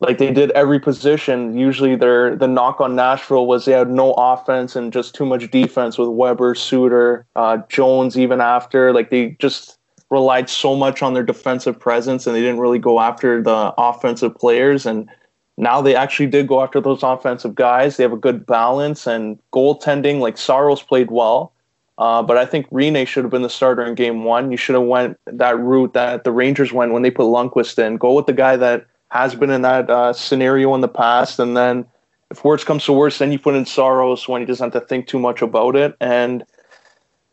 like 0.00 0.18
they 0.18 0.32
did 0.32 0.50
every 0.52 0.78
position. 0.78 1.58
Usually, 1.58 1.96
their 1.96 2.36
the 2.36 2.46
knock 2.46 2.80
on 2.80 2.94
Nashville 2.94 3.46
was 3.46 3.64
they 3.64 3.72
had 3.72 3.90
no 3.90 4.12
offense 4.12 4.76
and 4.76 4.92
just 4.92 5.14
too 5.14 5.26
much 5.26 5.50
defense 5.50 5.98
with 5.98 6.08
Weber, 6.08 6.54
Suter, 6.54 7.26
uh, 7.34 7.58
Jones. 7.68 8.18
Even 8.18 8.40
after, 8.40 8.92
like 8.92 9.10
they 9.10 9.36
just 9.40 9.78
relied 10.10 10.48
so 10.48 10.76
much 10.76 11.02
on 11.02 11.14
their 11.14 11.24
defensive 11.24 11.80
presence 11.80 12.26
and 12.26 12.36
they 12.36 12.40
didn't 12.40 12.60
really 12.60 12.78
go 12.78 13.00
after 13.00 13.42
the 13.42 13.74
offensive 13.76 14.34
players 14.36 14.86
and 14.86 15.08
now 15.56 15.80
they 15.80 15.94
actually 15.94 16.26
did 16.26 16.48
go 16.48 16.62
after 16.62 16.80
those 16.80 17.02
offensive 17.02 17.54
guys. 17.54 17.96
They 17.96 18.02
have 18.02 18.12
a 18.12 18.18
good 18.18 18.44
balance 18.46 19.06
and 19.06 19.38
goaltending. 19.52 20.20
Like 20.20 20.36
Saros 20.36 20.82
played 20.82 21.10
well, 21.10 21.52
uh, 21.98 22.22
but 22.22 22.36
I 22.36 22.44
think 22.44 22.68
Rinne 22.70 23.06
should 23.06 23.24
have 23.24 23.30
been 23.30 23.42
the 23.42 23.50
starter 23.50 23.84
in 23.84 23.94
Game 23.94 24.24
One. 24.24 24.50
You 24.50 24.56
should 24.56 24.74
have 24.74 24.84
went 24.84 25.18
that 25.26 25.58
route 25.58 25.94
that 25.94 26.24
the 26.24 26.32
Rangers 26.32 26.72
went 26.72 26.92
when 26.92 27.02
they 27.02 27.10
put 27.10 27.24
Lundqvist 27.24 27.78
in. 27.78 27.96
Go 27.96 28.12
with 28.12 28.26
the 28.26 28.32
guy 28.32 28.56
that 28.56 28.86
has 29.10 29.34
been 29.34 29.50
in 29.50 29.62
that 29.62 29.88
uh, 29.88 30.12
scenario 30.12 30.74
in 30.74 30.80
the 30.82 30.88
past, 30.88 31.38
and 31.38 31.56
then 31.56 31.86
if 32.30 32.44
worse 32.44 32.64
comes 32.64 32.84
to 32.84 32.92
worse, 32.92 33.18
then 33.18 33.32
you 33.32 33.38
put 33.38 33.54
in 33.54 33.64
Saros 33.64 34.28
when 34.28 34.42
he 34.42 34.46
doesn't 34.46 34.74
have 34.74 34.82
to 34.82 34.86
think 34.88 35.06
too 35.06 35.18
much 35.18 35.42
about 35.42 35.76
it. 35.76 35.96
And 36.00 36.44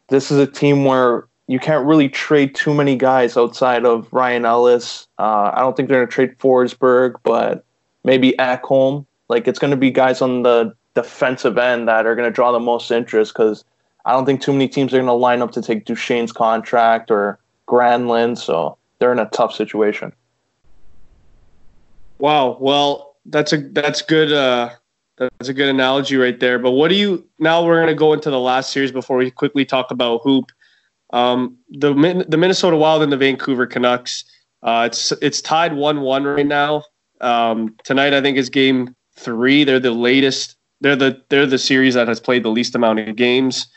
this 0.10 0.32
is 0.32 0.38
a 0.38 0.48
team 0.48 0.86
where 0.86 1.28
you 1.48 1.60
can't 1.60 1.86
really 1.86 2.10
trade 2.10 2.56
too 2.56 2.74
many 2.74 2.96
guys 2.96 3.36
outside 3.36 3.86
of 3.86 4.08
Ryan 4.14 4.46
Ellis. 4.46 5.08
Uh, 5.18 5.52
I 5.54 5.60
don't 5.60 5.76
think 5.76 5.90
they're 5.90 6.00
going 6.00 6.08
to 6.08 6.14
trade 6.14 6.38
Forsberg, 6.38 7.16
but 7.24 7.66
maybe 8.04 8.34
Ekholm. 8.40 9.06
Like 9.30 9.48
it's 9.48 9.60
going 9.60 9.72
to 9.72 9.78
be 9.78 9.92
guys 9.92 10.22
on 10.22 10.44
the 10.44 10.76
defensive 10.94 11.58
end 11.58 11.88
that 11.88 12.06
are 12.06 12.16
going 12.16 12.28
to 12.28 12.34
draw 12.34 12.52
the 12.52 12.60
most 12.60 12.92
interest 12.92 13.34
because 13.34 13.64
I 14.06 14.12
don't 14.12 14.26
think 14.26 14.42
too 14.42 14.52
many 14.52 14.68
teams 14.68 14.94
are 14.94 14.98
going 14.98 15.08
to 15.08 15.14
line 15.14 15.42
up 15.42 15.52
to 15.54 15.62
take 15.62 15.86
Duchene's 15.86 16.32
contract 16.32 17.10
or 17.10 17.40
Granlund. 17.68 18.38
So 18.38 18.78
they're 19.00 19.12
in 19.12 19.20
a 19.20 19.30
tough 19.30 19.56
situation. 19.56 20.14
Wow. 22.20 22.58
Well, 22.60 23.16
that's 23.26 23.54
a 23.54 23.58
that's 23.58 24.02
good. 24.02 24.32
Uh, 24.32 24.70
that's 25.18 25.50
a 25.50 25.54
good 25.54 25.70
analogy 25.70 26.18
right 26.18 26.40
there. 26.40 26.60
But 26.60 26.72
what 26.72 26.90
do 26.90 26.96
you 26.96 27.26
now? 27.40 27.64
We're 27.66 27.78
going 27.78 27.88
to 27.88 27.96
go 27.96 28.14
into 28.14 28.30
the 28.30 28.40
last 28.40 28.72
series 28.72 28.92
before 28.92 29.18
we 29.18 29.32
quickly 29.32 29.66
talk 29.66 29.92
about 29.92 30.22
hoop. 30.24 30.52
Um, 31.12 31.58
the 31.70 31.94
the 32.28 32.38
Minnesota 32.38 32.76
Wild 32.76 33.04
and 33.04 33.12
the 33.12 33.18
Vancouver 33.18 33.66
Canucks. 33.66 34.26
Uh, 34.64 34.84
it's 34.88 35.12
it's 35.14 35.42
tied 35.42 35.74
one 35.74 36.02
one 36.02 36.24
right 36.24 36.46
now. 36.46 36.84
Um, 37.24 37.76
tonight, 37.84 38.14
I 38.14 38.22
think 38.22 38.38
is 38.38 38.50
game 38.50 38.96
three. 39.18 39.64
They're 39.64 39.80
the 39.80 39.92
latest. 39.92 40.56
They're 40.82 40.96
the 40.96 41.22
they're 41.30 41.46
the 41.46 41.58
series 41.58 41.94
that 41.94 42.08
has 42.08 42.20
played 42.20 42.44
the 42.44 42.50
least 42.50 42.76
amount 42.76 43.00
of 43.00 43.16
games. 43.16 43.68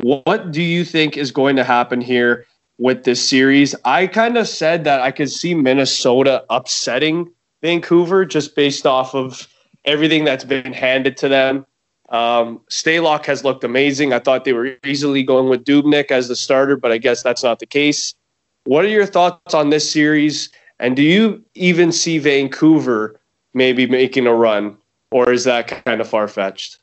What 0.00 0.50
do 0.50 0.62
you 0.62 0.84
think 0.84 1.16
is 1.16 1.30
going 1.30 1.56
to 1.56 1.64
happen 1.64 2.00
here 2.00 2.46
with 2.78 3.04
this 3.04 3.22
series? 3.22 3.74
I 3.84 4.06
kind 4.06 4.38
of 4.38 4.48
said 4.48 4.84
that 4.84 5.00
I 5.00 5.10
could 5.10 5.30
see 5.30 5.54
Minnesota 5.54 6.44
upsetting 6.48 7.30
Vancouver 7.62 8.24
just 8.24 8.56
based 8.56 8.86
off 8.86 9.14
of 9.14 9.46
everything 9.84 10.24
that's 10.24 10.44
been 10.44 10.72
handed 10.72 11.16
to 11.18 11.28
them 11.28 11.66
Um, 12.10 12.60
Stalock 12.70 13.26
has 13.26 13.44
looked 13.44 13.64
amazing. 13.64 14.12
I 14.12 14.18
thought 14.18 14.44
they 14.44 14.54
were 14.54 14.76
easily 14.84 15.22
going 15.22 15.48
with 15.48 15.64
Dubnyk 15.64 16.10
as 16.10 16.28
the 16.28 16.36
starter, 16.36 16.76
but 16.76 16.90
I 16.90 16.98
guess 16.98 17.22
that's 17.22 17.42
not 17.42 17.58
the 17.58 17.66
case. 17.66 18.14
What 18.64 18.84
are 18.84 18.88
your 18.88 19.06
thoughts 19.06 19.54
on 19.54 19.70
this 19.70 19.90
series? 19.90 20.48
And 20.80 20.94
do 20.94 21.02
you 21.02 21.44
even 21.54 21.92
see 21.92 22.18
Vancouver 22.18 23.20
maybe 23.54 23.86
making 23.86 24.26
a 24.26 24.34
run, 24.34 24.76
or 25.10 25.32
is 25.32 25.44
that 25.44 25.84
kind 25.84 26.00
of 26.00 26.08
far 26.08 26.28
fetched? 26.28 26.78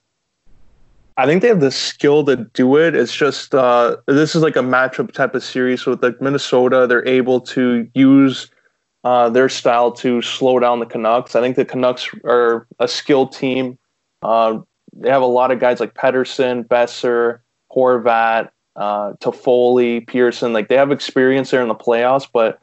I 1.17 1.25
think 1.25 1.41
they 1.41 1.47
have 1.47 1.61
the 1.61 1.71
skill 1.71 2.25
to 2.25 2.35
do 2.35 2.75
it. 2.75 2.93
It's 2.93 3.15
just 3.15 3.55
uh, 3.55 3.97
this 4.07 4.35
is 4.35 4.41
like 4.41 4.57
a 4.57 4.59
matchup 4.59 5.13
type 5.13 5.33
of 5.33 5.43
series. 5.43 5.81
So 5.81 5.91
with 5.91 6.03
like 6.03 6.21
Minnesota, 6.21 6.87
they're 6.87 7.07
able 7.07 7.39
to 7.41 7.89
use 7.93 8.51
uh, 9.05 9.29
their 9.29 9.47
style 9.47 9.91
to 9.93 10.21
slow 10.21 10.59
down 10.59 10.79
the 10.79 10.85
Canucks. 10.85 11.35
I 11.35 11.41
think 11.41 11.55
the 11.55 11.63
Canucks 11.63 12.09
are 12.25 12.67
a 12.79 12.87
skilled 12.87 13.31
team. 13.31 13.77
Uh, 14.23 14.59
they 14.93 15.09
have 15.09 15.21
a 15.21 15.27
lot 15.27 15.51
of 15.51 15.59
guys 15.59 15.79
like 15.79 15.93
Pettersson, 15.93 16.67
Boeser, 16.67 17.39
Horvat, 17.71 18.49
uh, 18.75 19.13
Toffoli, 19.21 20.05
Pearson. 20.05 20.51
Like 20.51 20.67
they 20.67 20.75
have 20.75 20.91
experience 20.91 21.51
there 21.51 21.61
in 21.61 21.69
the 21.69 21.75
playoffs, 21.75 22.27
but 22.31 22.59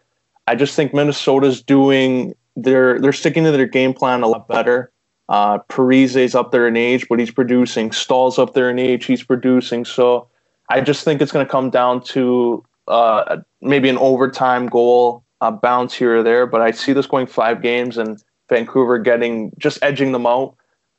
I 0.46 0.54
just 0.54 0.74
think 0.74 0.92
Minnesota's 0.92 1.62
doing 1.62 2.34
they're 2.56 2.98
they're 3.00 3.12
sticking 3.12 3.44
to 3.44 3.52
their 3.52 3.66
game 3.66 3.94
plan 3.94 4.22
a 4.22 4.28
lot 4.28 4.48
better. 4.48 4.90
Uh, 5.28 5.58
Parise's 5.68 6.34
up 6.34 6.50
there 6.50 6.66
in 6.68 6.76
age, 6.76 7.06
but 7.08 7.18
he's 7.18 7.30
producing. 7.30 7.92
Staal's 7.92 8.38
up 8.38 8.54
there 8.54 8.68
in 8.68 8.78
age, 8.78 9.06
he's 9.06 9.22
producing. 9.22 9.84
So 9.84 10.28
I 10.68 10.80
just 10.80 11.04
think 11.04 11.22
it's 11.22 11.32
going 11.32 11.46
to 11.46 11.50
come 11.50 11.70
down 11.70 12.02
to 12.04 12.64
uh, 12.88 13.38
maybe 13.60 13.88
an 13.88 13.98
overtime 13.98 14.66
goal, 14.66 15.24
a 15.40 15.52
bounce 15.52 15.94
here 15.94 16.18
or 16.18 16.22
there. 16.22 16.46
But 16.46 16.60
I 16.60 16.70
see 16.72 16.92
this 16.92 17.06
going 17.06 17.26
five 17.26 17.62
games 17.62 17.96
and 17.96 18.22
Vancouver 18.48 18.98
getting 18.98 19.52
just 19.58 19.78
edging 19.82 20.12
them 20.12 20.26
out. 20.26 20.56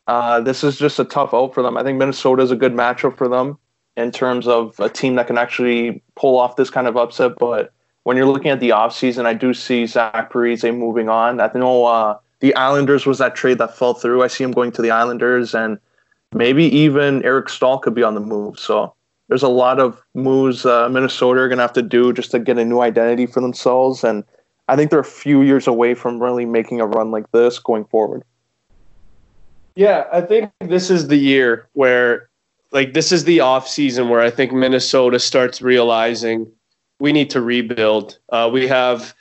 Uh, 0.07 0.41
this 0.41 0.63
is 0.63 0.77
just 0.77 0.99
a 0.99 1.05
tough 1.05 1.33
out 1.33 1.53
for 1.53 1.61
them. 1.61 1.77
I 1.77 1.83
think 1.83 1.97
Minnesota 1.97 2.41
is 2.43 2.51
a 2.51 2.55
good 2.55 2.73
matchup 2.73 3.17
for 3.17 3.27
them 3.27 3.57
in 3.95 4.11
terms 4.11 4.47
of 4.47 4.79
a 4.79 4.89
team 4.89 5.15
that 5.15 5.27
can 5.27 5.37
actually 5.37 6.01
pull 6.15 6.37
off 6.39 6.55
this 6.55 6.69
kind 6.69 6.87
of 6.87 6.97
upset. 6.97 7.33
But 7.37 7.71
when 8.03 8.17
you're 8.17 8.25
looking 8.25 8.51
at 8.51 8.59
the 8.59 8.69
offseason, 8.69 9.25
I 9.25 9.33
do 9.33 9.53
see 9.53 9.85
Zach 9.85 10.31
Parise 10.31 10.77
moving 10.77 11.09
on. 11.09 11.39
I 11.39 11.49
know 11.55 11.85
uh, 11.85 12.17
the 12.39 12.53
Islanders 12.55 13.05
was 13.05 13.17
that 13.19 13.35
trade 13.35 13.57
that 13.59 13.75
fell 13.75 13.93
through. 13.93 14.23
I 14.23 14.27
see 14.27 14.43
him 14.43 14.51
going 14.51 14.71
to 14.73 14.81
the 14.81 14.91
Islanders, 14.91 15.55
and 15.55 15.79
maybe 16.33 16.65
even 16.65 17.23
Eric 17.23 17.49
Staal 17.49 17.79
could 17.79 17.93
be 17.93 18.03
on 18.03 18.15
the 18.15 18.19
move. 18.19 18.59
So 18.59 18.93
there's 19.29 19.43
a 19.43 19.49
lot 19.49 19.79
of 19.79 20.01
moves 20.13 20.65
uh, 20.65 20.89
Minnesota 20.89 21.41
are 21.41 21.47
going 21.47 21.57
to 21.57 21.63
have 21.63 21.73
to 21.73 21.81
do 21.81 22.11
just 22.11 22.31
to 22.31 22.39
get 22.39 22.57
a 22.57 22.65
new 22.65 22.81
identity 22.81 23.25
for 23.25 23.39
themselves. 23.39 24.03
And 24.03 24.23
I 24.67 24.75
think 24.75 24.91
they're 24.91 24.99
a 24.99 25.05
few 25.05 25.41
years 25.41 25.67
away 25.67 25.93
from 25.93 26.21
really 26.21 26.45
making 26.45 26.81
a 26.81 26.85
run 26.85 27.11
like 27.11 27.31
this 27.31 27.57
going 27.59 27.85
forward. 27.85 28.23
Yeah, 29.75 30.05
I 30.11 30.21
think 30.21 30.51
this 30.59 30.89
is 30.89 31.07
the 31.07 31.15
year 31.15 31.67
where, 31.73 32.29
like, 32.71 32.93
this 32.93 33.11
is 33.11 33.23
the 33.23 33.39
off 33.39 33.67
season 33.67 34.09
where 34.09 34.19
I 34.19 34.29
think 34.29 34.51
Minnesota 34.51 35.19
starts 35.19 35.61
realizing 35.61 36.51
we 36.99 37.11
need 37.11 37.29
to 37.31 37.41
rebuild. 37.41 38.19
Uh, 38.29 38.49
we 38.51 38.67
have 38.67 39.13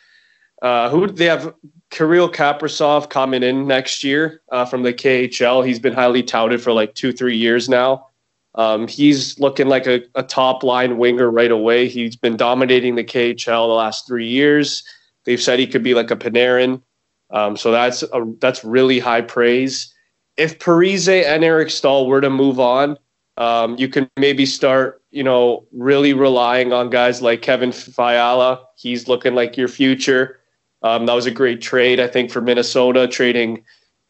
uh, 0.63 0.89
who 0.91 1.07
they 1.07 1.27
have 1.27 1.55
Kirill 1.91 2.31
Kaprizov 2.31 3.11
coming 3.11 3.43
in 3.43 3.67
next 3.67 4.03
year 4.03 4.41
uh, 4.51 4.65
from 4.65 4.83
the 4.83 4.95
KHL. 4.95 5.67
He's 5.67 5.79
been 5.79 5.93
highly 5.93 6.23
touted 6.23 6.63
for 6.63 6.73
like 6.73 6.95
two, 6.95 7.13
three 7.13 7.37
years 7.37 7.69
now. 7.69 8.09
Um, 8.55 8.87
he's 8.87 9.39
looking 9.39 9.69
like 9.69 9.87
a, 9.87 10.03
a, 10.15 10.23
top 10.23 10.63
line 10.63 10.99
winger 10.99 11.31
right 11.31 11.51
away. 11.51 11.89
He's 11.89 12.17
been 12.17 12.37
dominating 12.37 12.97
the 12.97 13.05
KHL 13.05 13.69
the 13.69 13.75
last 13.75 14.07
three 14.07 14.27
years. 14.27 14.85
They've 15.25 15.41
said 15.41 15.59
he 15.59 15.67
could 15.67 15.83
be 15.83 15.95
like 15.95 16.11
a 16.11 16.17
Panarin. 16.17 16.83
Um, 17.31 17.57
so 17.57 17.71
that's 17.71 18.03
a, 18.03 18.25
that's 18.41 18.63
really 18.63 18.99
high 18.99 19.23
praise. 19.23 19.93
If 20.37 20.59
Parise 20.59 21.25
and 21.25 21.45
Eric 21.45 21.71
Staal 21.71 22.07
were 22.07 22.21
to 22.21 22.31
move 22.31 22.61
on, 22.61 22.99
um, 23.39 23.77
you 23.79 23.89
can 23.89 24.09
maybe 24.19 24.45
start, 24.45 25.02
you 25.13 25.23
know, 25.23 25.65
really 25.73 26.15
relying 26.15 26.73
on 26.73 26.91
guys 26.91 27.23
like 27.23 27.43
Kevin 27.43 27.71
Fiala. 27.71 28.65
He's 28.77 29.07
looking 29.07 29.35
like 29.35 29.57
your 29.57 29.69
future. 29.69 30.41
Um, 30.83 31.07
that 31.07 31.15
was 31.15 31.27
a 31.27 31.31
great 31.31 31.61
trade, 31.61 32.01
I 32.01 32.09
think, 32.09 32.31
for 32.31 32.41
Minnesota, 32.41 33.07
trading, 33.07 33.65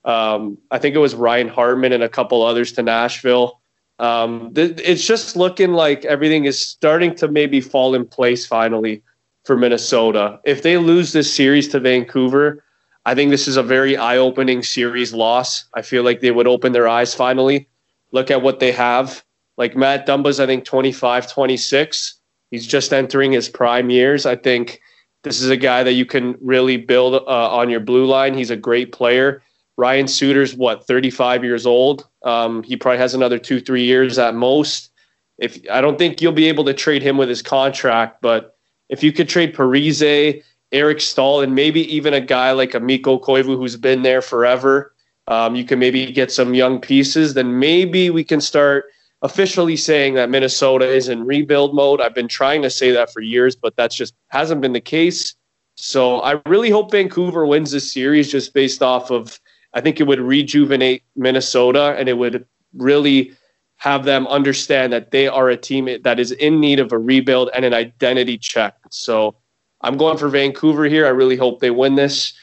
um, 0.05 0.59
I 0.71 0.79
think 0.79 0.95
it 0.95 0.99
was 0.99 1.15
Ryan 1.15 1.49
Hartman 1.49 1.93
and 1.93 2.03
a 2.03 2.09
couple 2.09 2.43
others 2.43 2.73
to 2.73 2.83
Nashville. 2.83 3.61
Um, 3.99 4.53
th- 4.55 4.81
it's 4.83 5.07
just 5.07 5.37
looking 5.37 5.73
like 5.73 6.05
everything 6.05 6.45
is 6.45 6.59
starting 6.59 7.15
to 7.17 7.29
maybe 7.29 7.61
fall 7.61 7.95
in 7.95 8.07
place 8.07 8.47
finally 8.47 9.03
for 9.45 9.57
Minnesota. 9.57 10.41
If 10.45 10.63
they 10.63 10.77
lose 10.77 11.13
this 11.13 11.33
series 11.33 11.69
to 11.69 11.81
Vancouver, 11.81 12.65
I 13.05 13.15
think 13.15 13.31
this 13.31 13.47
is 13.47 13.57
a 13.57 13.63
very 13.63 13.97
eye 13.97 14.17
opening 14.17 14.63
series 14.63 15.13
loss. 15.13 15.65
I 15.75 15.83
feel 15.83 16.03
like 16.03 16.21
they 16.21 16.31
would 16.31 16.47
open 16.47 16.73
their 16.73 16.89
eyes 16.89 17.15
finally, 17.15 17.69
look 18.13 18.31
at 18.31 18.43
what 18.43 18.61
they 18.61 18.73
have. 18.73 19.25
Like 19.63 19.77
Matt 19.77 20.09
Dumba's, 20.09 20.41
I 20.41 20.47
think, 20.47 20.65
25, 20.65 21.31
26. 21.31 22.15
He's 22.51 22.67
just 22.67 22.93
entering 22.93 23.31
his 23.31 23.49
prime 23.49 23.91
years. 23.91 24.27
I 24.27 24.35
think 24.35 24.81
this 25.23 25.41
is 25.41 25.51
a 25.51 25.57
guy 25.57 25.85
that 25.85 25.93
you 25.93 26.05
can 26.05 26.35
really 26.41 26.77
build 26.77 27.15
uh, 27.15 27.57
on 27.57 27.71
your 27.71 27.79
blue 27.79 28.05
line. 28.05 28.35
He's 28.35 28.51
a 28.51 28.57
great 28.57 28.91
player. 28.91 29.41
Ryan 29.77 30.09
Suter's 30.09 30.57
what 30.57 30.85
35 30.89 31.45
years 31.45 31.65
old. 31.65 32.09
Um, 32.25 32.65
he 32.65 32.77
probably 32.77 32.99
has 32.99 33.15
another 33.15 33.39
two 33.39 33.61
three 33.61 33.85
years 33.85 34.19
at 34.19 34.35
most. 34.35 34.91
If 35.39 35.61
I 35.71 35.81
don't 35.81 35.97
think 35.97 36.21
you'll 36.21 36.33
be 36.33 36.49
able 36.49 36.65
to 36.65 36.75
trade 36.75 37.05
him 37.05 37.17
with 37.17 37.29
his 37.29 37.41
contract, 37.41 38.21
but 38.21 38.57
if 38.89 39.05
you 39.05 39.13
could 39.13 39.29
trade 39.29 39.55
Parise, 39.55 40.43
Eric 40.73 41.01
Staal, 41.01 41.41
and 41.41 41.55
maybe 41.55 41.83
even 41.95 42.15
a 42.15 42.21
guy 42.21 42.51
like 42.51 42.75
a 42.75 42.81
Mikko 42.81 43.21
Koivu 43.21 43.57
who's 43.57 43.77
been 43.77 44.03
there 44.03 44.23
forever, 44.23 44.93
um, 45.29 45.55
you 45.55 45.63
can 45.63 45.79
maybe 45.79 46.11
get 46.11 46.33
some 46.33 46.53
young 46.53 46.81
pieces. 46.81 47.35
Then 47.35 47.61
maybe 47.61 48.11
we 48.11 48.25
can 48.25 48.41
start 48.41 48.87
officially 49.23 49.77
saying 49.77 50.15
that 50.15 50.31
Minnesota 50.31 50.87
is 50.87 51.09
in 51.09 51.25
rebuild 51.25 51.75
mode. 51.75 52.01
I've 52.01 52.15
been 52.15 52.29
trying 52.29 52.63
to 52.63 52.71
say 52.71 52.91
that 52.91 53.13
for 53.13 53.21
years, 53.21 53.57
but 53.57 53.75
that's 53.77 53.95
just 53.95 54.15
hasn't 54.29 54.61
been 54.61 54.73
the 54.73 54.81
case. 54.81 55.35
So 55.77 56.21
I 56.21 56.41
really 56.47 56.71
hope 56.71 56.91
Vancouver 56.91 57.47
wins 57.47 57.71
this 57.71 57.93
series 57.93 58.31
just 58.31 58.53
based 58.53 58.83
off 58.83 59.11
of 59.11 59.41
I 59.75 59.81
think 59.81 60.01
it 60.01 60.07
would 60.07 60.21
rejuvenate 60.21 61.03
Minnesota 61.17 61.95
and 61.99 62.09
it 62.09 62.19
would 62.19 62.47
really 62.75 63.33
have 63.77 64.05
them 64.05 64.27
understand 64.27 64.93
that 64.93 65.11
they 65.11 65.27
are 65.27 65.49
a 65.49 65.57
team 65.57 65.89
that 66.03 66.21
is 66.21 66.33
in 66.33 66.61
need 66.61 66.79
of 66.79 66.93
a 66.93 66.99
rebuild 66.99 67.51
and 67.55 67.65
an 67.65 67.75
identity 67.75 68.39
check. 68.39 68.77
So 68.91 69.35
I'm 69.81 69.97
going 69.97 70.19
for 70.19 70.29
Vancouver 70.29 70.85
here. 70.85 71.07
I 71.07 71.11
really 71.11 71.37
hope 71.37 71.61
they 71.61 71.71
win 71.71 71.95
this. 71.95 72.35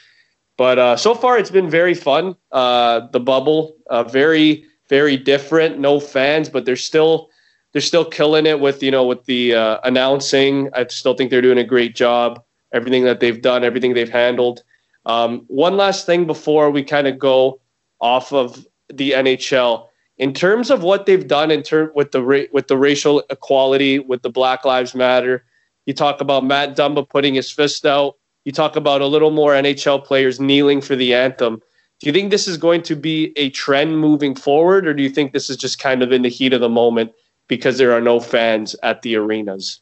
But 0.57 0.77
uh, 0.79 0.97
so 0.97 1.15
far, 1.15 1.37
it's 1.37 1.51
been 1.51 1.69
very 1.69 1.93
fun. 1.93 2.35
Uh, 2.51 3.07
the 3.11 3.19
bubble, 3.21 3.77
uh, 3.89 4.03
very 4.03 4.65
very 4.89 5.15
different. 5.15 5.79
No 5.79 5.99
fans, 5.99 6.49
but 6.49 6.65
they're 6.65 6.75
still 6.75 7.29
they're 7.71 7.81
still 7.81 8.05
killing 8.05 8.45
it 8.45 8.59
with 8.59 8.81
you 8.83 8.91
know 8.91 9.05
with 9.05 9.25
the 9.25 9.55
uh, 9.55 9.79
announcing. 9.83 10.69
I 10.73 10.87
still 10.87 11.13
think 11.13 11.29
they're 11.29 11.41
doing 11.41 11.59
a 11.59 11.63
great 11.63 11.95
job. 11.95 12.43
Everything 12.73 13.03
that 13.05 13.19
they've 13.19 13.41
done, 13.41 13.63
everything 13.63 13.93
they've 13.93 14.09
handled. 14.09 14.63
Um, 15.05 15.45
one 15.47 15.77
last 15.77 16.05
thing 16.05 16.27
before 16.27 16.69
we 16.69 16.83
kind 16.83 17.07
of 17.07 17.17
go 17.17 17.59
off 17.99 18.31
of 18.33 18.65
the 18.89 19.11
NHL 19.11 19.87
in 20.17 20.33
terms 20.33 20.69
of 20.69 20.83
what 20.83 21.05
they've 21.05 21.27
done 21.27 21.49
in 21.49 21.63
term 21.63 21.91
with 21.95 22.11
the 22.11 22.21
ra- 22.21 22.49
with 22.51 22.67
the 22.67 22.77
racial 22.77 23.23
equality 23.29 23.99
with 23.99 24.21
the 24.21 24.29
Black 24.29 24.65
Lives 24.65 24.93
Matter. 24.93 25.45
You 25.85 25.93
talk 25.93 26.21
about 26.21 26.45
Matt 26.45 26.75
Dumba 26.75 27.07
putting 27.07 27.33
his 27.33 27.49
fist 27.49 27.85
out. 27.85 28.17
You 28.45 28.51
talk 28.51 28.75
about 28.75 29.01
a 29.01 29.07
little 29.07 29.31
more 29.31 29.53
NHL 29.53 30.03
players 30.05 30.39
kneeling 30.39 30.81
for 30.81 30.95
the 30.95 31.13
anthem. 31.13 31.61
Do 31.99 32.07
you 32.07 32.13
think 32.13 32.31
this 32.31 32.47
is 32.47 32.55
going 32.55 32.83
to 32.83 32.95
be 32.95 33.33
a 33.35 33.49
trend 33.49 33.99
moving 33.99 34.33
forward, 34.33 34.87
or 34.87 34.93
do 34.93 35.03
you 35.03 35.09
think 35.09 35.33
this 35.33 35.49
is 35.49 35.57
just 35.57 35.79
kind 35.79 36.01
of 36.01 36.13
in 36.13 36.21
the 36.21 36.29
heat 36.29 36.53
of 36.53 36.61
the 36.61 36.69
moment 36.69 37.11
because 37.49 37.77
there 37.77 37.91
are 37.91 37.99
no 37.99 38.21
fans 38.21 38.73
at 38.83 39.01
the 39.01 39.17
arenas? 39.17 39.81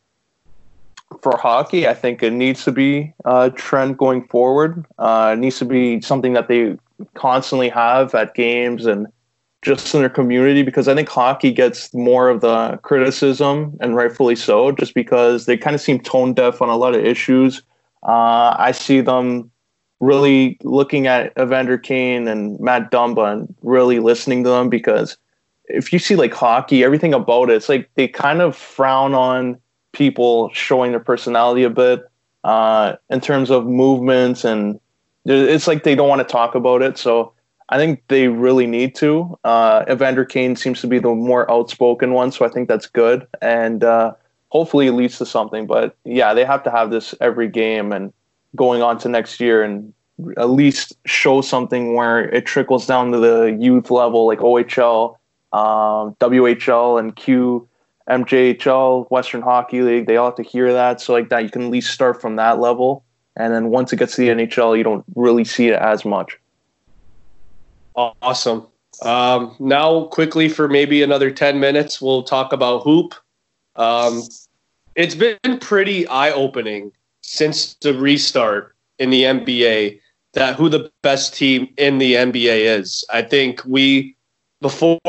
For 1.22 1.38
hockey, 1.38 1.88
I 1.88 1.94
think 1.94 2.24
it 2.24 2.34
needs 2.34 2.64
to 2.64 2.72
be 2.72 3.14
a 3.24 3.52
trend 3.52 4.00
going 4.00 4.28
forward. 4.28 4.84
Uh, 4.98 5.36
it 5.38 5.40
needs 5.40 5.60
to 5.60 5.66
be 5.66 6.02
something 6.02 6.34
that 6.34 6.48
they 6.48 6.76
constantly 7.14 7.70
have 7.70 8.16
at 8.16 8.34
games 8.34 8.88
and 8.88 9.08
just 9.62 9.94
in 9.94 10.02
their 10.02 10.10
community 10.10 10.64
because 10.64 10.88
I 10.88 10.96
think 10.96 11.10
hockey 11.10 11.52
gets 11.52 11.94
more 11.94 12.30
of 12.30 12.42
the 12.42 12.80
criticism 12.82 13.78
and 13.80 13.96
rightfully 13.96 14.36
so, 14.36 14.72
just 14.72 14.96
because 14.96 15.46
they 15.46 15.56
kind 15.56 15.76
of 15.76 15.82
seem 15.82 16.00
tone 16.00 16.34
deaf 16.34 16.62
on 16.62 16.70
a 16.70 16.78
lot 16.78 16.96
of 16.96 17.06
issues. 17.06 17.62
Uh, 18.04 18.56
I 18.58 18.72
see 18.72 19.02
them 19.02 19.52
really 20.00 20.58
looking 20.64 21.08
at 21.08 21.34
Evander 21.40 21.78
Kane 21.78 22.28
and 22.28 22.60
Matt 22.60 22.92
Dumba 22.92 23.34
and 23.34 23.56
really 23.64 24.00
listening 24.00 24.44
to 24.44 24.50
them 24.50 24.70
because 24.70 25.18
if 25.66 25.92
you 25.92 26.00
see 26.00 26.16
like 26.16 26.34
hockey, 26.34 26.84
everything 26.84 27.14
about 27.14 27.50
it, 27.50 27.56
it's 27.56 27.70
like 27.70 27.90
they 27.96 28.08
kind 28.08 28.42
of 28.42 28.56
frown 28.56 29.14
on 29.14 29.60
people 29.92 30.50
showing 30.54 30.92
their 30.92 31.00
personality 31.00 31.64
a 31.64 31.70
bit 31.70 32.10
uh, 32.44 32.96
in 33.10 33.20
terms 33.20 33.50
of 33.50 33.66
movements 33.66 34.46
and 34.46 34.80
it's 35.26 35.68
like 35.68 35.84
they 35.84 35.96
don't 35.96 36.08
want 36.08 36.26
to 36.26 36.32
talk 36.32 36.56
about 36.56 36.82
it. 36.82 36.98
So 36.98 37.34
I 37.70 37.78
think 37.78 38.04
they 38.08 38.30
really 38.30 38.66
need 38.66 38.96
to. 38.96 39.38
Uh, 39.44 39.84
Evander 39.90 40.24
Kane 40.24 40.56
seems 40.56 40.80
to 40.82 40.88
be 40.88 41.00
the 41.00 41.14
more 41.14 41.50
outspoken 41.52 42.14
one, 42.14 42.32
so 42.32 42.46
I 42.46 42.50
think 42.50 42.70
that's 42.70 42.88
good. 42.88 43.28
And 43.42 43.84
uh, 43.84 44.14
hopefully 44.50 44.88
it 44.88 44.94
leads 44.94 45.18
to 45.18 45.26
something. 45.26 45.68
But 45.68 45.98
yeah, 46.06 46.34
they 46.34 46.46
have 46.46 46.64
to 46.64 46.72
have 46.72 46.92
this 46.92 47.14
every 47.20 47.50
game 47.50 47.92
and 47.92 48.14
going 48.56 48.82
on 48.82 48.98
to 49.00 49.10
next 49.10 49.40
year 49.40 49.64
and 49.64 49.94
at 50.38 50.50
least 50.50 50.94
show 51.06 51.42
something 51.42 51.94
where 51.94 52.28
it 52.30 52.46
trickles 52.46 52.88
down 52.88 53.12
to 53.12 53.20
the 53.20 53.58
youth 53.60 53.92
level, 53.92 54.26
like 54.26 54.40
OHL, 54.40 55.16
um, 55.54 56.16
WHL 56.20 57.00
and 57.00 57.16
Q. 57.16 57.68
MJHL, 58.10 59.10
Western 59.12 59.42
Hockey 59.42 59.82
League, 59.82 60.08
they 60.08 60.16
all 60.16 60.28
have 60.28 60.36
to 60.36 60.44
hear 60.44 60.72
that. 60.72 61.02
So 61.02 61.14
like 61.14 61.30
that, 61.30 61.44
you 61.44 61.50
can 61.50 61.64
at 61.64 61.70
least 61.70 61.92
start 61.92 62.22
from 62.22 62.38
that 62.38 62.60
level, 62.60 63.04
and 63.36 63.54
then 63.54 63.70
once 63.70 63.92
it 63.92 63.98
gets 63.98 64.16
to 64.16 64.22
the 64.22 64.30
NHL, 64.30 64.78
you 64.78 64.84
don't 64.84 65.04
really 65.16 65.44
see 65.44 65.68
it 65.68 65.80
as 65.80 66.06
much. 66.06 66.38
Awesome. 67.96 68.68
Um, 69.04 69.56
now, 69.60 70.06
quickly 70.06 70.48
for 70.48 70.68
maybe 70.68 71.04
another 71.04 71.32
ten 71.32 71.60
minutes, 71.60 72.02
we'll 72.02 72.24
talk 72.24 72.54
about 72.54 72.84
hoop. 72.84 73.14
Um, 73.76 74.24
it's 74.96 75.16
been 75.16 75.60
pretty 75.60 76.08
eye 76.08 76.32
opening 76.32 76.92
since 77.28 77.74
the 77.82 77.94
restart 77.94 78.74
in 79.00 79.10
the 79.10 79.24
NBA 79.24 80.00
that 80.34 80.56
who 80.56 80.70
the 80.70 80.90
best 81.02 81.36
team 81.36 81.68
in 81.78 81.98
the 81.98 82.14
NBA 82.14 82.80
is. 82.80 83.04
I 83.12 83.22
think 83.22 83.62
we 83.66 84.16
before 84.62 85.00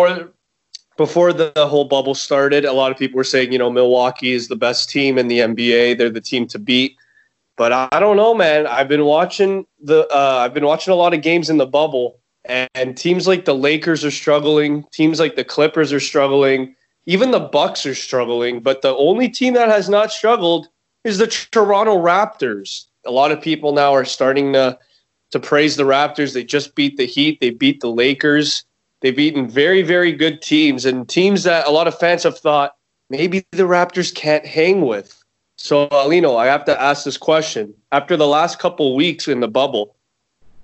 before 0.97 1.33
the, 1.33 1.53
whole 1.55 1.85
bubble 1.85 2.17
started, 2.17 2.65
a 2.65 2.73
lot 2.73 2.91
of 2.91 2.99
people 2.99 3.17
were 3.19 3.25
saying, 3.25 3.53
you 3.53 3.59
know, 3.59 3.71
Milwaukee 3.71 4.33
is 4.33 4.49
the 4.49 4.57
best 4.57 4.91
team 4.91 5.17
in 5.17 5.29
the 5.29 5.39
NBA. 5.39 5.97
They're 5.97 6.11
the 6.11 6.21
team 6.21 6.49
to 6.49 6.59
beat. 6.59 6.97
But 7.57 7.73
I, 7.73 7.89
I 7.93 8.01
don't 8.01 8.17
know, 8.17 8.35
man. 8.35 8.67
I've 8.67 8.89
been 8.89 9.05
watching 9.05 9.65
the 9.81 10.09
uh, 10.13 10.39
I've 10.39 10.55
been 10.55 10.67
watching 10.67 10.93
a 10.93 10.97
lot 10.97 11.15
of 11.15 11.23
games 11.23 11.49
in 11.49 11.59
the 11.59 11.67
bubble, 11.67 12.19
and, 12.45 12.69
and 12.75 12.97
teams 12.97 13.29
like 13.29 13.45
the 13.45 13.55
Lakers 13.55 14.05
are 14.05 14.11
struggling. 14.11 14.85
Teams 14.93 15.21
like 15.21 15.37
the 15.37 15.45
Clippers 15.45 15.93
are 15.93 16.01
struggling. 16.01 16.75
Even 17.07 17.31
the 17.31 17.41
Bucks 17.41 17.87
are 17.87 17.95
struggling. 17.95 18.61
But 18.61 18.83
the 18.83 18.95
only 18.97 19.29
team 19.29 19.55
that 19.55 19.69
has 19.69 19.89
not 19.89 20.11
struggled 20.11 20.69
is 21.05 21.19
the 21.19 21.27
Toronto 21.27 21.97
Raptors. 21.97 22.87
A 23.07 23.11
lot 23.11 23.33
of 23.33 23.41
people 23.41 23.73
now 23.73 23.95
are 23.95 24.05
starting 24.05 24.53
to 24.53 24.79
to 25.31 25.39
praise 25.39 25.77
the 25.77 25.85
Raptors. 25.85 26.33
They 26.33 26.45
just 26.45 26.75
beat 26.75 26.97
the 26.97 27.07
Heat. 27.07 27.41
They 27.41 27.51
beat 27.51 27.81
the 27.81 27.91
Lakers. 27.91 28.65
They've 29.01 29.15
beaten 29.15 29.49
very, 29.49 29.83
very 29.83 30.13
good 30.13 30.43
teams 30.43 30.85
and 30.85 31.09
teams 31.09 31.45
that 31.45 31.67
a 31.67 31.71
lot 31.71 31.87
of 31.87 31.99
fans 31.99 32.23
have 32.25 32.39
thought 32.39 32.77
maybe 33.11 33.45
the 33.53 33.65
Raptors 33.65 34.15
can't 34.15 34.45
hang 34.45 34.83
with. 34.83 35.23
So, 35.57 35.89
Aulino, 35.89 36.37
I 36.37 36.47
have 36.47 36.65
to 36.67 36.81
ask 36.81 37.05
this 37.05 37.17
question. 37.17 37.75
After 37.93 38.17
the 38.17 38.27
last 38.27 38.59
couple 38.59 38.95
weeks 38.95 39.29
in 39.29 39.41
the 39.41 39.49
bubble, 39.49 39.97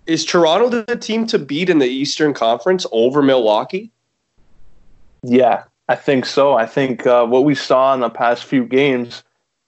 is 0.06 0.24
Toronto 0.24 0.68
the 0.68 0.96
team 0.96 1.26
to 1.28 1.38
beat 1.38 1.70
in 1.70 1.78
the 1.78 1.88
Eastern 1.88 2.34
Conference 2.34 2.86
over 2.92 3.22
Milwaukee? 3.22 3.90
Yeah, 5.22 5.64
I 5.88 5.96
think 5.96 6.26
so. 6.26 6.54
I 6.54 6.66
think 6.66 7.06
uh, 7.06 7.26
what 7.26 7.44
we 7.44 7.54
saw 7.54 7.94
in 7.94 8.00
the 8.00 8.10
past 8.10 8.44
few 8.44 8.64
games, 8.64 9.22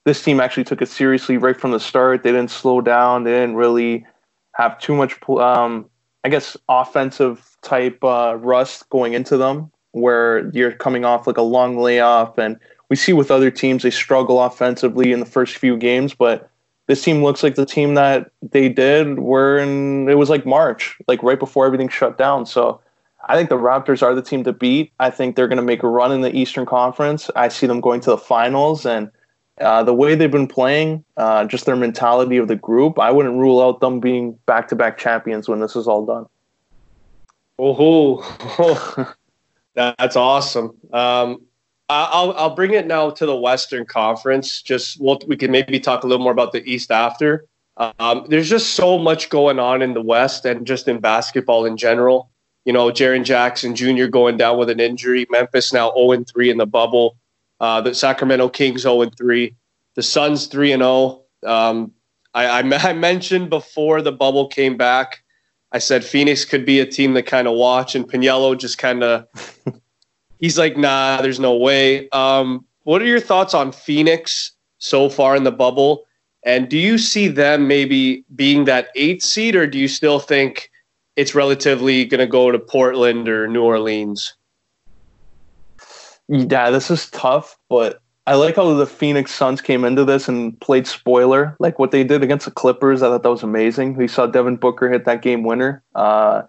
this 0.07 0.23
team 0.23 0.39
actually 0.39 0.63
took 0.63 0.81
it 0.81 0.89
seriously 0.89 1.37
right 1.37 1.61
from 1.61 1.73
the 1.73 1.81
start. 1.81 2.23
They 2.23 2.31
didn't 2.31 2.53
slow 2.53 2.81
down. 2.81 3.25
They 3.25 3.33
didn't 3.33 3.57
really 3.57 4.07
have 4.53 4.79
too 4.79 4.95
much, 4.95 5.19
um, 5.29 5.91
I 6.23 6.29
guess, 6.29 6.57
offensive 6.69 7.57
type 7.63 8.03
uh, 8.05 8.37
rust 8.39 8.89
going 8.89 9.15
into 9.15 9.37
them 9.37 9.73
where 9.91 10.49
you're 10.51 10.73
coming 10.73 11.05
off 11.05 11.27
like 11.27 11.39
a 11.39 11.43
long 11.43 11.79
layoff 11.79 12.39
and 12.39 12.57
we 12.89 12.95
see 12.95 13.13
with 13.13 13.31
other 13.31 13.51
teams 13.51 13.83
they 13.83 13.91
struggle 13.91 14.41
offensively 14.41 15.11
in 15.11 15.21
the 15.21 15.27
first 15.27 15.57
few 15.57 15.75
games 15.77 16.13
but 16.13 16.51
this 16.87 17.03
team 17.03 17.25
looks 17.25 17.43
like 17.43 17.55
the 17.55 17.65
team 17.65 17.95
that 17.95 18.31
they 18.43 18.69
did 18.69 19.19
were 19.19 19.57
in 19.57 20.07
it 20.07 20.19
was 20.19 20.29
like 20.29 20.45
march 20.45 20.99
like 21.09 21.23
right 21.23 21.39
before 21.39 21.65
everything 21.65 21.89
shut 21.89 22.19
down 22.19 22.45
so 22.45 22.79
i 23.27 23.35
think 23.35 23.49
the 23.49 23.57
raptors 23.57 24.03
are 24.03 24.15
the 24.15 24.21
team 24.21 24.45
to 24.45 24.53
beat 24.53 24.93
i 25.01 25.09
think 25.09 25.35
they're 25.35 25.49
going 25.49 25.57
to 25.57 25.63
make 25.63 25.83
a 25.83 25.89
run 25.89 26.13
in 26.13 26.21
the 26.21 26.37
eastern 26.37 26.67
conference 26.67 27.31
i 27.35 27.49
see 27.49 27.67
them 27.67 27.81
going 27.81 27.99
to 27.99 28.11
the 28.11 28.19
finals 28.19 28.85
and 28.85 29.11
uh, 29.61 29.83
the 29.83 29.95
way 29.95 30.15
they've 30.15 30.31
been 30.31 30.49
playing 30.49 31.05
uh, 31.17 31.45
just 31.45 31.67
their 31.67 31.77
mentality 31.77 32.37
of 32.37 32.49
the 32.49 32.57
group 32.57 32.99
i 32.99 33.11
wouldn't 33.11 33.37
rule 33.37 33.61
out 33.61 33.81
them 33.81 34.01
being 34.01 34.33
back-to-back 34.47 34.99
champions 34.99 35.49
when 35.49 35.61
this 35.61 35.77
is 35.77 35.87
all 35.89 36.05
done 36.05 36.27
Oh, 37.59 39.15
that's 39.75 40.17
awesome. 40.17 40.77
Um, 40.93 41.43
I'll 41.89 42.33
I'll 42.33 42.55
bring 42.55 42.73
it 42.73 42.87
now 42.87 43.11
to 43.11 43.27
the 43.27 43.37
Western 43.37 43.87
Conference. 43.87 44.61
Just 44.61 45.01
we'll, 45.01 45.21
we 45.27 45.37
can 45.37 45.51
maybe 45.51 45.79
talk 45.79 46.03
a 46.03 46.07
little 46.07 46.23
more 46.23 46.33
about 46.33 46.53
the 46.53 46.65
East 46.69 46.91
after. 46.91 47.45
Um, 47.77 48.27
there's 48.29 48.49
just 48.49 48.75
so 48.75 48.99
much 48.99 49.29
going 49.29 49.59
on 49.59 49.83
in 49.83 49.95
the 49.95 50.03
West 50.03 50.45
and 50.45 50.67
just 50.67 50.89
in 50.89 50.99
basketball 50.99 51.65
in 51.65 51.77
general. 51.77 52.31
You 52.65 52.73
know, 52.73 52.91
Jaren 52.91 53.23
Jackson 53.23 53.77
Jr. 53.77 54.07
going 54.07 54.37
down 54.37 54.59
with 54.59 54.69
an 54.69 54.81
injury. 54.81 55.27
Memphis 55.31 55.73
now 55.73 55.93
0 55.95 56.25
3 56.25 56.51
in 56.51 56.57
the 56.57 56.67
bubble. 56.67 57.17
Uh, 57.61 57.81
the 57.81 57.95
Sacramento 57.95 58.49
Kings 58.49 58.83
0 58.83 59.11
3. 59.17 59.55
The 59.95 60.03
Suns 60.03 60.47
3 60.47 60.73
and 60.73 60.83
0. 60.83 61.23
Um, 61.45 61.93
I, 62.35 62.61
I, 62.61 62.93
mentioned 62.93 63.49
before 63.49 64.03
the 64.03 64.13
bubble 64.13 64.49
came 64.49 64.77
back 64.77 65.23
I 65.73 65.79
said 65.79 66.05
Phoenix 66.05 66.45
could 66.45 66.65
be 66.65 66.81
a 66.81 66.87
team 66.87 67.15
that 67.15 67.25
kind 67.25 67.47
of 67.47 67.55
watch, 67.55 67.95
and 67.95 68.09
Paniello 68.09 68.57
just 68.57 68.79
kind 68.79 69.03
of 69.03 69.27
he's 70.39 70.59
like, 70.59 70.77
nah, 70.77 71.21
there's 71.21 71.41
no 71.41 71.55
way. 71.55 72.09
Um, 72.11 72.65
what 72.85 73.03
are 73.03 73.07
your 73.07 73.21
thoughts 73.21 73.53
on 73.53 73.73
Phoenix 73.73 74.53
so 74.79 75.09
far 75.09 75.37
in 75.37 75.45
the 75.45 75.53
bubble? 75.53 76.07
And 76.45 76.69
do 76.69 76.79
you 76.79 76.97
see 76.97 77.27
them 77.29 77.67
maybe 77.67 78.25
being 78.35 78.65
that 78.65 78.89
eight 78.95 79.23
seed, 79.23 79.57
or 79.57 79.67
do 79.67 79.79
you 79.79 79.89
still 79.89 80.21
think 80.21 80.71
it's 81.17 81.35
relatively 81.35 82.05
going 82.05 82.21
to 82.21 82.27
go 82.27 82.51
to 82.53 82.59
Portland 82.59 83.29
or 83.29 83.49
New 83.49 83.63
Orleans? 83.63 84.35
Yeah, 86.29 86.71
this 86.71 86.91
is 86.91 87.09
tough, 87.11 87.57
but 87.69 88.01
I 88.27 88.35
like 88.35 88.57
how 88.57 88.75
the 88.75 88.87
Phoenix 88.87 89.33
Suns 89.33 89.61
came 89.61 89.85
into 89.85 90.05
this 90.05 90.29
and 90.29 90.59
played 90.61 90.87
spoiler, 90.87 91.57
like 91.61 91.79
what 91.79 91.93
they 91.93 92.03
did 92.03 92.25
against 92.25 92.47
the 92.47 92.51
Clippers. 92.51 93.03
I 93.03 93.09
thought 93.09 93.23
that 93.23 93.31
was 93.31 93.45
amazing. 93.45 93.95
We 93.95 94.09
saw 94.09 94.27
Devin 94.27 94.57
Booker 94.57 94.91
hit 94.91 95.05
that 95.05 95.23
game 95.23 95.45
winner. 95.45 95.83
Uh, 95.95 96.43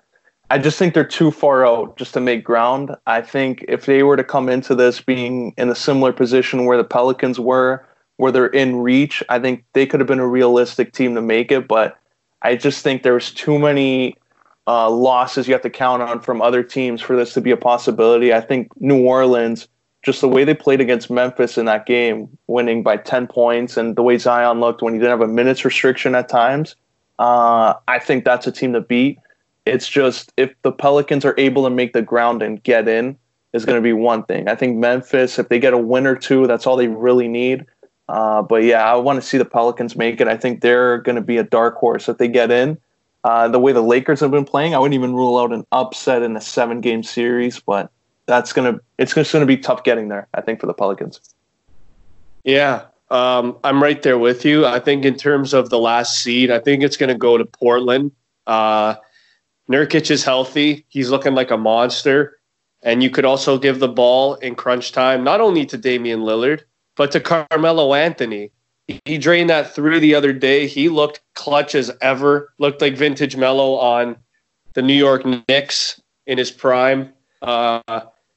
I 0.50 0.58
just 0.58 0.80
think 0.80 0.94
they're 0.94 1.04
too 1.04 1.30
far 1.30 1.68
out 1.68 1.98
just 1.98 2.14
to 2.14 2.20
make 2.20 2.44
ground. 2.44 2.96
I 3.06 3.22
think 3.22 3.64
if 3.68 3.86
they 3.86 4.02
were 4.02 4.18
to 4.18 4.24
come 4.24 4.50
into 4.50 4.74
this 4.74 5.02
being 5.02 5.54
in 5.58 5.70
a 5.70 5.76
similar 5.76 6.14
position 6.14 6.66
where 6.66 6.78
the 6.78 6.84
Pelicans 6.84 7.40
were, 7.40 7.86
where 8.16 8.32
they're 8.32 8.48
in 8.48 8.78
reach, 8.78 9.22
I 9.30 9.38
think 9.38 9.64
they 9.74 9.86
could 9.86 10.00
have 10.00 10.08
been 10.08 10.20
a 10.20 10.28
realistic 10.28 10.94
team 10.94 11.14
to 11.14 11.22
make 11.22 11.52
it. 11.52 11.68
But 11.68 12.00
I 12.42 12.56
just 12.56 12.82
think 12.82 13.04
there's 13.04 13.32
too 13.32 13.60
many 13.60 14.16
uh, 14.68 14.90
losses 14.90 15.48
you 15.48 15.54
have 15.54 15.62
to 15.62 15.70
count 15.70 16.02
on 16.02 16.20
from 16.20 16.42
other 16.42 16.62
teams 16.62 17.02
for 17.02 17.16
this 17.16 17.34
to 17.34 17.42
be 17.42 17.52
a 17.52 17.58
possibility. 17.58 18.34
I 18.34 18.42
think 18.42 18.70
New 18.80 19.04
Orleans 19.06 19.68
just 20.04 20.22
the 20.22 20.28
way 20.30 20.44
they 20.44 20.54
played 20.54 20.80
against 20.80 21.10
Memphis 21.10 21.58
in 21.58 21.66
that 21.66 21.86
game, 21.86 22.30
winning 22.48 22.84
by 22.84 22.98
10 22.98 23.28
points, 23.28 23.78
and 23.78 23.96
the 23.96 24.04
way 24.04 24.18
Zion 24.18 24.60
looked 24.60 24.82
when 24.82 24.94
he 24.94 25.00
didn't 25.00 25.12
have 25.12 25.22
a 25.22 25.28
minutes 25.28 25.66
restriction 25.66 26.16
at 26.16 26.30
times, 26.30 26.76
uh, 27.20 27.74
I 27.88 28.00
think 28.00 28.24
that's 28.24 28.48
a 28.48 28.52
team 28.52 28.74
to 28.74 28.82
beat. 28.82 29.20
It's 29.66 29.90
just 29.90 30.32
if 30.38 30.54
the 30.62 30.72
Pelicans 30.72 31.26
are 31.26 31.36
able 31.38 31.64
to 31.64 31.70
make 31.70 31.94
the 31.94 32.02
ground 32.02 32.42
and 32.42 32.62
get 32.64 32.88
in, 32.88 33.18
is 33.54 33.66
going 33.66 33.78
to 33.78 33.82
be 33.82 33.94
one 33.94 34.24
thing. 34.24 34.48
I 34.48 34.56
think 34.56 34.78
Memphis, 34.78 35.40
if 35.40 35.50
they 35.50 35.60
get 35.60 35.74
a 35.74 35.78
win 35.78 36.06
or 36.06 36.16
two, 36.16 36.48
that's 36.48 36.68
all 36.68 36.78
they 36.78 36.88
really 36.88 37.28
need. 37.28 37.66
Uh, 38.08 38.42
but 38.42 38.64
yeah, 38.64 38.90
I 38.90 38.96
want 38.96 39.22
to 39.22 39.28
see 39.28 39.38
the 39.38 39.46
Pelicans 39.46 39.96
make 39.96 40.22
it. 40.22 40.28
I 40.28 40.38
think 40.38 40.62
they're 40.62 41.00
going 41.00 41.16
to 41.16 41.22
be 41.22 41.38
a 41.38 41.44
dark 41.44 41.76
horse 41.76 42.08
if 42.08 42.18
they 42.18 42.28
get 42.28 42.52
in. 42.52 42.78
Uh, 43.28 43.50
the 43.50 43.60
way 43.60 43.74
the 43.74 43.84
Lakers 43.84 44.22
have 44.22 44.32
been 44.32 44.46
playing, 44.46 44.74
I 44.74 44.80
wouldn't 44.80 44.94
even 44.94 45.14
rule 45.14 45.38
out 45.38 45.52
an 45.52 45.66
upset 45.74 46.22
in 46.22 46.38
a 46.38 46.40
seven 46.40 46.80
game 46.80 47.04
series, 47.04 47.60
but 47.60 47.92
that's 48.26 48.54
gonna 48.54 48.80
it's 48.98 49.14
just 49.14 49.34
gonna 49.34 49.46
be 49.46 49.58
tough 49.58 49.84
getting 49.84 50.08
there. 50.08 50.30
I 50.34 50.40
think 50.40 50.62
for 50.62 50.66
the 50.66 50.74
Pelicans. 50.74 51.20
Yeah, 52.46 52.86
um, 53.12 53.58
I'm 53.66 53.84
right 53.84 54.02
there 54.02 54.18
with 54.18 54.46
you. 54.46 54.66
I 54.66 54.80
think 54.80 55.04
in 55.04 55.16
terms 55.16 55.54
of 55.54 55.70
the 55.70 55.78
last 55.78 56.20
seed, 56.20 56.50
I 56.50 56.60
think 56.60 56.84
it's 56.84 56.96
going 56.96 57.10
to 57.10 57.18
go 57.18 57.38
to 57.38 57.44
Portland. 57.44 58.14
Uh, 58.46 58.96
Nurkic 59.70 60.10
is 60.10 60.24
healthy; 60.24 60.86
he's 60.88 61.10
looking 61.10 61.36
like 61.36 61.52
a 61.52 61.58
monster. 61.58 62.40
And 62.82 63.04
you 63.04 63.10
could 63.10 63.26
also 63.26 63.58
give 63.58 63.80
the 63.80 63.90
ball 63.90 64.36
in 64.36 64.56
crunch 64.56 64.94
time, 64.94 65.26
not 65.26 65.42
only 65.42 65.66
to 65.66 65.78
Damian 65.78 66.22
Lillard, 66.22 66.62
but 66.96 67.12
to 67.12 67.20
Carmelo 67.20 67.94
Anthony. 67.94 68.52
He 68.88 69.18
drained 69.18 69.50
that 69.50 69.76
three 69.76 70.00
the 70.00 70.16
other 70.16 70.32
day. 70.32 70.66
He 70.66 70.88
looked 70.88 71.22
clutch 71.36 71.76
as 71.76 71.92
ever. 72.02 72.54
Looked 72.58 72.82
like 72.82 72.96
vintage 72.96 73.36
Melo 73.36 73.76
on 73.76 74.16
the 74.74 74.82
New 74.82 74.94
York 74.94 75.26
Knicks 75.26 76.02
in 76.26 76.38
his 76.38 76.52
prime. 76.52 77.12
Uh, 77.42 77.82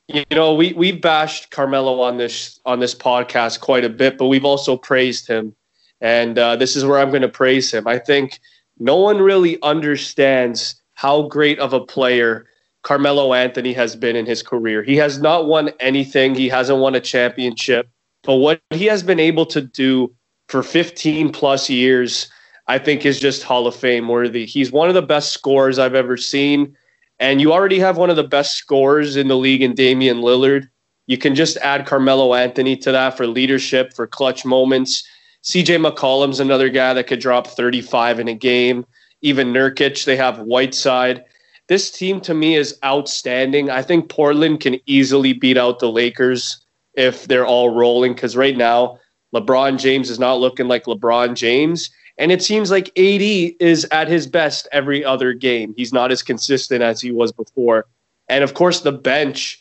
you 0.09 0.24
know, 0.32 0.55
we 0.55 0.72
we've 0.72 1.01
bashed 1.01 1.51
Carmelo 1.51 2.01
on 2.01 2.16
this 2.16 2.59
on 2.66 2.80
this 2.80 2.94
podcast 2.94 3.61
quite 3.61 3.84
a 3.84 3.88
bit, 3.88 4.18
but 4.18 4.26
we've 4.26 4.44
also 4.44 4.76
praised 4.76 5.28
him, 5.28 5.55
and 6.01 6.38
uh, 6.38 6.57
this 6.57 6.74
is 6.74 6.84
where 6.84 6.98
I'm 6.98 7.11
going 7.11 7.22
to 7.22 7.28
praise 7.28 7.72
him. 7.72 7.86
I 7.86 7.98
think 7.98 8.40
no 8.78 8.96
one 8.96 9.18
really 9.18 9.61
understands 9.62 10.74
how 10.94 11.22
great 11.22 11.59
of 11.61 11.72
a 11.72 11.80
player 11.80 12.46
Carmelo 12.82 13.34
Anthony 13.34 13.72
has 13.74 13.94
been 13.94 14.16
in 14.16 14.26
his 14.26 14.42
career. 14.42 14.82
He 14.82 14.96
has 14.96 15.20
not 15.20 15.46
won 15.46 15.70
anything. 15.78 16.34
He 16.34 16.48
hasn't 16.48 16.80
won 16.80 16.94
a 16.94 17.01
championship, 17.01 17.88
but 18.24 18.36
what 18.36 18.61
he 18.70 18.86
has 18.86 19.03
been 19.03 19.20
able 19.20 19.46
to 19.46 19.61
do 19.61 20.12
for 20.51 20.64
15 20.64 21.30
plus 21.30 21.70
years, 21.70 22.28
I 22.66 22.78
think, 22.78 23.07
is 23.07 23.20
just 23.20 23.44
Hall 23.44 23.68
of 23.68 23.76
Fame 23.76 24.09
worthy. 24.09 24.46
He's 24.46 24.72
one 24.72 24.88
of 24.88 24.94
the 24.94 25.03
best 25.03 25.32
scorers 25.32 25.78
I've 25.78 25.94
ever 25.94 26.16
seen. 26.16 26.76
And 27.20 27.40
you 27.40 27.53
already 27.53 27.78
have 27.78 27.96
one 27.96 28.11
of 28.11 28.16
the 28.16 28.24
best 28.24 28.57
scorers 28.57 29.14
in 29.14 29.28
the 29.28 29.36
league 29.36 29.62
in 29.62 29.74
Damian 29.74 30.22
Lillard. 30.22 30.68
You 31.07 31.18
can 31.18 31.36
just 31.36 31.57
add 31.59 31.86
Carmelo 31.86 32.34
Anthony 32.34 32.76
to 32.78 32.90
that 32.90 33.16
for 33.16 33.28
leadership, 33.28 33.94
for 33.94 34.09
clutch 34.09 34.44
moments. 34.44 35.07
CJ 35.44 35.84
McCollum's 35.86 36.40
another 36.40 36.68
guy 36.68 36.94
that 36.94 37.07
could 37.07 37.20
drop 37.20 37.46
35 37.46 38.18
in 38.18 38.26
a 38.26 38.34
game. 38.34 38.84
Even 39.22 39.53
Nurkic, 39.53 40.05
they 40.05 40.16
have 40.16 40.40
Whiteside. 40.40 41.24
this 41.68 41.92
team 41.92 42.20
to 42.22 42.34
me 42.34 42.57
is 42.57 42.76
outstanding. 42.84 43.70
I 43.70 43.82
think 43.82 44.09
Portland 44.09 44.59
can 44.61 44.80
easily 44.86 45.32
beat 45.32 45.57
out 45.57 45.78
the 45.78 45.92
Lakers 45.92 46.59
if 46.94 47.28
they're 47.28 47.46
all 47.46 47.70
rolling 47.70 48.14
because 48.14 48.36
right 48.36 48.57
now 48.57 48.98
LeBron 49.35 49.78
James 49.78 50.11
is 50.11 50.18
not 50.18 50.41
looking 50.41 50.68
like 50.68 50.85
LeBron 50.85 51.35
James. 51.35 51.91
And 52.18 52.31
it 52.31 52.43
seems 52.43 52.70
like 52.70 52.89
AD 52.99 53.22
is 53.61 53.87
at 53.91 54.09
his 54.09 54.26
best 54.26 54.68
every 54.72 55.05
other 55.05 55.33
game. 55.33 55.74
He's 55.76 55.93
not 55.93 56.12
as 56.12 56.22
consistent 56.22 56.83
as 56.83 57.01
he 57.01 57.12
was 57.12 57.33
before. 57.33 57.87
And 58.28 58.45
of 58.45 58.55
course, 58.55 58.81
the 58.81 58.93
bench 58.93 59.59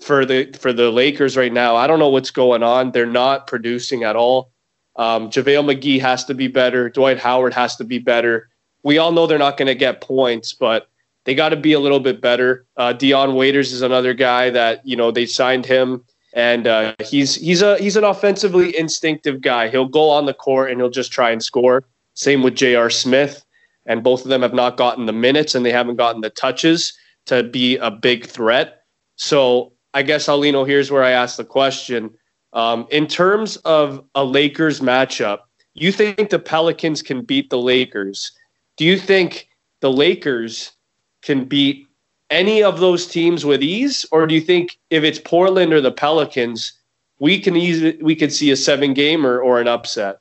for 0.00 0.24
the 0.24 0.52
for 0.58 0.72
the 0.72 0.90
Lakers 0.90 1.36
right 1.36 1.52
now, 1.52 1.76
I 1.76 1.86
don't 1.86 1.98
know 1.98 2.08
what's 2.08 2.30
going 2.30 2.62
on. 2.62 2.92
They're 2.92 3.06
not 3.06 3.46
producing 3.46 4.04
at 4.04 4.16
all. 4.16 4.50
Um, 4.96 5.30
JaVale 5.30 5.76
McGee 5.76 6.00
has 6.00 6.24
to 6.24 6.34
be 6.34 6.48
better. 6.48 6.88
Dwight 6.88 7.18
Howard 7.18 7.54
has 7.54 7.76
to 7.76 7.84
be 7.84 7.98
better. 7.98 8.48
We 8.82 8.98
all 8.98 9.12
know 9.12 9.26
they're 9.26 9.38
not 9.38 9.56
going 9.56 9.66
to 9.66 9.74
get 9.74 10.00
points, 10.00 10.52
but 10.52 10.88
they 11.24 11.34
got 11.34 11.50
to 11.50 11.56
be 11.56 11.72
a 11.72 11.80
little 11.80 12.00
bit 12.00 12.20
better. 12.20 12.64
Uh, 12.76 12.92
Dion 12.92 13.34
Waiters 13.34 13.72
is 13.72 13.82
another 13.82 14.14
guy 14.14 14.50
that 14.50 14.86
you 14.86 14.96
know 14.96 15.10
they 15.10 15.26
signed 15.26 15.66
him 15.66 16.04
and 16.34 16.66
uh, 16.66 16.94
he's 17.04 17.34
he's 17.34 17.62
a 17.62 17.78
he's 17.78 17.96
an 17.96 18.04
offensively 18.04 18.76
instinctive 18.76 19.40
guy. 19.40 19.68
He'll 19.68 19.88
go 19.88 20.10
on 20.10 20.26
the 20.26 20.34
court 20.34 20.70
and 20.70 20.80
he'll 20.80 20.90
just 20.90 21.12
try 21.12 21.30
and 21.30 21.42
score. 21.42 21.84
Same 22.14 22.42
with 22.42 22.54
J.R. 22.54 22.90
Smith, 22.90 23.44
and 23.86 24.02
both 24.02 24.22
of 24.22 24.28
them 24.28 24.42
have 24.42 24.54
not 24.54 24.76
gotten 24.76 25.06
the 25.06 25.12
minutes 25.12 25.54
and 25.54 25.64
they 25.64 25.72
haven't 25.72 25.96
gotten 25.96 26.20
the 26.20 26.30
touches 26.30 26.92
to 27.26 27.42
be 27.42 27.76
a 27.76 27.90
big 27.90 28.26
threat. 28.26 28.82
So 29.16 29.72
I 29.94 30.02
guess 30.02 30.26
Aulino, 30.26 30.66
here's 30.66 30.90
where 30.90 31.04
I 31.04 31.10
ask 31.10 31.36
the 31.36 31.44
question: 31.44 32.10
um, 32.52 32.86
in 32.90 33.06
terms 33.06 33.56
of 33.58 34.04
a 34.14 34.24
Lakers 34.24 34.80
matchup, 34.80 35.40
you 35.74 35.92
think 35.92 36.30
the 36.30 36.38
Pelicans 36.38 37.02
can 37.02 37.22
beat 37.22 37.50
the 37.50 37.58
Lakers? 37.58 38.32
Do 38.76 38.84
you 38.84 38.98
think 38.98 39.48
the 39.80 39.90
Lakers 39.90 40.72
can 41.22 41.44
beat 41.44 41.87
any 42.30 42.62
of 42.62 42.80
those 42.80 43.06
teams 43.06 43.44
with 43.44 43.62
ease, 43.62 44.04
or 44.10 44.26
do 44.26 44.34
you 44.34 44.40
think 44.40 44.78
if 44.90 45.04
it's 45.04 45.18
Portland 45.18 45.72
or 45.72 45.80
the 45.80 45.92
Pelicans, 45.92 46.72
we 47.18 47.40
can 47.40 47.56
easily 47.56 47.98
we 48.02 48.14
could 48.14 48.32
see 48.32 48.50
a 48.50 48.56
seven 48.56 48.94
game 48.94 49.26
or 49.26 49.60
an 49.60 49.68
upset? 49.68 50.20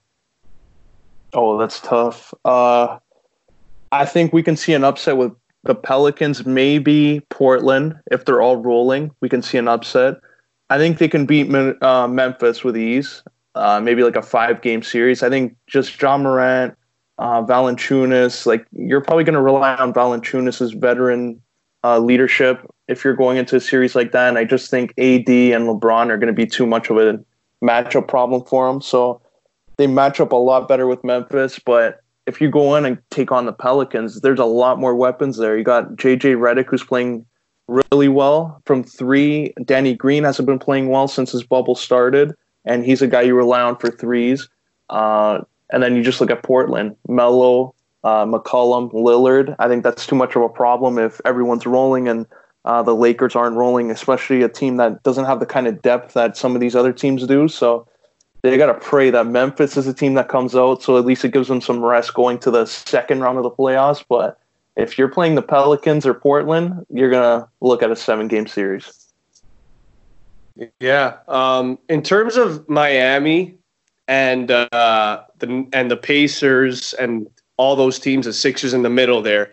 Oh, 1.33 1.57
that's 1.57 1.79
tough. 1.81 2.33
Uh, 2.45 2.97
I 3.91 4.05
think 4.05 4.33
we 4.33 4.43
can 4.43 4.55
see 4.55 4.73
an 4.73 4.83
upset 4.83 5.17
with 5.17 5.33
the 5.63 5.75
Pelicans, 5.75 6.45
maybe 6.45 7.21
Portland 7.29 7.99
if 8.11 8.25
they're 8.25 8.41
all 8.41 8.57
rolling. 8.57 9.11
We 9.21 9.29
can 9.29 9.41
see 9.41 9.57
an 9.57 9.67
upset. 9.67 10.15
I 10.69 10.77
think 10.77 10.97
they 10.97 11.07
can 11.07 11.25
beat 11.25 11.53
uh, 11.53 12.07
Memphis 12.07 12.63
with 12.63 12.77
ease. 12.77 13.23
Uh, 13.55 13.79
maybe 13.81 14.03
like 14.03 14.15
a 14.15 14.21
five 14.21 14.61
game 14.61 14.83
series. 14.83 15.23
I 15.23 15.29
think 15.29 15.55
just 15.65 15.97
John 15.97 16.23
Morant, 16.23 16.77
uh, 17.17 17.41
Valanciunas, 17.43 18.45
like 18.45 18.65
you're 18.71 19.01
probably 19.01 19.23
going 19.23 19.33
to 19.33 19.41
rely 19.41 19.75
on 19.75 19.93
Valanciunas' 19.93 20.79
veteran 20.79 21.41
uh, 21.87 21.99
leadership 21.99 22.69
if 22.87 23.03
you're 23.03 23.15
going 23.15 23.37
into 23.37 23.55
a 23.55 23.61
series 23.61 23.95
like 23.95 24.11
that. 24.11 24.27
And 24.27 24.37
I 24.37 24.43
just 24.43 24.69
think 24.69 24.91
AD 24.97 25.29
and 25.29 25.67
LeBron 25.67 26.09
are 26.09 26.17
going 26.17 26.27
to 26.27 26.33
be 26.33 26.45
too 26.45 26.65
much 26.65 26.89
of 26.89 26.97
a 26.97 27.19
matchup 27.63 28.07
problem 28.07 28.43
for 28.43 28.67
them. 28.67 28.81
So 28.81 29.21
they 29.77 29.87
match 29.87 30.19
up 30.19 30.31
a 30.31 30.35
lot 30.35 30.67
better 30.67 30.87
with 30.87 31.03
Memphis. 31.03 31.59
But 31.59 32.01
if 32.25 32.41
you 32.41 32.49
go 32.49 32.75
in 32.75 32.85
and 32.85 32.97
take 33.09 33.31
on 33.31 33.45
the 33.45 33.53
Pelicans, 33.53 34.21
there's 34.21 34.39
a 34.39 34.45
lot 34.45 34.79
more 34.79 34.95
weapons 34.95 35.37
there. 35.37 35.57
You 35.57 35.63
got 35.63 35.95
JJ 35.95 36.35
Redick, 36.35 36.67
who's 36.67 36.83
playing 36.83 37.25
really 37.67 38.09
well 38.09 38.61
from 38.65 38.83
three. 38.83 39.53
Danny 39.63 39.93
Green 39.93 40.23
hasn't 40.23 40.45
been 40.45 40.59
playing 40.59 40.89
well 40.89 41.07
since 41.07 41.31
his 41.31 41.43
bubble 41.43 41.75
started, 41.75 42.33
and 42.65 42.85
he's 42.85 43.01
a 43.01 43.07
guy 43.07 43.21
you 43.21 43.35
rely 43.35 43.61
on 43.61 43.77
for 43.77 43.89
threes. 43.91 44.49
Uh, 44.89 45.41
and 45.71 45.83
then 45.83 45.95
you 45.95 46.03
just 46.03 46.21
look 46.21 46.31
at 46.31 46.43
Portland, 46.43 46.95
Melo, 47.07 47.73
uh, 48.07 48.25
McCollum, 48.25 48.89
Lillard. 48.93 49.53
I 49.59 49.67
think 49.67 49.83
that's 49.83 50.07
too 50.07 50.15
much 50.15 50.37
of 50.37 50.41
a 50.41 50.47
problem 50.47 50.97
if 50.97 51.19
everyone's 51.25 51.65
rolling 51.65 52.07
and 52.07 52.25
uh, 52.63 52.81
the 52.81 52.95
Lakers 52.95 53.35
aren't 53.35 53.57
rolling, 53.57 53.91
especially 53.91 54.43
a 54.43 54.49
team 54.49 54.77
that 54.77 55.03
doesn't 55.03 55.25
have 55.25 55.41
the 55.41 55.45
kind 55.45 55.67
of 55.67 55.81
depth 55.81 56.13
that 56.13 56.37
some 56.37 56.55
of 56.55 56.61
these 56.61 56.73
other 56.73 56.93
teams 56.93 57.27
do. 57.27 57.49
So 57.49 57.85
they 58.43 58.55
got 58.55 58.67
to 58.67 58.75
pray 58.75 59.09
that 59.09 59.27
Memphis 59.27 59.75
is 59.75 59.87
a 59.87 59.93
team 59.93 60.13
that 60.13 60.29
comes 60.29 60.55
out, 60.55 60.81
so 60.81 60.97
at 60.97 61.05
least 61.05 61.25
it 61.25 61.33
gives 61.33 61.49
them 61.49 61.59
some 61.59 61.83
rest 61.83 62.13
going 62.13 62.39
to 62.39 62.51
the 62.51 62.65
second 62.65 63.19
round 63.19 63.37
of 63.37 63.43
the 63.43 63.51
playoffs. 63.51 64.05
But 64.07 64.39
if 64.77 64.97
you're 64.97 65.09
playing 65.09 65.35
the 65.35 65.41
Pelicans 65.41 66.05
or 66.05 66.13
Portland, 66.13 66.85
you're 66.89 67.11
gonna 67.11 67.49
look 67.59 67.83
at 67.83 67.91
a 67.91 67.95
seven 67.95 68.29
game 68.29 68.47
series. 68.47 69.05
Yeah. 70.79 71.17
Um, 71.27 71.77
in 71.89 72.01
terms 72.03 72.37
of 72.37 72.69
Miami 72.69 73.57
and 74.07 74.49
uh, 74.49 75.23
the 75.39 75.67
and 75.73 75.91
the 75.91 75.97
Pacers 75.97 76.93
and 76.93 77.27
all 77.57 77.75
those 77.75 77.99
teams, 77.99 78.25
the 78.25 78.33
Sixers 78.33 78.73
in 78.73 78.83
the 78.83 78.89
middle 78.89 79.21
there 79.21 79.51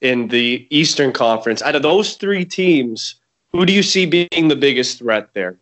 in 0.00 0.28
the 0.28 0.66
Eastern 0.70 1.12
Conference. 1.12 1.62
Out 1.62 1.76
of 1.76 1.82
those 1.82 2.14
three 2.14 2.44
teams, 2.44 3.16
who 3.52 3.66
do 3.66 3.72
you 3.72 3.82
see 3.82 4.06
being 4.06 4.48
the 4.48 4.56
biggest 4.56 4.98
threat 4.98 5.30
there? 5.34 5.58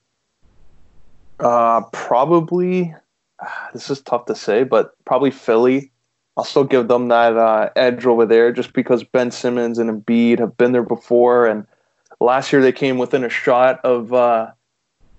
Uh, 1.40 1.82
probably. 1.92 2.94
This 3.72 3.90
is 3.90 4.00
tough 4.00 4.24
to 4.26 4.34
say, 4.34 4.64
but 4.64 4.92
probably 5.04 5.30
Philly. 5.30 5.92
I'll 6.36 6.44
still 6.44 6.64
give 6.64 6.88
them 6.88 7.08
that 7.08 7.36
uh, 7.36 7.70
edge 7.76 8.06
over 8.06 8.24
there, 8.26 8.50
just 8.50 8.72
because 8.72 9.04
Ben 9.04 9.30
Simmons 9.30 9.78
and 9.78 9.90
Embiid 9.90 10.38
have 10.38 10.56
been 10.56 10.72
there 10.72 10.82
before, 10.82 11.46
and 11.46 11.66
last 12.20 12.52
year 12.52 12.62
they 12.62 12.72
came 12.72 12.98
within 12.98 13.24
a 13.24 13.28
shot 13.28 13.84
of 13.84 14.12
uh, 14.12 14.50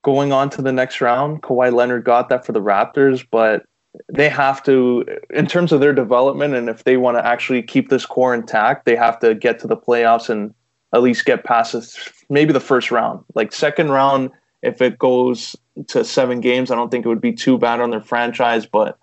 going 0.01 0.32
on 0.32 0.49
to 0.51 0.61
the 0.61 0.72
next 0.72 1.01
round. 1.01 1.41
Kawhi 1.41 1.74
Leonard 1.74 2.03
got 2.03 2.30
that 2.30 2.45
for 2.45 2.51
the 2.51 2.61
Raptors, 2.61 3.26
but 3.30 3.65
they 4.08 4.30
have 4.30 4.64
to, 4.64 5.06
in 5.32 5.48
terms 5.48 5.72
of 5.72 5.80
their 5.80 5.94
development, 5.94 6.54
and 6.54 6.70
if 6.70 6.84
they 6.84 6.98
want 6.98 7.18
to 7.18 7.26
actually 7.26 7.62
keep 7.64 7.90
this 7.90 8.06
core 8.06 8.34
intact, 8.34 8.86
they 8.86 8.96
have 8.96 9.20
to 9.20 9.34
get 9.34 9.60
to 9.60 9.68
the 9.68 9.78
playoffs 9.78 10.30
and 10.30 10.54
at 10.94 11.02
least 11.02 11.26
get 11.26 11.44
past 11.44 11.74
this, 11.74 12.10
maybe 12.30 12.54
the 12.54 12.60
first 12.60 12.92
round. 12.92 13.24
Like 13.36 13.52
second 13.52 13.90
round, 13.90 14.32
if 14.62 14.82
it 14.82 14.98
goes 15.00 15.56
to 15.88 16.04
seven 16.04 16.42
games, 16.42 16.72
I 16.72 16.76
don't 16.76 16.90
think 16.90 17.06
it 17.06 17.10
would 17.10 17.22
be 17.22 17.34
too 17.34 17.58
bad 17.58 17.80
on 17.80 17.92
their 17.92 18.02
franchise. 18.02 18.66
But 18.66 18.98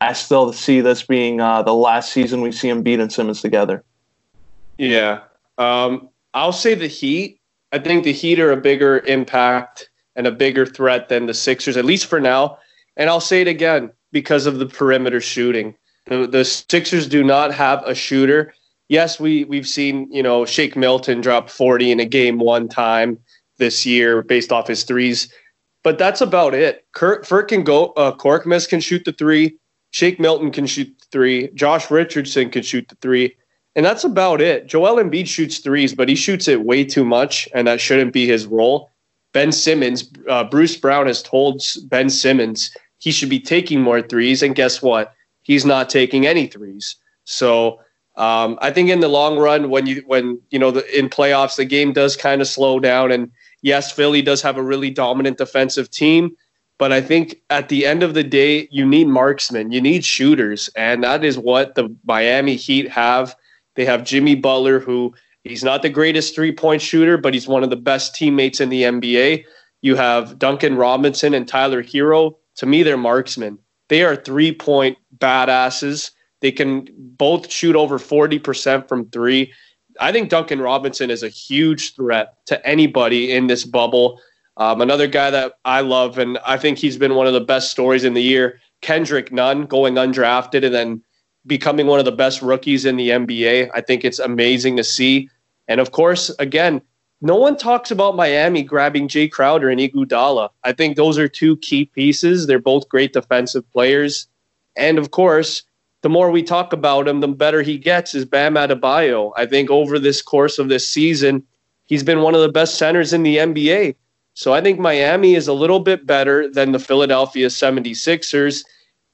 I 0.00 0.12
still 0.12 0.52
see 0.52 0.80
this 0.80 1.02
being 1.02 1.40
uh, 1.40 1.62
the 1.62 1.74
last 1.74 2.12
season 2.12 2.40
we 2.40 2.52
see 2.52 2.68
Embiid 2.68 3.00
and 3.00 3.12
Simmons 3.12 3.40
together. 3.40 3.84
Yeah, 4.78 5.20
um, 5.58 6.08
I'll 6.34 6.52
say 6.52 6.74
the 6.74 6.86
Heat. 6.86 7.40
I 7.72 7.78
think 7.78 8.04
the 8.04 8.12
Heat 8.12 8.38
are 8.40 8.52
a 8.52 8.56
bigger 8.56 9.00
impact 9.00 9.90
and 10.14 10.26
a 10.26 10.32
bigger 10.32 10.64
threat 10.64 11.08
than 11.08 11.26
the 11.26 11.34
Sixers, 11.34 11.76
at 11.76 11.84
least 11.84 12.06
for 12.06 12.20
now. 12.20 12.58
And 12.96 13.10
I'll 13.10 13.20
say 13.20 13.42
it 13.42 13.48
again 13.48 13.90
because 14.16 14.46
of 14.46 14.58
the 14.58 14.64
perimeter 14.64 15.20
shooting. 15.20 15.74
The, 16.06 16.26
the 16.26 16.42
Sixers 16.42 17.06
do 17.06 17.22
not 17.22 17.52
have 17.52 17.82
a 17.84 17.94
shooter. 17.94 18.54
Yes, 18.88 19.20
we 19.20 19.44
we've 19.44 19.68
seen 19.68 20.10
you 20.10 20.22
know 20.22 20.46
Shake 20.46 20.74
Milton 20.74 21.20
drop 21.20 21.50
40 21.50 21.92
in 21.92 22.00
a 22.00 22.06
game 22.06 22.38
one 22.38 22.66
time 22.66 23.18
this 23.58 23.84
year 23.84 24.22
based 24.22 24.52
off 24.52 24.68
his 24.68 24.84
threes, 24.84 25.30
but 25.84 25.98
that's 25.98 26.22
about 26.22 26.54
it. 26.54 26.86
Kurt 26.92 27.26
Furt 27.26 27.48
can 27.48 27.62
go. 27.62 27.88
Uh, 27.88 28.12
can 28.12 28.80
shoot 28.80 29.04
the 29.04 29.12
three. 29.12 29.58
Shake 29.90 30.18
Milton 30.18 30.50
can 30.50 30.64
shoot 30.66 30.88
the 30.98 31.06
three. 31.12 31.48
Josh 31.48 31.90
Richardson 31.90 32.48
can 32.48 32.62
shoot 32.62 32.88
the 32.88 32.96
three. 33.02 33.36
And 33.74 33.84
that's 33.84 34.04
about 34.04 34.40
it. 34.40 34.66
Joel 34.66 34.96
Embiid 34.96 35.26
shoots 35.26 35.58
threes, 35.58 35.94
but 35.94 36.08
he 36.08 36.14
shoots 36.14 36.48
it 36.48 36.64
way 36.64 36.84
too 36.84 37.04
much, 37.04 37.46
and 37.52 37.68
that 37.68 37.82
shouldn't 37.82 38.14
be 38.14 38.26
his 38.26 38.46
role. 38.46 38.90
Ben 39.34 39.52
Simmons, 39.52 40.10
uh, 40.30 40.44
Bruce 40.44 40.78
Brown 40.78 41.06
has 41.06 41.22
told 41.22 41.60
Ben 41.90 42.08
Simmons 42.08 42.70
he 43.06 43.12
should 43.12 43.28
be 43.28 43.38
taking 43.38 43.80
more 43.80 44.02
threes. 44.02 44.42
And 44.42 44.56
guess 44.56 44.82
what? 44.82 45.14
He's 45.42 45.64
not 45.64 45.88
taking 45.88 46.26
any 46.26 46.48
threes. 46.48 46.96
So 47.22 47.78
um, 48.16 48.58
I 48.60 48.72
think 48.72 48.90
in 48.90 48.98
the 48.98 49.06
long 49.06 49.38
run, 49.38 49.70
when 49.70 49.86
you 49.86 50.02
when 50.08 50.40
you 50.50 50.58
know 50.58 50.72
the, 50.72 50.98
in 50.98 51.08
playoffs, 51.08 51.54
the 51.54 51.64
game 51.64 51.92
does 51.92 52.16
kind 52.16 52.42
of 52.42 52.48
slow 52.48 52.80
down. 52.80 53.12
And 53.12 53.30
yes, 53.62 53.92
Philly 53.92 54.22
does 54.22 54.42
have 54.42 54.56
a 54.56 54.62
really 54.62 54.90
dominant 54.90 55.38
defensive 55.38 55.88
team, 55.88 56.36
but 56.78 56.90
I 56.90 57.00
think 57.00 57.36
at 57.48 57.68
the 57.68 57.86
end 57.86 58.02
of 58.02 58.14
the 58.14 58.24
day, 58.24 58.66
you 58.72 58.84
need 58.84 59.06
marksmen, 59.06 59.70
you 59.70 59.80
need 59.80 60.04
shooters, 60.04 60.68
and 60.74 61.04
that 61.04 61.24
is 61.24 61.38
what 61.38 61.76
the 61.76 61.94
Miami 62.04 62.56
Heat 62.56 62.88
have. 62.88 63.36
They 63.76 63.84
have 63.84 64.02
Jimmy 64.02 64.34
Butler, 64.34 64.80
who 64.80 65.14
he's 65.44 65.62
not 65.62 65.82
the 65.82 65.90
greatest 65.90 66.34
three 66.34 66.50
point 66.50 66.82
shooter, 66.82 67.16
but 67.16 67.34
he's 67.34 67.46
one 67.46 67.62
of 67.62 67.70
the 67.70 67.76
best 67.76 68.16
teammates 68.16 68.60
in 68.60 68.68
the 68.68 68.82
NBA. 68.82 69.44
You 69.80 69.94
have 69.94 70.40
Duncan 70.40 70.74
Robinson 70.74 71.34
and 71.34 71.46
Tyler 71.46 71.84
Herro, 71.84 72.34
to 72.56 72.66
me, 72.66 72.82
they're 72.82 72.96
marksmen. 72.96 73.58
They 73.88 74.02
are 74.02 74.16
three 74.16 74.52
point 74.52 74.98
badasses. 75.16 76.10
They 76.40 76.52
can 76.52 76.88
both 76.96 77.50
shoot 77.50 77.76
over 77.76 77.98
40% 77.98 78.88
from 78.88 79.08
three. 79.10 79.52
I 80.00 80.12
think 80.12 80.28
Duncan 80.28 80.60
Robinson 80.60 81.10
is 81.10 81.22
a 81.22 81.28
huge 81.28 81.94
threat 81.94 82.34
to 82.46 82.66
anybody 82.66 83.32
in 83.32 83.46
this 83.46 83.64
bubble. 83.64 84.20
Um, 84.58 84.80
another 84.80 85.06
guy 85.06 85.30
that 85.30 85.54
I 85.64 85.80
love, 85.80 86.18
and 86.18 86.38
I 86.46 86.56
think 86.56 86.78
he's 86.78 86.96
been 86.96 87.14
one 87.14 87.26
of 87.26 87.32
the 87.32 87.40
best 87.40 87.70
stories 87.70 88.04
in 88.04 88.14
the 88.14 88.22
year, 88.22 88.60
Kendrick 88.80 89.32
Nunn, 89.32 89.66
going 89.66 89.94
undrafted 89.94 90.64
and 90.64 90.74
then 90.74 91.02
becoming 91.46 91.86
one 91.86 91.98
of 91.98 92.04
the 92.04 92.12
best 92.12 92.42
rookies 92.42 92.84
in 92.84 92.96
the 92.96 93.10
NBA. 93.10 93.70
I 93.74 93.80
think 93.80 94.04
it's 94.04 94.18
amazing 94.18 94.76
to 94.76 94.84
see. 94.84 95.28
And 95.68 95.80
of 95.80 95.92
course, 95.92 96.30
again, 96.38 96.82
no 97.20 97.36
one 97.36 97.56
talks 97.56 97.90
about 97.90 98.16
Miami 98.16 98.62
grabbing 98.62 99.08
Jae 99.08 99.30
Crowder 99.30 99.70
and 99.70 99.80
Iguodala. 99.80 100.50
I 100.64 100.72
think 100.72 100.96
those 100.96 101.18
are 101.18 101.28
two 101.28 101.56
key 101.58 101.86
pieces. 101.86 102.46
They're 102.46 102.58
both 102.58 102.88
great 102.88 103.12
defensive 103.12 103.70
players. 103.72 104.26
And 104.76 104.98
of 104.98 105.10
course, 105.10 105.62
the 106.02 106.10
more 106.10 106.30
we 106.30 106.42
talk 106.42 106.72
about 106.72 107.08
him, 107.08 107.20
the 107.20 107.28
better 107.28 107.62
he 107.62 107.78
gets 107.78 108.14
is 108.14 108.24
Bam 108.24 108.54
Adebayo. 108.54 109.32
I 109.36 109.46
think 109.46 109.70
over 109.70 109.98
this 109.98 110.20
course 110.20 110.58
of 110.58 110.68
this 110.68 110.86
season, 110.86 111.42
he's 111.86 112.04
been 112.04 112.20
one 112.20 112.34
of 112.34 112.42
the 112.42 112.50
best 112.50 112.76
centers 112.76 113.12
in 113.12 113.22
the 113.22 113.38
NBA. 113.38 113.96
So 114.34 114.52
I 114.52 114.60
think 114.60 114.78
Miami 114.78 115.34
is 115.34 115.48
a 115.48 115.54
little 115.54 115.80
bit 115.80 116.06
better 116.06 116.50
than 116.50 116.72
the 116.72 116.78
Philadelphia 116.78 117.46
76ers. 117.46 118.64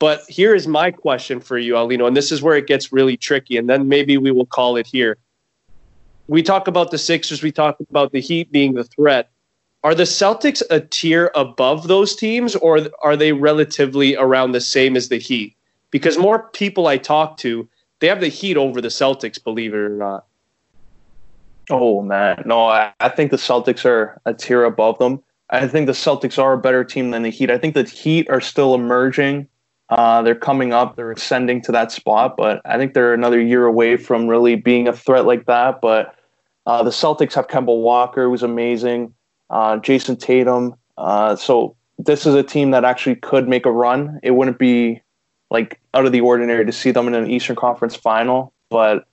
But 0.00 0.22
here 0.28 0.52
is 0.52 0.66
my 0.66 0.90
question 0.90 1.38
for 1.38 1.58
you, 1.58 1.74
Aulino, 1.74 2.08
and 2.08 2.16
this 2.16 2.32
is 2.32 2.42
where 2.42 2.56
it 2.56 2.66
gets 2.66 2.92
really 2.92 3.16
tricky, 3.16 3.56
and 3.56 3.70
then 3.70 3.86
maybe 3.88 4.18
we 4.18 4.32
will 4.32 4.46
call 4.46 4.76
it 4.76 4.84
here. 4.84 5.16
We 6.32 6.42
talk 6.42 6.66
about 6.66 6.90
the 6.90 6.96
Sixers, 6.96 7.42
we 7.42 7.52
talk 7.52 7.76
about 7.90 8.12
the 8.12 8.20
Heat 8.22 8.50
being 8.50 8.72
the 8.72 8.84
threat. 8.84 9.28
Are 9.84 9.94
the 9.94 10.04
Celtics 10.04 10.62
a 10.70 10.80
tier 10.80 11.30
above 11.34 11.88
those 11.88 12.16
teams, 12.16 12.56
or 12.56 12.88
are 13.02 13.18
they 13.18 13.32
relatively 13.32 14.16
around 14.16 14.52
the 14.52 14.60
same 14.62 14.96
as 14.96 15.10
the 15.10 15.18
Heat? 15.18 15.54
Because 15.90 16.16
more 16.16 16.48
people 16.54 16.86
I 16.86 16.96
talk 16.96 17.36
to, 17.38 17.68
they 17.98 18.06
have 18.06 18.20
the 18.20 18.28
Heat 18.28 18.56
over 18.56 18.80
the 18.80 18.88
Celtics, 18.88 19.44
believe 19.44 19.74
it 19.74 19.76
or 19.76 19.90
not. 19.90 20.24
Oh 21.68 22.00
man, 22.00 22.42
no, 22.46 22.66
I, 22.66 22.94
I 22.98 23.10
think 23.10 23.30
the 23.30 23.36
Celtics 23.36 23.84
are 23.84 24.18
a 24.24 24.32
tier 24.32 24.64
above 24.64 24.98
them. 24.98 25.22
I 25.50 25.68
think 25.68 25.84
the 25.84 25.92
Celtics 25.92 26.42
are 26.42 26.54
a 26.54 26.58
better 26.58 26.82
team 26.82 27.10
than 27.10 27.24
the 27.24 27.28
Heat. 27.28 27.50
I 27.50 27.58
think 27.58 27.74
the 27.74 27.84
Heat 27.84 28.30
are 28.30 28.40
still 28.40 28.74
emerging 28.74 29.48
uh, 29.92 30.22
they're 30.22 30.34
coming 30.34 30.72
up, 30.72 30.96
they're 30.96 31.12
ascending 31.12 31.60
to 31.60 31.72
that 31.72 31.92
spot, 31.92 32.34
but 32.34 32.62
I 32.64 32.78
think 32.78 32.94
they're 32.94 33.12
another 33.12 33.38
year 33.38 33.66
away 33.66 33.98
from 33.98 34.26
really 34.26 34.56
being 34.56 34.88
a 34.88 34.92
threat 34.94 35.26
like 35.26 35.44
that. 35.44 35.82
But 35.82 36.14
uh, 36.66 36.82
the 36.82 36.90
Celtics 36.90 37.34
have 37.34 37.48
Kemba 37.48 37.76
Walker, 37.76 38.28
who's 38.28 38.42
amazing, 38.42 39.14
uh, 39.50 39.76
Jayson 39.78 40.16
Tatum. 40.16 40.74
Uh, 40.96 41.36
so 41.36 41.76
this 41.98 42.26
is 42.26 42.34
a 42.34 42.42
team 42.42 42.70
that 42.70 42.84
actually 42.84 43.16
could 43.16 43.48
make 43.48 43.66
a 43.66 43.72
run. 43.72 44.20
It 44.22 44.32
wouldn't 44.32 44.58
be 44.58 45.02
like 45.50 45.80
out 45.94 46.06
of 46.06 46.12
the 46.12 46.20
ordinary 46.20 46.64
to 46.64 46.72
see 46.72 46.90
them 46.90 47.08
in 47.08 47.14
an 47.14 47.30
Eastern 47.30 47.56
Conference 47.56 47.94
final, 47.94 48.52
but 48.70 49.06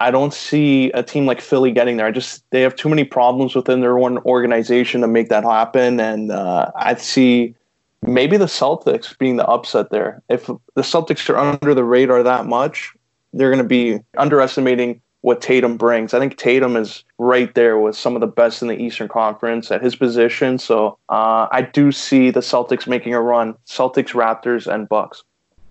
I 0.00 0.10
don't 0.10 0.32
see 0.32 0.90
a 0.92 1.02
team 1.02 1.26
like 1.26 1.40
Philly 1.40 1.70
getting 1.70 1.96
there. 1.96 2.06
I 2.06 2.10
just 2.10 2.44
they 2.50 2.62
have 2.62 2.74
too 2.74 2.88
many 2.88 3.04
problems 3.04 3.54
within 3.54 3.80
their 3.80 3.98
own 3.98 4.18
organization 4.18 5.02
to 5.02 5.06
make 5.06 5.28
that 5.28 5.44
happen, 5.44 6.00
and 6.00 6.32
uh, 6.32 6.72
I 6.74 6.94
see 6.94 7.54
maybe 8.00 8.36
the 8.36 8.46
Celtics 8.46 9.16
being 9.18 9.36
the 9.36 9.46
upset 9.46 9.90
there. 9.90 10.22
If 10.28 10.46
the 10.46 10.82
Celtics 10.82 11.28
are 11.28 11.36
under 11.36 11.74
the 11.74 11.84
radar 11.84 12.22
that 12.22 12.46
much, 12.46 12.92
they're 13.34 13.50
going 13.50 13.62
to 13.62 13.68
be 13.68 14.00
underestimating 14.16 15.01
what 15.22 15.40
Tatum 15.40 15.76
brings. 15.76 16.14
I 16.14 16.18
think 16.18 16.36
Tatum 16.36 16.76
is 16.76 17.04
right 17.18 17.52
there 17.54 17.78
with 17.78 17.96
some 17.96 18.14
of 18.14 18.20
the 18.20 18.26
best 18.26 18.60
in 18.60 18.68
the 18.68 18.76
Eastern 18.76 19.08
Conference 19.08 19.70
at 19.70 19.82
his 19.82 19.96
position. 19.96 20.58
So 20.58 20.98
uh, 21.08 21.48
I 21.50 21.62
do 21.62 21.90
see 21.90 22.30
the 22.30 22.40
Celtics 22.40 22.86
making 22.86 23.14
a 23.14 23.20
run. 23.20 23.54
Celtics, 23.66 24.12
Raptors, 24.12 24.72
and 24.72 24.88
Bucks. 24.88 25.22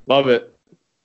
Love 0.07 0.27
it. 0.27 0.53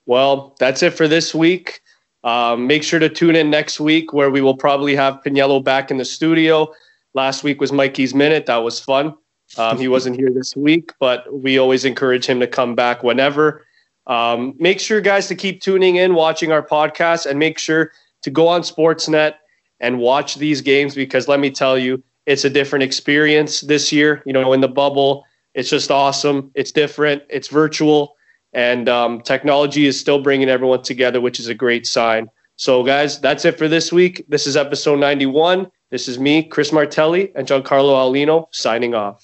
Well, 0.05 0.55
that's 0.59 0.81
it 0.81 0.91
for 0.91 1.07
this 1.07 1.35
week. 1.35 1.81
Um, 2.23 2.67
make 2.67 2.83
sure 2.83 2.99
to 2.99 3.09
tune 3.09 3.35
in 3.35 3.49
next 3.49 3.79
week 3.79 4.13
where 4.13 4.31
we 4.31 4.41
will 4.41 4.55
probably 4.55 4.95
have 4.95 5.19
Pinello 5.25 5.63
back 5.63 5.91
in 5.91 5.97
the 5.97 6.05
studio. 6.05 6.73
Last 7.13 7.43
week 7.43 7.59
was 7.59 7.71
Mikey's 7.71 8.15
Minute. 8.15 8.45
That 8.45 8.57
was 8.57 8.79
fun. 8.79 9.13
Um, 9.57 9.77
he 9.77 9.87
wasn't 9.87 10.17
here 10.17 10.29
this 10.29 10.55
week, 10.55 10.91
but 10.99 11.41
we 11.41 11.57
always 11.57 11.85
encourage 11.85 12.25
him 12.25 12.39
to 12.39 12.47
come 12.47 12.75
back 12.75 13.03
whenever. 13.03 13.65
Um, 14.07 14.55
make 14.57 14.79
sure, 14.79 15.01
guys, 15.01 15.27
to 15.27 15.35
keep 15.35 15.61
tuning 15.61 15.97
in, 15.97 16.15
watching 16.15 16.51
our 16.51 16.65
podcast, 16.65 17.25
and 17.25 17.39
make 17.39 17.59
sure 17.59 17.91
to 18.23 18.29
go 18.29 18.47
on 18.47 18.61
Sportsnet 18.61 19.35
and 19.79 19.99
watch 19.99 20.35
these 20.35 20.61
games 20.61 20.95
because 20.95 21.27
let 21.27 21.39
me 21.39 21.51
tell 21.51 21.77
you, 21.77 22.03
it's 22.25 22.43
a 22.43 22.49
different 22.49 22.83
experience 22.83 23.61
this 23.61 23.91
year. 23.91 24.21
You 24.25 24.33
know, 24.33 24.53
in 24.53 24.61
the 24.61 24.67
bubble, 24.67 25.23
it's 25.53 25.69
just 25.69 25.89
awesome. 25.91 26.51
It's 26.55 26.71
different. 26.71 27.23
It's 27.29 27.47
virtual, 27.47 28.15
and 28.53 28.89
um, 28.89 29.21
technology 29.21 29.85
is 29.85 29.99
still 29.99 30.21
bringing 30.21 30.49
everyone 30.49 30.83
together, 30.83 31.21
which 31.21 31.39
is 31.39 31.47
a 31.47 31.53
great 31.53 31.87
sign. 31.87 32.29
So, 32.57 32.83
guys, 32.83 33.19
that's 33.21 33.45
it 33.45 33.57
for 33.57 33.67
this 33.67 33.93
week. 33.93 34.25
This 34.27 34.47
is 34.47 34.57
episode 34.57 34.99
91. 34.99 35.67
This 35.89 36.07
is 36.07 36.19
me, 36.19 36.43
Chris 36.43 36.73
Martelli, 36.73 37.31
and 37.35 37.47
Giancarlo 37.47 37.93
Aulino 37.93 38.47
signing 38.51 38.93
off. 38.93 39.23